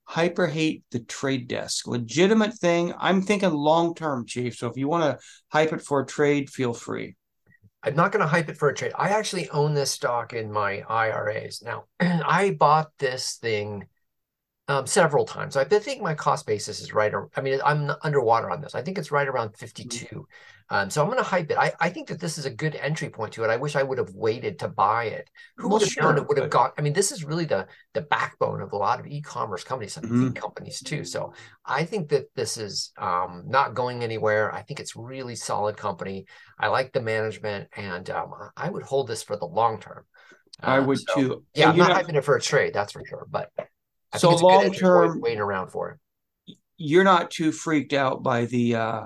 hyper 0.04 0.46
hate 0.46 0.85
the 0.90 1.00
trade 1.00 1.48
desk. 1.48 1.87
Legitimate 1.87 2.54
thing. 2.54 2.92
I'm 2.98 3.22
thinking 3.22 3.50
long 3.50 3.94
term, 3.94 4.26
Chief. 4.26 4.56
So 4.56 4.68
if 4.68 4.76
you 4.76 4.88
want 4.88 5.04
to 5.04 5.24
hype 5.48 5.72
it 5.72 5.80
for 5.80 6.00
a 6.00 6.06
trade, 6.06 6.50
feel 6.50 6.74
free. 6.74 7.16
I'm 7.83 7.94
not 7.94 8.12
going 8.12 8.20
to 8.20 8.28
hype 8.28 8.50
it 8.50 8.59
for 8.59 8.68
a 8.68 8.74
trade. 8.74 8.92
I 8.94 9.11
actually 9.11 9.48
own 9.50 9.72
this 9.72 9.90
stock 9.90 10.35
in 10.35 10.52
my 10.52 10.80
IRAs. 10.88 11.62
Now, 11.62 11.85
I 12.00 12.50
bought 12.59 12.90
this 12.98 13.37
thing 13.37 13.87
um, 14.70 14.87
several 14.87 15.24
times. 15.24 15.56
I 15.56 15.64
think 15.64 16.00
my 16.00 16.14
cost 16.14 16.46
basis 16.46 16.80
is 16.80 16.94
right. 16.94 17.12
Or 17.12 17.28
I 17.37 17.40
mean, 17.40 17.59
I'm 17.64 17.90
underwater 18.02 18.52
on 18.52 18.61
this. 18.61 18.76
I 18.76 18.83
think 18.83 18.98
it's 18.98 19.11
right 19.11 19.26
around 19.26 19.56
52. 19.56 20.28
Um, 20.72 20.88
so 20.88 21.02
I'm 21.02 21.09
going 21.09 21.18
to 21.18 21.24
hype 21.24 21.50
it. 21.50 21.59
I, 21.59 21.72
I 21.80 21.90
think 21.90 22.06
that 22.06 22.20
this 22.20 22.38
is 22.38 22.46
a 22.46 22.50
good 22.50 22.76
entry 22.76 23.11
point 23.11 23.33
to 23.33 23.42
it. 23.42 23.50
I 23.50 23.56
wish 23.56 23.74
I 23.74 23.83
would 23.83 23.98
have 23.98 24.14
waited 24.14 24.61
to 24.61 24.68
buy 24.68 25.06
it. 25.06 25.28
Who 25.56 25.64
well, 25.64 25.72
would 25.72 25.83
have 25.83 25.90
sure, 25.90 26.04
known 26.04 26.18
it 26.18 26.28
would 26.28 26.38
have 26.38 26.50
got? 26.50 26.74
I 26.78 26.83
mean, 26.83 26.92
this 26.92 27.11
is 27.11 27.24
really 27.24 27.46
the 27.46 27.66
the 27.94 28.02
backbone 28.02 28.61
of 28.61 28.72
a 28.72 28.76
lot 28.76 29.00
of 29.00 29.09
e-commerce 29.09 29.64
companies 29.64 29.96
and 29.96 30.06
mm-hmm. 30.06 30.33
companies 30.35 30.78
too. 30.80 31.02
So 31.02 31.35
I 31.66 31.85
think 31.85 32.09
that 32.11 32.26
this 32.37 32.56
is 32.56 32.92
um, 32.96 33.42
not 33.48 33.74
going 33.74 34.04
anywhere. 34.04 34.54
I 34.54 34.62
think 34.62 34.78
it's 34.78 34.94
really 34.94 35.35
solid 35.35 35.76
company. 35.76 36.26
I 36.61 36.68
like 36.68 36.92
the 36.92 37.02
management, 37.02 37.70
and 37.76 38.09
um, 38.11 38.33
I 38.56 38.70
would 38.70 38.85
hold 38.85 39.09
this 39.09 39.24
for 39.24 39.37
the 39.37 39.46
long 39.46 39.80
term. 39.80 40.04
Uh, 40.62 40.66
I 40.66 40.78
would 40.78 41.00
so, 41.00 41.14
too. 41.16 41.44
Yeah, 41.54 41.70
I'm 41.70 41.76
not 41.76 41.90
hyping 41.90 42.14
it 42.14 42.24
for 42.24 42.37
a 42.37 42.40
trade, 42.40 42.72
that's 42.72 42.92
for 42.92 43.02
sure. 43.04 43.26
But 43.28 43.50
I 44.12 44.18
so 44.18 44.35
long 44.37 44.73
term, 44.73 45.20
waiting 45.20 45.40
around 45.40 45.70
for 45.70 45.90
it. 45.90 46.57
You're 46.77 47.05
not 47.05 47.31
too 47.31 47.53
freaked 47.53 47.92
out 47.92 48.23
by 48.23 48.46
the. 48.46 48.75
uh 48.75 49.03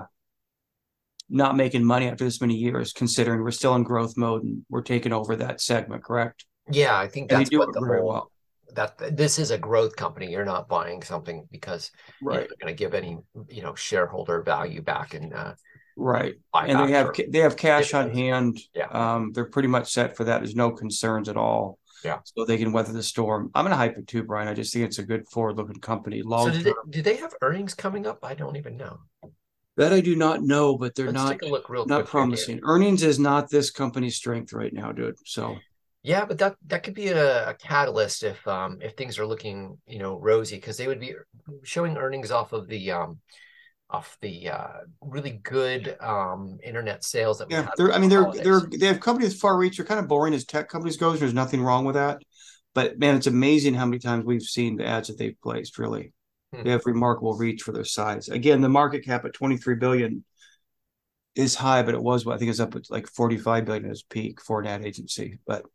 not 1.29 1.55
making 1.57 1.83
money 1.83 2.07
after 2.07 2.23
this 2.23 2.41
many 2.41 2.55
years, 2.55 2.93
considering 2.93 3.41
we're 3.41 3.51
still 3.51 3.75
in 3.75 3.83
growth 3.83 4.15
mode 4.15 4.43
and 4.43 4.63
we're 4.69 4.81
taking 4.81 5.11
over 5.11 5.35
that 5.35 5.59
segment, 5.59 6.03
correct? 6.03 6.45
Yeah, 6.69 6.97
I 6.97 7.07
think 7.07 7.29
that's 7.29 7.51
what 7.51 7.73
the 7.73 7.81
very 7.81 7.99
whole, 7.99 8.09
well. 8.09 8.31
That 8.73 9.17
this 9.17 9.39
is 9.39 9.51
a 9.51 9.57
growth 9.57 9.95
company. 9.95 10.31
You're 10.31 10.45
not 10.45 10.67
buying 10.67 11.01
something 11.01 11.47
because 11.51 11.91
right. 12.21 12.41
you're 12.41 12.57
going 12.61 12.75
to 12.75 12.77
give 12.77 12.93
any 12.93 13.17
you 13.49 13.61
know 13.61 13.75
shareholder 13.75 14.41
value 14.41 14.81
back 14.81 15.13
and 15.13 15.33
uh, 15.33 15.53
right. 15.95 16.35
And 16.53 16.87
they 16.87 16.93
have 16.93 17.11
they 17.29 17.39
have 17.39 17.57
cash 17.57 17.93
on 17.93 18.11
hand. 18.11 18.59
Yeah, 18.73 18.87
um, 18.87 19.31
they're 19.33 19.45
pretty 19.45 19.67
much 19.67 19.91
set 19.91 20.15
for 20.15 20.25
that. 20.25 20.39
There's 20.39 20.55
no 20.55 20.71
concerns 20.71 21.29
at 21.29 21.37
all. 21.37 21.79
Yeah. 22.05 22.19
So 22.23 22.45
they 22.45 22.57
can 22.57 22.71
weather 22.71 22.93
the 22.93 23.01
storm. 23.01 23.49
I'm 23.55 23.63
going 23.65 23.71
to 23.71 23.77
hype 23.77 23.97
it 23.97 24.07
too, 24.07 24.23
Brian. 24.23 24.47
I 24.47 24.53
just 24.53 24.71
think 24.71 24.85
it's 24.85 24.99
a 24.99 25.03
good 25.03 25.27
forward 25.27 25.57
looking 25.57 25.81
company. 25.81 26.21
Long 26.21 26.51
so 26.51 26.57
do 26.57 26.63
they, 26.63 26.73
do 26.89 27.01
they 27.01 27.15
have 27.15 27.33
earnings 27.41 27.73
coming 27.73 28.05
up? 28.05 28.19
I 28.23 28.35
don't 28.35 28.55
even 28.57 28.77
know. 28.77 28.99
That 29.77 29.91
I 29.91 30.01
do 30.01 30.15
not 30.15 30.43
know, 30.43 30.77
but 30.77 30.95
they're 30.95 31.07
Let's 31.07 31.15
not 31.15 31.31
take 31.31 31.41
a 31.41 31.47
look 31.47 31.67
real 31.67 31.85
not 31.85 32.05
promising. 32.05 32.57
Here. 32.57 32.63
Earnings 32.65 33.03
is 33.03 33.19
not 33.19 33.49
this 33.49 33.71
company's 33.71 34.15
strength 34.15 34.53
right 34.53 34.71
now, 34.71 34.91
dude. 34.91 35.15
So 35.25 35.57
yeah, 36.01 36.23
but 36.23 36.37
that 36.37 36.55
that 36.67 36.83
could 36.83 36.93
be 36.93 37.07
a, 37.07 37.49
a 37.49 37.53
catalyst 37.55 38.23
if 38.23 38.47
um 38.47 38.77
if 38.81 38.93
things 38.93 39.19
are 39.19 39.25
looking 39.25 39.77
you 39.87 39.99
know 39.99 40.17
rosy 40.17 40.55
because 40.55 40.77
they 40.77 40.87
would 40.87 40.99
be 40.99 41.15
showing 41.63 41.97
earnings 41.97 42.31
off 42.31 42.53
of 42.53 42.67
the 42.67 42.91
um 42.91 43.19
off 43.89 44.17
the 44.21 44.49
uh, 44.49 44.79
really 45.01 45.39
good 45.43 45.95
um, 46.01 46.57
internet 46.63 47.03
sales 47.03 47.37
that 47.39 47.49
yeah 47.51 47.67
they're 47.77 47.93
i 47.93 47.99
mean 47.99 48.09
they're 48.09 48.31
they're 48.31 48.61
they 48.61 48.87
have 48.87 48.99
companies 48.99 49.39
far 49.39 49.57
reach 49.57 49.77
they're 49.77 49.85
kind 49.85 49.99
of 49.99 50.07
boring 50.07 50.33
as 50.33 50.43
tech 50.43 50.67
companies 50.67 50.97
goes 50.97 51.19
there's 51.19 51.33
nothing 51.33 51.61
wrong 51.61 51.85
with 51.85 51.95
that 51.95 52.21
but 52.73 52.97
man 52.97 53.15
it's 53.15 53.27
amazing 53.27 53.73
how 53.73 53.85
many 53.85 53.99
times 53.99 54.25
we've 54.25 54.41
seen 54.41 54.75
the 54.75 54.85
ads 54.85 55.07
that 55.07 55.17
they've 55.17 55.39
placed 55.41 55.77
really 55.77 56.11
they 56.63 56.71
have 56.71 56.85
remarkable 56.85 57.35
reach 57.35 57.63
for 57.63 57.71
their 57.71 57.83
size. 57.83 58.29
Again, 58.29 58.61
the 58.61 58.69
market 58.69 59.03
cap 59.03 59.25
at 59.25 59.33
23 59.33 59.75
billion 59.75 60.23
is 61.35 61.55
high, 61.55 61.83
but 61.83 61.93
it 61.93 62.01
was 62.01 62.25
I 62.27 62.37
think 62.37 62.49
it's 62.49 62.59
up 62.59 62.75
at 62.75 62.89
like 62.89 63.07
45 63.07 63.65
billion 63.65 63.85
at 63.85 63.91
its 63.91 64.03
peak 64.03 64.41
for 64.41 64.61
an 64.61 64.67
ad 64.67 64.85
agency. 64.85 65.39
But 65.45 65.65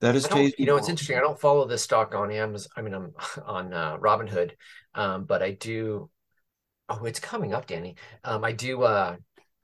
that 0.00 0.16
is 0.16 0.28
you 0.58 0.66
know 0.66 0.76
it's 0.76 0.88
interesting. 0.88 1.16
I 1.16 1.20
don't 1.20 1.38
follow 1.38 1.66
this 1.66 1.82
stock 1.82 2.14
on 2.14 2.32
Amazon. 2.32 2.70
I 2.76 2.82
mean, 2.82 2.94
I'm 2.94 3.12
on 3.44 3.72
uh, 3.72 3.98
Robinhood, 3.98 4.52
um, 4.94 5.24
but 5.24 5.42
I 5.42 5.52
do. 5.52 6.10
Oh, 6.90 7.04
it's 7.04 7.20
coming 7.20 7.54
up, 7.54 7.66
Danny. 7.66 7.96
Um, 8.24 8.44
I 8.44 8.52
do. 8.52 8.82
Uh, 8.82 9.16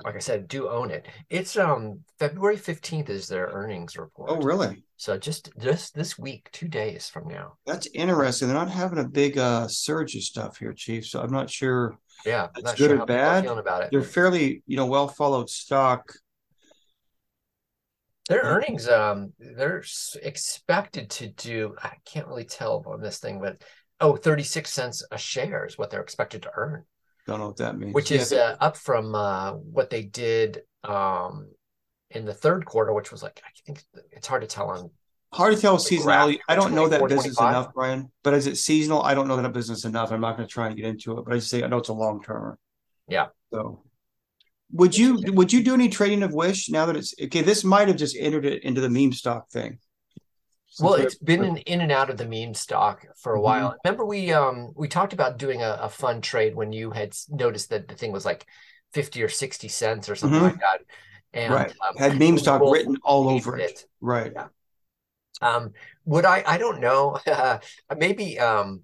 like 0.04 0.14
I 0.14 0.20
said, 0.20 0.46
do 0.48 0.68
own 0.68 0.90
it. 0.90 1.06
It's 1.30 1.56
um 1.56 2.00
February 2.18 2.56
15th 2.56 3.08
is 3.08 3.28
their 3.28 3.46
earnings 3.46 3.96
report. 3.96 4.30
Oh, 4.30 4.36
really? 4.36 4.84
So 4.96 5.16
just 5.18 5.50
just 5.58 5.94
this 5.94 6.18
week, 6.18 6.50
two 6.52 6.68
days 6.68 7.08
from 7.08 7.28
now. 7.28 7.54
That's 7.66 7.88
interesting. 7.94 8.48
They're 8.48 8.56
not 8.56 8.70
having 8.70 8.98
a 8.98 9.08
big 9.08 9.38
uh 9.38 9.68
surge 9.68 10.14
of 10.14 10.22
stuff 10.22 10.58
here, 10.58 10.72
Chief. 10.72 11.06
So 11.06 11.20
I'm 11.20 11.32
not 11.32 11.50
sure. 11.50 11.98
Yeah, 12.24 12.48
it's 12.56 12.74
good 12.74 12.90
sure 12.90 13.00
or 13.00 13.06
bad. 13.06 13.44
Feeling 13.44 13.58
About 13.58 13.84
it. 13.84 13.90
They're 13.90 14.02
fairly, 14.02 14.62
you 14.66 14.76
know, 14.76 14.86
well 14.86 15.08
followed 15.08 15.48
stock. 15.48 16.12
Their 18.28 18.42
earnings, 18.42 18.88
um, 18.88 19.32
they're 19.38 19.84
expected 20.20 21.10
to 21.10 21.28
do. 21.28 21.76
I 21.80 21.92
can't 22.04 22.26
really 22.26 22.44
tell 22.44 22.82
on 22.86 23.00
this 23.00 23.18
thing, 23.20 23.40
but 23.40 23.62
oh, 24.00 24.16
36 24.16 24.70
cents 24.70 25.06
a 25.12 25.18
share 25.18 25.64
is 25.64 25.78
what 25.78 25.90
they're 25.90 26.02
expected 26.02 26.42
to 26.42 26.50
earn. 26.56 26.84
Don't 27.26 27.40
know 27.40 27.48
what 27.48 27.56
that 27.56 27.76
means. 27.76 27.94
Which 27.94 28.12
is 28.12 28.32
uh, 28.32 28.56
up 28.60 28.76
from 28.76 29.14
uh, 29.14 29.52
what 29.52 29.90
they 29.90 30.02
did 30.02 30.62
um, 30.84 31.48
in 32.10 32.24
the 32.24 32.34
third 32.34 32.64
quarter, 32.64 32.92
which 32.92 33.10
was 33.10 33.22
like 33.22 33.40
I 33.44 33.48
think 33.66 33.82
it's 34.12 34.26
hard 34.26 34.42
to 34.42 34.46
tell 34.46 34.70
on. 34.70 34.90
Hard 35.32 35.54
to 35.56 35.60
tell 35.60 35.76
seasonality. 35.76 36.38
I 36.48 36.54
don't 36.54 36.72
know 36.72 36.88
that 36.88 37.06
business 37.08 37.38
enough, 37.38 37.74
Brian. 37.74 38.10
But 38.22 38.34
is 38.34 38.46
it 38.46 38.56
seasonal? 38.56 39.02
I 39.02 39.14
don't 39.14 39.26
know 39.26 39.36
that 39.40 39.52
business 39.52 39.84
enough. 39.84 40.12
I'm 40.12 40.20
not 40.20 40.36
going 40.36 40.48
to 40.48 40.52
try 40.52 40.68
and 40.68 40.76
get 40.76 40.86
into 40.86 41.18
it. 41.18 41.24
But 41.24 41.34
I 41.34 41.36
just 41.38 41.50
say 41.50 41.64
I 41.64 41.66
know 41.66 41.78
it's 41.78 41.88
a 41.88 41.94
long 41.94 42.22
term. 42.22 42.56
Yeah. 43.08 43.26
So, 43.52 43.82
would 44.72 44.96
you 44.96 45.20
would 45.32 45.52
you 45.52 45.64
do 45.64 45.74
any 45.74 45.88
trading 45.88 46.22
of 46.22 46.32
Wish 46.32 46.70
now 46.70 46.86
that 46.86 46.96
it's 46.96 47.12
okay? 47.20 47.42
This 47.42 47.64
might 47.64 47.88
have 47.88 47.96
just 47.96 48.16
entered 48.16 48.46
it 48.46 48.62
into 48.62 48.80
the 48.80 48.88
meme 48.88 49.12
stock 49.12 49.50
thing 49.50 49.78
well 50.80 50.94
it's 50.94 51.16
been 51.16 51.44
in, 51.44 51.56
in 51.58 51.80
and 51.80 51.92
out 51.92 52.10
of 52.10 52.16
the 52.16 52.26
meme 52.26 52.54
stock 52.54 53.06
for 53.16 53.32
a 53.32 53.36
mm-hmm. 53.36 53.44
while 53.44 53.76
remember 53.84 54.04
we 54.04 54.32
um 54.32 54.72
we 54.74 54.88
talked 54.88 55.12
about 55.12 55.38
doing 55.38 55.62
a, 55.62 55.78
a 55.82 55.88
fun 55.88 56.20
trade 56.20 56.54
when 56.54 56.72
you 56.72 56.90
had 56.90 57.16
noticed 57.28 57.70
that 57.70 57.88
the 57.88 57.94
thing 57.94 58.12
was 58.12 58.24
like 58.24 58.46
50 58.92 59.22
or 59.22 59.28
60 59.28 59.68
cents 59.68 60.08
or 60.08 60.14
something 60.14 60.38
mm-hmm. 60.38 60.46
like 60.46 60.60
that 60.60 60.80
and 61.32 61.52
right. 61.52 61.72
um, 61.86 61.96
had 61.96 62.18
meme 62.18 62.38
stock 62.38 62.62
written 62.62 62.96
all 63.02 63.28
over 63.28 63.58
it, 63.58 63.70
it. 63.70 63.84
right 64.00 64.32
yeah. 64.34 64.46
um 65.42 65.72
would 66.04 66.24
i 66.24 66.42
i 66.46 66.58
don't 66.58 66.80
know 66.80 67.18
uh, 67.26 67.58
maybe 67.96 68.38
um 68.38 68.82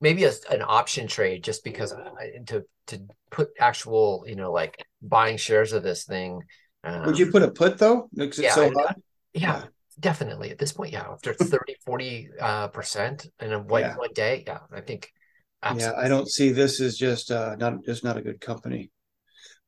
maybe 0.00 0.24
a, 0.24 0.32
an 0.50 0.62
option 0.62 1.06
trade 1.06 1.42
just 1.42 1.64
because 1.64 1.92
uh, 1.92 2.10
to 2.46 2.64
to 2.86 3.00
put 3.30 3.50
actual 3.58 4.24
you 4.26 4.36
know 4.36 4.52
like 4.52 4.84
buying 5.02 5.36
shares 5.36 5.72
of 5.72 5.82
this 5.82 6.04
thing 6.04 6.42
um, 6.84 7.06
would 7.06 7.18
you 7.18 7.30
put 7.30 7.42
a 7.42 7.50
put 7.50 7.78
though 7.78 8.08
yeah, 8.12 8.54
so 8.54 8.72
yeah, 8.76 8.92
yeah 9.32 9.62
definitely 9.98 10.50
at 10.50 10.58
this 10.58 10.72
point 10.72 10.92
yeah 10.92 11.06
after 11.10 11.32
30 11.34 11.76
40 11.84 12.28
uh 12.40 12.68
percent 12.68 13.26
in 13.40 13.52
a 13.52 13.58
one, 13.58 13.82
yeah. 13.82 13.96
one 13.96 14.12
day 14.14 14.44
yeah 14.46 14.58
i 14.72 14.80
think 14.80 15.12
absolutely. 15.62 15.98
yeah 15.98 16.04
i 16.04 16.08
don't 16.08 16.28
see 16.28 16.50
this 16.50 16.80
as 16.80 16.96
just 16.96 17.30
uh 17.30 17.56
not 17.56 17.82
just 17.84 18.04
not 18.04 18.16
a 18.16 18.22
good 18.22 18.40
company. 18.40 18.90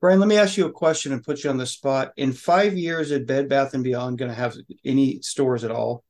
Brian 0.00 0.20
let 0.20 0.28
me 0.28 0.38
ask 0.38 0.56
you 0.56 0.66
a 0.66 0.70
question 0.70 1.12
and 1.12 1.24
put 1.24 1.42
you 1.42 1.50
on 1.50 1.56
the 1.56 1.66
spot. 1.66 2.12
In 2.16 2.32
five 2.32 2.78
years 2.78 3.10
is 3.10 3.26
bed 3.26 3.48
bath 3.48 3.74
and 3.74 3.82
beyond 3.82 4.16
going 4.16 4.30
to 4.30 4.34
have 4.34 4.54
any 4.84 5.20
stores 5.22 5.64
at 5.64 5.72
all? 5.72 6.04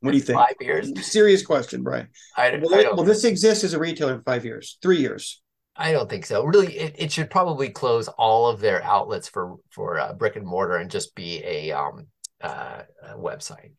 What 0.00 0.10
do 0.12 0.16
you 0.16 0.22
think? 0.22 0.38
Five 0.38 0.56
years? 0.60 0.92
Serious 1.10 1.44
question 1.44 1.82
brian. 1.82 2.08
I, 2.36 2.58
will, 2.62 2.74
I 2.74 2.92
will 2.92 3.04
this 3.04 3.24
exist 3.24 3.64
as 3.64 3.72
a 3.72 3.78
retailer 3.78 4.14
in 4.14 4.22
five 4.22 4.44
years? 4.44 4.78
Three 4.82 4.98
years? 4.98 5.40
I 5.74 5.92
don't 5.92 6.10
think 6.10 6.26
so. 6.26 6.44
Really, 6.44 6.76
it, 6.76 6.96
it 6.98 7.12
should 7.12 7.30
probably 7.30 7.70
close 7.70 8.08
all 8.08 8.48
of 8.48 8.60
their 8.60 8.82
outlets 8.82 9.28
for 9.28 9.56
for 9.70 9.98
uh, 9.98 10.12
brick 10.12 10.36
and 10.36 10.46
mortar 10.46 10.76
and 10.76 10.90
just 10.90 11.14
be 11.14 11.42
a 11.44 11.72
um 11.72 12.06
uh, 12.40 12.82
website. 13.16 13.72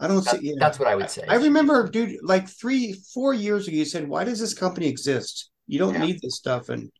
I 0.00 0.08
don't 0.08 0.22
see. 0.22 0.38
Yeah. 0.42 0.54
That's 0.58 0.78
what 0.78 0.88
I 0.88 0.96
would 0.96 1.10
say. 1.10 1.24
I, 1.28 1.36
remember, 1.36 1.88
dude, 1.88 2.16
like 2.22 2.48
three, 2.48 2.94
four 3.12 3.32
years 3.32 3.68
ago, 3.68 3.76
you 3.76 3.84
said, 3.84 4.08
"Why 4.08 4.24
does 4.24 4.40
this 4.40 4.54
company 4.54 4.88
exist? 4.88 5.50
You 5.66 5.78
don't 5.78 5.94
yeah. 5.94 6.04
need 6.04 6.20
this 6.20 6.36
stuff." 6.36 6.68
And 6.68 6.90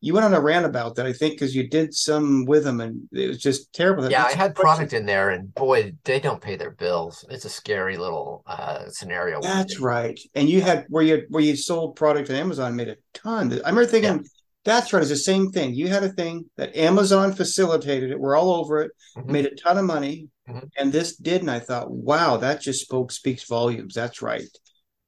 you 0.00 0.14
went 0.14 0.26
on 0.26 0.34
a 0.34 0.40
rant 0.40 0.66
about 0.66 0.96
that, 0.96 1.06
I 1.06 1.12
think, 1.12 1.34
because 1.34 1.54
you 1.54 1.68
did 1.68 1.94
some 1.94 2.44
with 2.46 2.64
them, 2.64 2.80
and 2.80 3.08
it 3.12 3.28
was 3.28 3.38
just 3.38 3.72
terrible. 3.72 4.10
Yeah, 4.10 4.24
I 4.24 4.32
had 4.32 4.54
product 4.56 4.92
in 4.92 5.06
there, 5.06 5.30
and 5.30 5.54
boy, 5.54 5.92
they 6.04 6.18
don't 6.18 6.40
pay 6.40 6.56
their 6.56 6.72
bills. 6.72 7.24
It's 7.30 7.44
a 7.44 7.50
scary 7.50 7.96
little 7.96 8.42
uh, 8.46 8.88
scenario. 8.88 9.40
That's 9.40 9.78
right. 9.78 10.18
And 10.34 10.48
you 10.48 10.60
had 10.60 10.86
where 10.88 11.04
you 11.04 11.26
where 11.28 11.42
you 11.42 11.54
sold 11.54 11.96
product 11.96 12.28
to 12.28 12.36
Amazon, 12.36 12.74
made 12.74 12.88
a 12.88 12.96
ton. 13.14 13.52
I 13.52 13.68
remember 13.68 13.86
thinking. 13.86 14.16
Yeah 14.16 14.28
that's 14.64 14.92
right. 14.92 15.00
It's 15.00 15.10
the 15.10 15.16
same 15.16 15.50
thing. 15.50 15.74
You 15.74 15.88
had 15.88 16.04
a 16.04 16.10
thing 16.10 16.44
that 16.56 16.76
Amazon 16.76 17.32
facilitated 17.32 18.10
it. 18.10 18.20
We're 18.20 18.36
all 18.36 18.52
over 18.52 18.82
it, 18.82 18.92
mm-hmm. 19.16 19.32
made 19.32 19.46
a 19.46 19.54
ton 19.54 19.78
of 19.78 19.84
money. 19.84 20.28
Mm-hmm. 20.48 20.66
And 20.78 20.92
this 20.92 21.16
did. 21.16 21.40
And 21.40 21.50
I 21.50 21.60
thought, 21.60 21.90
wow, 21.90 22.36
that 22.38 22.60
just 22.60 22.82
spoke, 22.82 23.12
speaks 23.12 23.44
volumes. 23.44 23.94
That's 23.94 24.20
right. 24.20 24.48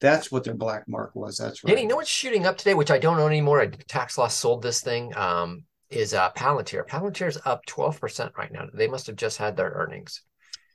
That's 0.01 0.33
what 0.33 0.45
their 0.45 0.55
black 0.55 0.89
mark 0.89 1.15
was. 1.15 1.37
That's 1.37 1.63
right. 1.63 1.71
Danny, 1.71 1.83
you 1.83 1.89
know 1.89 1.97
what's 1.97 2.09
shooting 2.09 2.47
up 2.47 2.59
today, 2.59 2.75
which 2.75 2.91
I 2.91 2.99
don't 2.99 3.21
own 3.21 3.31
anymore? 3.31 3.61
I 3.61 3.67
tax 3.67 4.19
loss 4.19 4.35
sold 4.35 4.63
this 4.63 4.81
thing. 4.81 5.17
Um, 5.17 5.65
is 5.93 6.15
uh 6.15 6.31
Palantir. 6.33 6.87
Palantir's 6.87 7.39
up 7.45 7.65
12% 7.67 8.37
right 8.37 8.51
now. 8.51 8.67
They 8.73 8.89
must 8.89 9.07
have 9.07 9.17
just 9.17 9.39
had 9.39 9.57
their 9.57 9.71
earnings. 9.71 10.23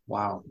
Wow. 0.05 0.43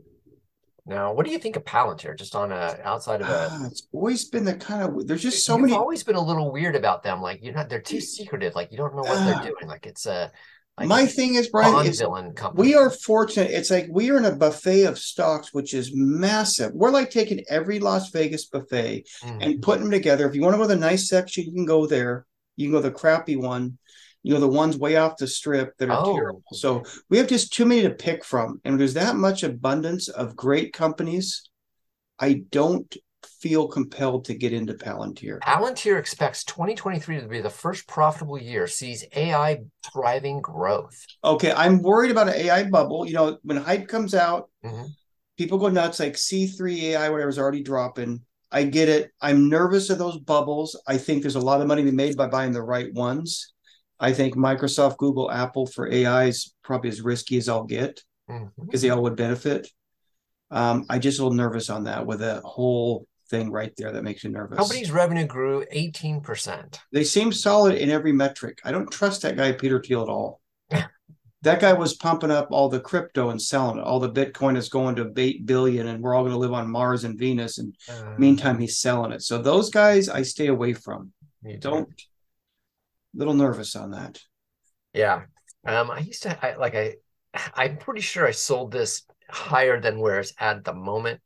Now, 0.87 1.11
what 1.11 1.25
do 1.25 1.33
you 1.33 1.37
think 1.37 1.57
of 1.57 1.65
Palantir? 1.65 2.17
Just 2.17 2.33
on 2.33 2.53
a 2.53 2.79
outside 2.83 3.21
of 3.21 3.27
a, 3.27 3.51
uh, 3.51 3.65
it's 3.65 3.87
always 3.91 4.29
been 4.29 4.45
the 4.45 4.55
kind 4.55 4.83
of 4.83 5.05
there's 5.05 5.21
just 5.21 5.45
so 5.45 5.55
You've 5.55 5.63
many. 5.63 5.73
Always 5.73 6.03
been 6.03 6.15
a 6.15 6.23
little 6.23 6.49
weird 6.49 6.75
about 6.75 7.03
them. 7.03 7.21
Like 7.21 7.43
you're 7.43 7.53
not, 7.53 7.67
they're 7.67 7.81
too 7.81 7.99
secretive. 7.99 8.55
Like 8.55 8.71
you 8.71 8.77
don't 8.77 8.95
know 8.95 9.01
what 9.01 9.17
uh, 9.17 9.25
they're 9.25 9.51
doing. 9.51 9.67
Like 9.67 9.85
it's 9.85 10.05
a. 10.05 10.31
Like 10.79 10.87
my 10.87 11.05
thing 11.07 11.33
is, 11.33 11.49
Brian, 11.49 11.87
is 11.87 12.03
we 12.53 12.75
are 12.75 12.91
fortunate. 12.91 13.49
It's 13.49 13.71
like 13.71 13.87
we 13.89 14.11
are 14.11 14.17
in 14.17 14.25
a 14.25 14.35
buffet 14.35 14.83
of 14.83 14.99
stocks, 14.99 15.51
which 15.51 15.73
is 15.73 15.91
massive. 15.93 16.71
We're 16.71 16.91
like 16.91 17.09
taking 17.09 17.43
every 17.49 17.79
Las 17.79 18.11
Vegas 18.11 18.45
buffet 18.45 19.07
mm-hmm. 19.23 19.41
and 19.41 19.61
putting 19.61 19.85
them 19.85 19.91
together. 19.91 20.29
If 20.29 20.35
you 20.35 20.43
want 20.43 20.53
to 20.53 20.57
go 20.57 20.63
to 20.65 20.75
the 20.75 20.79
nice 20.79 21.09
section, 21.09 21.45
you 21.45 21.51
can 21.51 21.65
go 21.65 21.87
there. 21.87 22.27
You 22.57 22.67
can 22.67 22.73
go 22.73 22.81
to 22.83 22.89
the 22.89 22.95
crappy 22.95 23.35
one. 23.35 23.79
You 24.27 24.33
know, 24.33 24.41
the 24.41 24.47
ones 24.49 24.77
way 24.77 24.97
off 24.97 25.15
the 25.15 25.25
strip 25.25 25.77
that 25.77 25.89
are 25.89 25.93
Oh. 25.93 26.13
terrible. 26.13 26.43
So 26.51 26.83
we 27.09 27.17
have 27.17 27.27
just 27.27 27.53
too 27.53 27.65
many 27.65 27.83
to 27.83 27.91
pick 27.91 28.25
from. 28.25 28.59
And 28.65 28.77
there's 28.77 28.95
that 28.95 29.15
much 29.15 29.43
abundance 29.43 30.09
of 30.09 30.35
great 30.35 30.73
companies. 30.73 31.49
I 32.19 32.43
don't 32.51 32.93
feel 33.39 33.69
compelled 33.69 34.25
to 34.25 34.33
get 34.33 34.51
into 34.51 34.73
Palantir. 34.73 35.39
Palantir 35.39 35.97
expects 35.97 36.43
2023 36.43 37.21
to 37.21 37.27
be 37.29 37.39
the 37.39 37.49
first 37.49 37.87
profitable 37.87 38.37
year, 38.37 38.67
sees 38.67 39.05
AI 39.15 39.59
driving 39.93 40.41
growth. 40.41 41.05
Okay, 41.23 41.53
I'm 41.53 41.81
worried 41.81 42.11
about 42.11 42.27
an 42.27 42.35
AI 42.35 42.65
bubble. 42.65 43.07
You 43.07 43.13
know, 43.13 43.37
when 43.43 43.55
hype 43.55 43.87
comes 43.87 44.13
out, 44.13 44.49
Mhm. 44.61 44.93
people 45.37 45.57
go 45.57 45.69
nuts 45.69 46.01
like 46.01 46.17
C3 46.17 46.87
AI, 46.87 47.07
whatever's 47.07 47.39
already 47.39 47.63
dropping. 47.63 48.25
I 48.51 48.63
get 48.63 48.89
it. 48.89 49.11
I'm 49.21 49.47
nervous 49.47 49.89
of 49.89 49.99
those 49.99 50.17
bubbles. 50.17 50.77
I 50.85 50.97
think 50.97 51.21
there's 51.21 51.35
a 51.35 51.39
lot 51.39 51.61
of 51.61 51.67
money 51.67 51.83
to 51.83 51.91
be 51.91 51.95
made 51.95 52.17
by 52.17 52.27
buying 52.27 52.51
the 52.51 52.61
right 52.61 52.93
ones. 52.93 53.53
I 53.99 54.13
think 54.13 54.35
Microsoft, 54.35 54.97
Google, 54.97 55.31
Apple 55.31 55.65
for 55.65 55.91
AI 55.91 56.25
is 56.25 56.53
probably 56.63 56.89
as 56.89 57.01
risky 57.01 57.37
as 57.37 57.49
I'll 57.49 57.63
get 57.63 58.03
because 58.65 58.81
they 58.81 58.89
all 58.89 59.01
would 59.03 59.15
benefit. 59.15 59.67
Um, 60.51 60.85
I 60.89 60.99
just 60.99 61.19
a 61.19 61.23
little 61.23 61.35
nervous 61.35 61.69
on 61.69 61.85
that 61.85 62.05
with 62.05 62.19
that 62.19 62.43
whole 62.43 63.07
thing 63.29 63.51
right 63.51 63.73
there 63.77 63.91
that 63.91 64.03
makes 64.03 64.23
you 64.23 64.29
nervous. 64.29 64.57
Company's 64.57 64.91
revenue 64.91 65.25
grew 65.25 65.65
18%. 65.73 66.79
They 66.93 67.03
seem 67.03 67.31
solid 67.31 67.75
in 67.75 67.89
every 67.89 68.11
metric. 68.13 68.59
I 68.63 68.71
don't 68.71 68.91
trust 68.91 69.21
that 69.23 69.35
guy 69.35 69.51
Peter 69.51 69.81
Thiel 69.81 70.03
at 70.03 70.09
all. 70.09 70.39
that 71.41 71.59
guy 71.59 71.73
was 71.73 71.95
pumping 71.95 72.31
up 72.31 72.47
all 72.51 72.69
the 72.69 72.79
crypto 72.79 73.29
and 73.29 73.41
selling 73.41 73.79
it. 73.79 73.83
All 73.83 73.99
the 73.99 74.09
Bitcoin 74.11 74.55
is 74.57 74.69
going 74.69 74.95
to 74.95 75.11
eight 75.17 75.45
billion, 75.45 75.87
and 75.87 76.01
we're 76.01 76.13
all 76.15 76.23
going 76.23 76.33
to 76.33 76.39
live 76.39 76.53
on 76.53 76.69
Mars 76.69 77.03
and 77.03 77.17
Venus. 77.19 77.57
And 77.57 77.75
Uh, 77.89 78.13
meantime, 78.17 78.57
he's 78.59 78.79
selling 78.79 79.11
it. 79.11 79.21
So 79.21 79.41
those 79.41 79.69
guys, 79.69 80.07
I 80.09 80.21
stay 80.21 80.47
away 80.47 80.73
from. 80.73 81.11
Don't. 81.59 81.89
Little 83.13 83.33
nervous 83.33 83.75
on 83.75 83.91
that. 83.91 84.19
Yeah. 84.93 85.23
Um, 85.65 85.91
I 85.91 85.99
used 85.99 86.23
to 86.23 86.45
I, 86.45 86.55
like 86.55 86.75
I 86.75 86.95
I'm 87.53 87.77
pretty 87.77 88.01
sure 88.01 88.27
I 88.27 88.31
sold 88.31 88.71
this 88.71 89.03
higher 89.29 89.79
than 89.79 89.99
where 89.99 90.19
it's 90.19 90.33
at 90.39 90.63
the 90.63 90.73
moment 90.73 91.19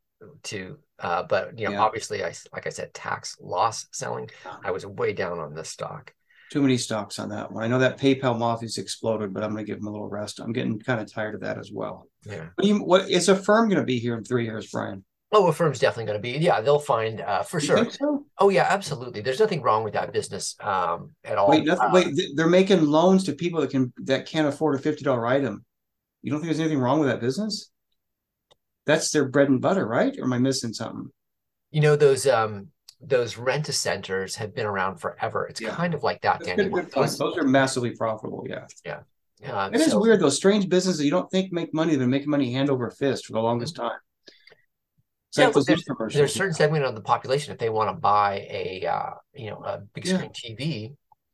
to 0.44 0.78
uh 1.00 1.24
but 1.24 1.58
you 1.58 1.66
know 1.66 1.74
Yeah. 1.74 1.82
obviously 1.82 2.24
I 2.24 2.34
like 2.54 2.68
I 2.68 2.70
said 2.70 2.94
tax 2.94 3.36
loss 3.40 3.88
selling 3.92 4.30
I 4.64 4.72
was 4.72 4.86
way 4.86 5.14
down 5.14 5.40
on 5.40 5.54
this 5.54 5.70
stock. 5.70 6.14
Too 6.52 6.62
many 6.62 6.78
stocks 6.78 7.18
on 7.18 7.30
that 7.30 7.52
one. 7.52 7.64
I 7.64 7.68
know 7.68 7.80
that 7.80 7.98
PayPal 7.98 8.38
Mafia's 8.38 8.78
exploded, 8.78 9.34
but 9.34 9.42
I'm 9.42 9.54
going 9.54 9.66
to 9.66 9.72
give 9.72 9.80
them 9.80 9.88
a 9.88 9.92
little 9.92 10.10
rest. 10.10 10.42
I'm 10.42 10.52
getting 10.52 10.80
kind 10.80 11.00
of 11.00 11.10
tired 11.12 11.34
of 11.34 11.42
that 11.42 11.58
as 11.58 11.72
well. 11.72 12.10
Yeah. 12.26 12.48
What, 12.56 12.68
you, 12.68 12.78
what 12.84 13.10
is 13.10 13.30
Affirm 13.30 13.70
going 13.70 13.80
to 13.80 13.86
be 13.86 14.00
here 14.00 14.18
in 14.18 14.26
three 14.26 14.44
years, 14.44 14.70
Brian? 14.70 15.06
Oh, 15.34 15.48
Affirm's 15.48 15.80
definitely 15.80 16.06
going 16.06 16.18
to 16.18 16.22
be 16.22 16.44
yeah 16.46 16.60
they'll 16.62 16.80
find 16.80 17.22
uh 17.22 17.44
for 17.44 17.60
You 17.60 17.66
sure. 17.68 17.90
so? 17.92 18.26
Oh 18.40 18.50
yeah, 18.50 18.66
absolutely. 18.70 19.22
There's 19.22 19.40
nothing 19.40 19.62
wrong 19.62 19.84
with 19.84 19.94
that 19.94 20.12
business 20.12 20.56
um 20.62 21.12
at 21.24 21.38
all. 21.38 21.50
Wait, 21.50 21.66
nothing. 21.66 21.86
Uh, 21.86 21.92
wait, 21.94 22.08
they're 22.36 22.48
making 22.48 22.86
loans 22.86 23.24
to 23.26 23.34
people 23.34 23.62
that 23.62 23.70
can 23.72 23.94
that 24.04 24.26
can't 24.26 24.48
afford 24.48 24.76
a 24.76 24.80
fifty 24.80 25.04
dollar 25.04 25.26
item. 25.28 25.64
You 26.22 26.32
don't 26.32 26.40
think 26.42 26.50
there's 26.50 26.60
anything 26.60 26.80
wrong 26.80 27.00
with 27.00 27.10
that 27.10 27.22
business? 27.22 27.70
That's 28.86 29.12
their 29.12 29.26
bread 29.28 29.50
and 29.50 29.62
butter, 29.62 29.88
right? 29.88 30.16
Or 30.18 30.24
am 30.24 30.34
I 30.34 30.38
missing 30.40 30.74
something? 30.74 31.10
you 31.74 31.80
know 31.80 31.96
those 31.96 32.28
um 32.28 32.68
those 33.00 33.38
rent 33.38 33.70
a 33.70 33.72
centers 33.74 34.36
have 34.36 34.54
been 34.54 34.66
around 34.66 34.98
forever. 34.98 35.48
It's 35.48 35.62
Yeah. 35.62 35.74
kind 35.74 35.94
of 35.94 36.04
like 36.04 36.22
that, 36.22 36.42
Danny. 36.42 36.64
good, 36.66 36.72
good 36.74 36.92
point. 36.92 37.08
Those- 37.08 37.18
Those 37.18 37.38
are 37.38 37.44
massively 37.44 37.92
profitable. 37.96 38.46
Yeah, 38.48 38.66
Yeah. 38.86 39.00
uh, 39.52 39.70
it 39.74 39.80
is 39.82 39.92
so- 39.92 40.00
weird. 40.02 40.20
Those 40.20 40.36
strange 40.36 40.68
businesses 40.70 41.04
you 41.04 41.10
don't 41.10 41.32
think 41.32 41.52
make 41.54 41.74
money, 41.74 41.96
they're 41.96 42.08
making 42.08 42.30
money 42.30 42.52
hand 42.54 42.70
over 42.70 42.92
fist 42.92 43.26
for 43.26 43.32
the 43.34 43.40
longest 43.40 43.76
time. 43.78 43.98
It's 45.32 45.38
Yeah, 45.38 45.46
like 45.46 45.54
but 45.54 45.66
those 45.66 45.66
there's, 45.66 45.86
there's 46.14 46.32
a 46.32 46.34
certain 46.34 46.54
segment 46.54 46.84
of 46.84 46.94
the 46.94 47.02
population 47.02 47.54
if 47.54 47.60
they 47.60 47.70
want 47.70 47.90
to 47.90 47.94
buy 48.00 48.46
a 48.50 48.86
uh, 48.86 49.12
you 49.34 49.50
know 49.50 49.64
a 49.64 49.80
big 49.94 50.06
Yeah. 50.06 50.18
screen 50.18 50.32
TV 50.34 50.92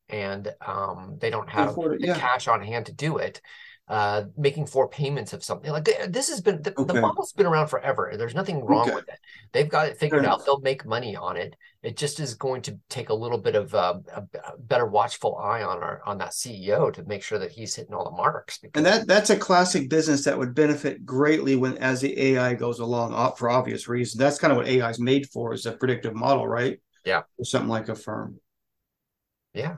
and 0.10 0.54
um, 0.62 1.18
they 1.20 1.32
don't 1.32 1.50
have 1.50 1.76
it, 1.78 2.02
the 2.02 2.08
yeah. 2.08 2.14
cash 2.20 2.48
on 2.48 2.62
hand 2.62 2.86
to 2.86 2.94
do 2.94 3.18
it, 3.18 3.42
uh, 3.90 4.24
making 4.38 4.66
four 4.66 4.90
payments 4.90 5.32
of 5.32 5.42
something 5.44 5.72
like 5.72 5.86
this 6.10 6.28
has 6.30 6.42
been 6.42 6.62
the, 6.62 6.72
the 6.72 7.00
model's 7.00 7.32
been 7.32 7.46
around 7.46 7.68
forever. 7.68 8.14
There's 8.18 8.36
nothing 8.36 8.66
wrong 8.66 8.88
Okay. 8.88 8.96
with 8.96 9.08
it. 9.08 9.20
They've 9.54 9.70
got 9.70 9.88
it 9.88 9.98
figured 9.98 10.22
Fair 10.24 10.30
out. 10.30 10.36
enough. 10.36 10.46
They'll 10.46 10.60
make 10.60 10.86
money 10.86 11.16
on 11.16 11.38
it. 11.38 11.56
It 11.84 11.96
just 11.96 12.20
is 12.20 12.34
going 12.34 12.64
to 12.64 12.78
take 12.90 13.08
a 13.10 13.14
little 13.14 13.38
bit 13.38 13.56
of 13.56 13.74
uh, 13.74 14.00
a, 14.14 14.24
better 14.60 14.86
watchful 14.86 15.38
eye 15.38 15.64
on 15.64 15.78
our 15.78 16.02
on 16.06 16.18
that 16.18 16.32
CEO 16.32 16.92
to 16.94 17.04
make 17.06 17.24
sure 17.24 17.40
that 17.40 17.52
he's 17.52 17.76
hitting 17.76 17.94
all 17.94 18.04
the 18.04 18.12
marks. 18.12 18.60
And 18.74 18.86
that 18.86 19.08
that's 19.08 19.30
a 19.30 19.38
classic 19.38 19.90
business 19.90 20.26
that 20.26 20.38
would 20.38 20.54
benefit 20.54 21.06
greatly 21.06 21.56
when 21.56 21.78
as 21.78 22.02
the 22.02 22.20
AI 22.20 22.56
goes 22.56 22.80
along, 22.80 23.14
for 23.38 23.50
obvious 23.50 23.88
reasons. 23.88 24.20
That's 24.20 24.38
kind 24.38 24.52
of 24.52 24.58
what 24.58 24.68
AI 24.68 24.90
is 24.90 25.00
made 25.00 25.30
for, 25.30 25.54
is 25.54 25.66
a 25.66 25.72
predictive 25.72 26.14
model, 26.14 26.46
right? 26.46 26.82
Yeah. 27.06 27.22
Or 27.38 27.46
something 27.46 27.70
like 27.70 27.88
Affirm. 27.88 28.38
yeah, 29.54 29.78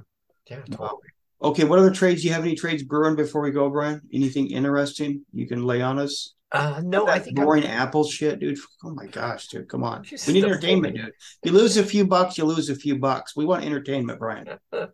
yeah, 0.50 0.62
totally. 0.72 1.10
Okay, 1.41 1.63
what 1.63 1.80
other 1.80 1.91
trades? 1.91 2.21
Do 2.21 2.28
you 2.28 2.34
have 2.34 2.43
any 2.43 2.56
trades 2.56 2.84
brewing 2.84 3.15
before 3.15 3.41
we 3.41 3.52
go, 3.52 3.69
Brian? 3.69 4.02
Anything 4.13 4.52
interesting 4.52 5.25
you 5.34 5.47
can 5.47 5.63
lay 5.63 5.82
on 5.82 5.97
us? 5.99 6.34
Uh, 6.52 6.82
no, 6.84 7.08
I 7.08 7.19
think 7.19 7.38
I'm- 7.38 7.45
boring 7.45 7.65
Apple 7.65 8.04
shit, 8.04 8.39
dude. 8.39 8.58
Oh 8.84 8.89
my 8.89 9.06
gosh, 9.06 9.47
dude, 9.49 9.69
come 9.69 9.84
on. 9.84 10.04
You 10.10 10.17
We 10.25 10.34
need 10.34 10.43
entertainment, 10.45 10.95
dude. 10.95 11.13
You 11.43 11.52
lose 11.52 11.78
a 11.78 11.84
few 11.84 12.06
bucks, 12.08 12.39
you 12.39 12.43
lose 12.45 12.69
a 12.69 12.75
few 12.75 12.97
bucks. 12.97 13.36
We 13.36 13.45
want 13.45 13.63
entertainment, 13.63 14.19
Brian. 14.19 14.58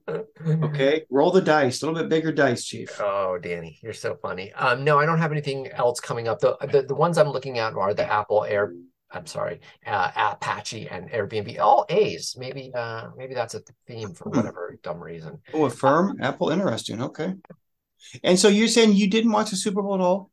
Okay, 0.46 1.04
roll 1.10 1.32
the 1.32 1.42
dice, 1.42 1.82
a 1.82 1.86
little 1.88 2.00
bit 2.00 2.10
bigger 2.10 2.32
dice, 2.32 2.66
Chief. 2.66 2.90
Oh, 3.02 3.40
Danny, 3.42 3.80
you're 3.82 3.94
so 3.94 4.16
funny. 4.22 4.54
Um, 4.54 4.84
no, 4.84 5.00
I 5.00 5.06
don't 5.08 5.18
have 5.18 5.32
anything 5.32 5.68
else 5.70 6.00
coming 6.00 6.28
up. 6.28 6.40
The, 6.40 6.56
the 6.72 6.84
the 6.84 6.94
ones 6.94 7.18
I'm 7.18 7.30
looking 7.30 7.58
at 7.58 7.74
are 7.74 7.94
the 7.96 8.06
Apple 8.06 8.44
Air. 8.44 8.74
I'm 9.16 9.26
sorry, 9.26 9.62
uh, 9.86 10.12
Apache 10.16 10.88
and 10.90 11.10
Airbnb, 11.10 11.60
all 11.60 11.86
A's. 11.90 12.36
Maybe 12.38 12.72
uh, 12.76 13.08
maybe 13.18 13.34
that's 13.34 13.56
a 13.56 13.62
theme 13.88 14.14
for 14.14 14.26
Hmm. 14.26 14.38
whatever 14.38 14.78
dumb 14.84 15.02
reason. 15.02 15.40
Oh, 15.54 15.66
Affirm, 15.66 16.18
Apple, 16.22 16.50
interesting. 16.50 17.02
Okay. 17.02 17.34
And 18.24 18.38
so 18.38 18.50
you're 18.50 18.68
saying 18.68 18.94
you 18.94 19.10
didn't 19.10 19.32
watch 19.32 19.50
the 19.50 19.56
Super 19.56 19.82
Bowl 19.82 19.96
at 19.96 20.02
all? 20.02 20.32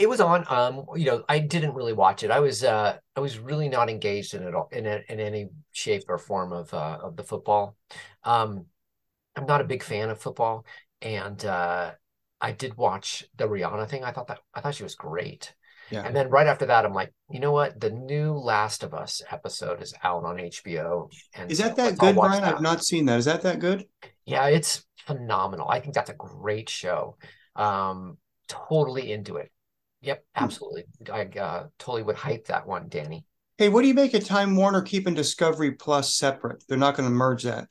It 0.00 0.08
was 0.08 0.20
on. 0.20 0.44
Um, 0.48 0.86
you 0.96 1.04
know, 1.06 1.24
I 1.28 1.38
didn't 1.38 1.74
really 1.74 1.92
watch 1.92 2.22
it. 2.22 2.30
I 2.30 2.40
was 2.40 2.64
uh, 2.64 2.96
I 3.14 3.20
was 3.20 3.38
really 3.38 3.68
not 3.68 3.90
engaged 3.90 4.34
in 4.34 4.42
it 4.42 4.54
all 4.54 4.68
in 4.72 4.86
a, 4.86 5.02
in 5.08 5.20
any 5.20 5.48
shape 5.72 6.04
or 6.08 6.18
form 6.18 6.52
of 6.52 6.72
uh, 6.72 6.98
of 7.02 7.16
the 7.16 7.24
football. 7.24 7.76
Um, 8.24 8.66
I'm 9.36 9.46
not 9.46 9.60
a 9.60 9.64
big 9.64 9.82
fan 9.82 10.10
of 10.10 10.20
football, 10.20 10.64
and 11.02 11.44
uh, 11.44 11.92
I 12.40 12.52
did 12.52 12.76
watch 12.76 13.26
the 13.36 13.48
Rihanna 13.48 13.88
thing. 13.88 14.04
I 14.04 14.12
thought 14.12 14.28
that 14.28 14.40
I 14.54 14.60
thought 14.60 14.74
she 14.74 14.82
was 14.82 14.94
great. 14.94 15.54
Yeah. 15.90 16.02
And 16.04 16.14
then 16.16 16.28
right 16.30 16.46
after 16.46 16.66
that, 16.66 16.84
I'm 16.84 16.94
like, 16.94 17.12
you 17.30 17.40
know 17.40 17.52
what? 17.52 17.80
The 17.80 17.90
new 17.90 18.32
Last 18.32 18.82
of 18.82 18.94
Us 18.94 19.22
episode 19.30 19.82
is 19.82 19.94
out 20.02 20.24
on 20.24 20.40
HBO. 20.40 21.08
And 21.34 21.50
Is 21.50 21.58
so 21.58 21.64
that 21.64 21.76
that 21.76 21.98
good, 21.98 22.14
Brian? 22.16 22.42
I've 22.44 22.60
not 22.60 22.84
seen 22.84 23.06
that. 23.06 23.18
Is 23.18 23.24
that 23.26 23.42
that 23.42 23.60
good? 23.60 23.86
Yeah, 24.24 24.46
it's 24.46 24.84
phenomenal. 25.06 25.68
I 25.68 25.80
think 25.80 25.94
that's 25.94 26.10
a 26.10 26.14
great 26.14 26.68
show. 26.68 27.16
Um, 27.54 28.18
totally 28.48 29.12
into 29.12 29.36
it. 29.36 29.50
Yep, 30.02 30.24
Hmm. 30.36 30.44
absolutely. 30.44 30.84
I 31.12 31.22
uh, 31.38 31.66
totally 31.78 32.02
would 32.02 32.16
hype 32.16 32.46
that 32.48 32.66
one, 32.66 32.88
Danny. 32.88 33.24
Hey, 33.58 33.68
what 33.68 33.82
do 33.82 33.88
you 33.88 33.94
make 33.94 34.12
of 34.14 34.24
Time 34.24 34.54
Warner 34.54 34.82
keeping 34.82 35.14
Discovery 35.14 35.72
Plus 35.72 36.14
separate? 36.14 36.62
They're 36.68 36.76
not 36.76 36.96
going 36.96 37.08
to 37.08 37.14
merge 37.14 37.44
that. 37.44 37.68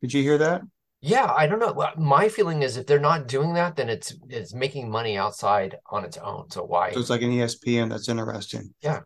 Did 0.00 0.12
you 0.12 0.22
hear 0.22 0.38
that? 0.38 0.62
Yeah, 1.06 1.30
I 1.30 1.46
don't 1.46 1.58
know. 1.58 1.86
My 1.98 2.30
feeling 2.30 2.62
is 2.62 2.78
if 2.78 2.86
they're 2.86 2.98
not 2.98 3.28
doing 3.28 3.52
that, 3.54 3.76
then 3.76 3.90
it's 3.90 4.16
it's 4.30 4.54
making 4.54 4.90
money 4.90 5.18
outside 5.18 5.76
on 5.90 6.02
its 6.02 6.16
own. 6.16 6.50
So 6.50 6.64
why? 6.64 6.92
So 6.92 7.00
it's 7.00 7.10
like 7.10 7.20
an 7.20 7.30
ESPN. 7.30 7.90
That's 7.90 8.08
interesting. 8.08 8.72
Yeah, 8.80 9.00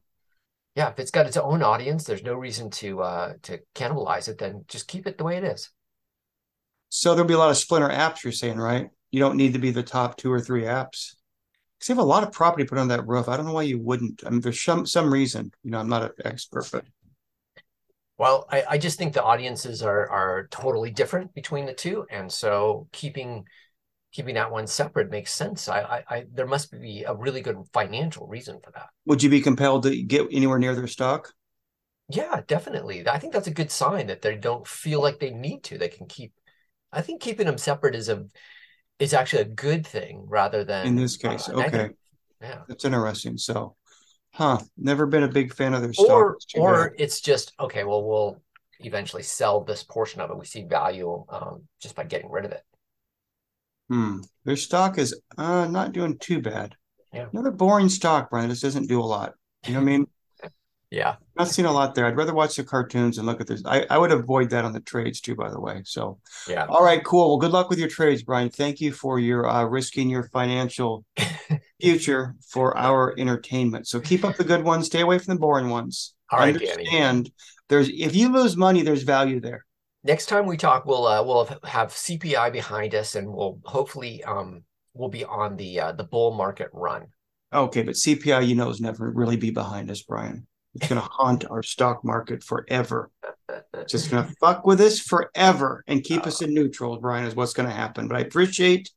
yeah, 0.77 0.91
if 0.91 1.01
it's 1.01 1.11
got 1.11 1.27
its 1.27 1.37
own 1.37 1.61
audience, 1.61 2.05
there's 2.05 2.23
no 2.23 2.35
reason 2.35 2.71
to 2.71 3.03
uh 3.03 3.33
to 3.43 3.59
cannibalize 3.75 4.29
it. 4.29 4.39
Then 4.39 4.65
just 4.69 4.87
keep 4.87 5.09
it 5.09 5.19
the 5.19 5.25
way 5.25 5.39
it 5.39 5.45
is. 5.45 5.71
So 6.89 7.15
there'll 7.15 7.27
be 7.27 7.35
a 7.35 7.39
lot 7.39 7.51
of 7.51 7.57
splinter 7.57 7.89
apps. 7.89 8.23
You're 8.23 8.33
saying, 8.33 8.59
right? 8.59 8.91
You 9.11 9.19
don't 9.19 9.37
need 9.37 9.55
to 9.55 9.59
be 9.59 9.73
the 9.73 9.83
top 9.83 10.17
two 10.17 10.33
or 10.33 10.41
three 10.41 10.63
apps. 10.63 11.15
Because 11.79 11.89
you 11.89 11.95
have 11.97 12.05
a 12.05 12.07
lot 12.07 12.23
of 12.23 12.33
property 12.33 12.65
put 12.65 12.79
on 12.79 12.89
that 12.89 13.09
roof. 13.09 13.29
I 13.29 13.37
don't 13.37 13.47
know 13.47 13.53
why 13.53 13.63
you 13.63 13.81
wouldn't. 13.81 14.23
I 14.25 14.31
mean, 14.31 14.41
there's 14.41 14.63
some 14.63 14.87
some 14.87 15.13
reason. 15.13 15.51
You 15.65 15.73
know, 15.73 15.81
I'm 15.81 15.89
not 15.89 16.03
an 16.05 16.13
expert, 16.25 16.69
but 16.71 16.85
Well, 18.19 18.47
I, 18.51 18.65
I 18.71 18.79
just 18.79 18.99
think 18.99 19.15
the 19.15 19.23
audiences 19.23 19.83
are 19.83 20.11
are 20.11 20.49
totally 20.51 20.91
different 20.91 21.35
between 21.35 21.67
the 21.67 21.73
two, 21.75 22.05
and 22.11 22.31
so 22.31 22.89
keeping 22.93 23.45
keeping 24.13 24.35
that 24.35 24.51
one 24.51 24.67
separate 24.67 25.11
makes 25.11 25.33
sense. 25.33 25.69
I, 25.69 25.81
I, 25.81 26.03
I 26.09 26.25
there 26.33 26.47
must 26.47 26.73
be 26.73 27.05
a 27.05 27.15
really 27.15 27.41
good 27.41 27.57
financial 27.73 28.27
reason 28.27 28.59
for 28.63 28.73
that. 28.73 28.89
would 29.07 29.23
you 29.23 29.31
be 29.31 29.41
compelled 29.41 29.85
to 29.85 30.03
get 30.03 30.27
anywhere 30.33 30.59
near 30.59 30.75
their 30.75 30.87
stock? 30.87 31.33
Yeah, 32.11 32.41
definitely. 32.47 33.07
I 33.07 33.19
think 33.19 33.33
that's 33.35 33.49
a 33.49 33.53
good 33.53 33.71
sign 33.71 34.07
that 34.07 34.23
they 34.23 34.37
don't 34.37 34.67
feel 34.67 35.03
like 35.03 35.21
they 35.21 35.31
need 35.31 35.63
to. 35.65 35.79
They 35.79 35.89
can 35.89 36.07
keep. 36.07 36.33
I 36.91 37.03
think 37.03 37.21
keeping 37.21 37.47
them 37.47 37.59
separate 37.59 37.95
is 37.95 38.09
a 38.09 38.25
is 38.99 39.15
actually 39.15 39.43
a 39.43 39.47
good 39.47 39.87
thing 39.87 40.25
rather 40.27 40.65
than 40.65 40.87
In 40.87 40.97
this 40.97 41.17
case, 41.17 41.49
uh, 41.49 41.53
okay. 41.53 41.71
negative. 41.71 41.97
Yeah. 42.41 42.63
That's 42.67 42.85
interesting. 42.85 43.37
So, 43.39 43.77
huh? 44.39 44.59
Never 44.77 45.07
been 45.07 45.25
a 45.25 45.29
big 45.29 45.53
fan 45.53 45.75
of 45.75 45.83
their 45.83 45.93
stock. 45.93 46.09
Or 46.09 46.37
It's 46.37 46.55
or 46.55 46.91
bad. 46.91 47.01
it's 47.01 47.21
just 47.21 47.53
okay. 47.59 47.85
Well, 47.85 48.05
we'll 48.05 48.41
eventually 48.81 49.25
sell 49.25 49.65
this 49.65 49.83
portion 49.83 50.21
of 50.21 50.31
it. 50.31 50.39
We 50.39 50.47
see 50.47 50.63
value 50.63 51.25
um, 51.29 51.65
just 51.83 51.97
by 51.97 52.05
getting 52.05 52.31
rid 52.31 52.45
of 52.45 52.53
it. 52.53 52.63
Hmm. 53.91 54.21
Their 54.45 54.57
stock 54.57 54.99
is 54.99 55.21
uh 55.37 55.67
not 55.67 55.93
doing 55.93 56.19
too 56.19 56.41
bad. 56.41 56.77
Yeah. 57.13 57.27
Another 57.33 57.51
boring 57.51 57.89
stock, 57.89 58.31
Brian. 58.31 58.49
This 58.49 58.61
doesn't 58.61 58.87
do 58.87 59.01
a 59.01 59.03
lot. 59.03 59.35
You 59.67 59.75
know 59.75 59.81
what 59.81 59.89
I 59.89 59.93
mean? 59.97 60.07
Yeah. 60.91 61.17
Not 61.37 61.49
seen 61.49 61.67
a 61.67 61.71
lot 61.71 61.95
there. 61.95 62.07
I'd 62.07 62.17
rather 62.17 62.33
watch 62.33 62.57
the 62.57 62.65
cartoons 62.65 63.19
and 63.19 63.27
look 63.27 63.43
at 63.43 63.47
this. 63.47 63.63
I, 63.67 63.85
I 63.91 63.99
would 63.99 64.11
avoid 64.11 64.49
that 64.49 64.65
on 64.65 64.73
the 64.73 64.81
trades 64.81 65.21
too, 65.21 65.35
by 65.35 65.51
the 65.51 65.61
way. 65.61 65.83
So, 65.85 66.19
yeah. 66.49 66.65
All 66.65 66.83
right, 66.83 67.05
cool. 67.05 67.29
Well, 67.29 67.37
good 67.37 67.51
luck 67.51 67.69
with 67.69 67.79
your 67.79 67.91
trades, 67.91 68.23
Brian. 68.23 68.49
Thank 68.49 68.81
you 68.81 68.93
for 68.93 69.19
your 69.19 69.47
uh, 69.47 69.65
risking 69.65 70.09
your 70.09 70.31
financial 70.31 71.05
future 71.81 72.35
for 72.49 72.77
our 72.77 73.15
entertainment. 73.19 73.87
So 73.87 74.01
keep 74.01 74.25
up 74.25 74.37
the 74.37 74.45
good 74.45 74.65
ones. 74.65 74.87
Stay 74.87 75.01
away 75.01 75.19
from 75.19 75.35
the 75.35 75.41
boring 75.41 75.69
ones. 75.69 76.15
All 76.31 76.39
right, 76.39 76.55
Understand 76.55 77.25
Danny. 77.25 77.35
there's 77.69 77.89
if 77.89 78.15
you 78.15 78.31
lose 78.31 78.57
money, 78.57 78.83
there's 78.83 79.03
value 79.03 79.41
there. 79.41 79.65
Next 80.05 80.27
time 80.27 80.47
we 80.47 80.57
talk, 80.57 80.87
we'll 80.87 81.07
uh, 81.07 81.23
we'll 81.23 81.47
have 81.65 81.89
CPI 81.91 82.53
behind 82.53 82.95
us, 82.95 83.15
and 83.15 83.33
we'll 83.33 83.59
hopefully 83.65 84.23
um 84.25 84.63
we'll 84.95 85.09
be 85.09 85.25
on 85.25 85.57
the 85.57 85.81
uh, 85.81 85.93
the 85.93 86.05
bull 86.05 86.33
market 86.33 86.69
run. 86.73 87.07
Okay, 87.53 87.83
but 87.83 87.95
CPI, 87.95 88.47
you 88.47 88.55
know, 88.55 88.69
is 88.69 88.81
never 88.81 89.11
really 89.11 89.37
be 89.37 89.51
behind 89.51 89.91
us, 89.91 90.03
Brian. 90.03 90.47
It's 90.75 90.87
going 90.89 91.01
to 91.01 91.09
haunt 91.11 91.47
our 91.51 91.63
stock 91.63 92.05
market 92.05 92.45
forever. 92.45 93.11
It's 93.73 93.93
just 93.93 94.11
going 94.11 94.27
to 94.27 94.35
fuck 94.41 94.67
with 94.67 94.81
us 94.81 94.99
forever 95.01 95.83
and 95.87 96.05
keep 96.05 96.27
us 96.27 96.43
in 96.43 96.53
neutral, 96.53 96.99
Brian, 97.01 97.27
is 97.27 97.35
what's 97.35 97.55
going 97.55 97.69
to 97.69 97.75
happen. 97.75 98.07
But 98.07 98.19
I 98.19 98.21
appreciate 98.21 98.91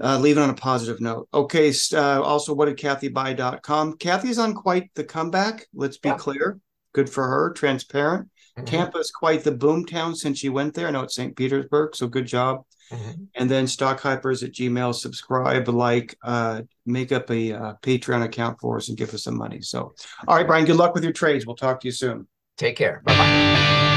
uh, 0.00 0.18
leaving 0.18 0.42
on 0.42 0.50
a 0.50 0.54
positive 0.54 1.00
note. 1.00 1.28
Okay. 1.32 1.72
Uh, 1.92 2.22
also, 2.22 2.54
what 2.54 2.66
did 2.66 2.78
Cathie 2.78 3.12
buy.com? 3.12 3.96
Cathie's 3.98 4.38
on 4.38 4.54
quite 4.54 4.90
the 4.94 5.04
comeback. 5.04 5.66
Let's 5.74 5.98
be 5.98 6.08
yeah. 6.08 6.16
clear. 6.16 6.60
Good 6.92 7.10
for 7.10 7.26
her. 7.26 7.52
Transparent. 7.52 8.28
Mm-hmm. 8.58 8.64
Tampa 8.64 8.98
is 8.98 9.10
quite 9.10 9.44
the 9.44 9.52
boom 9.52 9.86
town 9.86 10.14
since 10.14 10.38
she 10.38 10.48
went 10.48 10.74
there. 10.74 10.88
I 10.88 10.90
know 10.90 11.02
it's 11.02 11.14
St. 11.14 11.36
Petersburg, 11.36 11.94
so 11.94 12.08
good 12.08 12.26
job. 12.26 12.64
Mm-hmm. 12.90 13.22
And 13.36 13.48
then 13.48 13.66
stock 13.68 14.00
stockhypers 14.00 14.42
at 14.42 14.52
Gmail, 14.52 14.94
subscribe, 14.94 15.68
like, 15.68 16.16
uh, 16.24 16.62
make 16.86 17.12
up 17.12 17.30
a 17.30 17.52
uh, 17.52 17.74
Patreon 17.82 18.24
account 18.24 18.58
for 18.60 18.78
us 18.78 18.88
and 18.88 18.98
give 18.98 19.14
us 19.14 19.24
some 19.24 19.36
money. 19.36 19.60
So, 19.60 19.94
all 20.26 20.36
right, 20.36 20.46
Brian, 20.46 20.64
good 20.64 20.76
luck 20.76 20.94
with 20.94 21.04
your 21.04 21.12
trades. 21.12 21.46
We'll 21.46 21.56
talk 21.56 21.80
to 21.80 21.88
you 21.88 21.92
soon. 21.92 22.26
Take 22.56 22.76
care. 22.76 23.02
Bye 23.04 23.16
bye. 23.16 23.89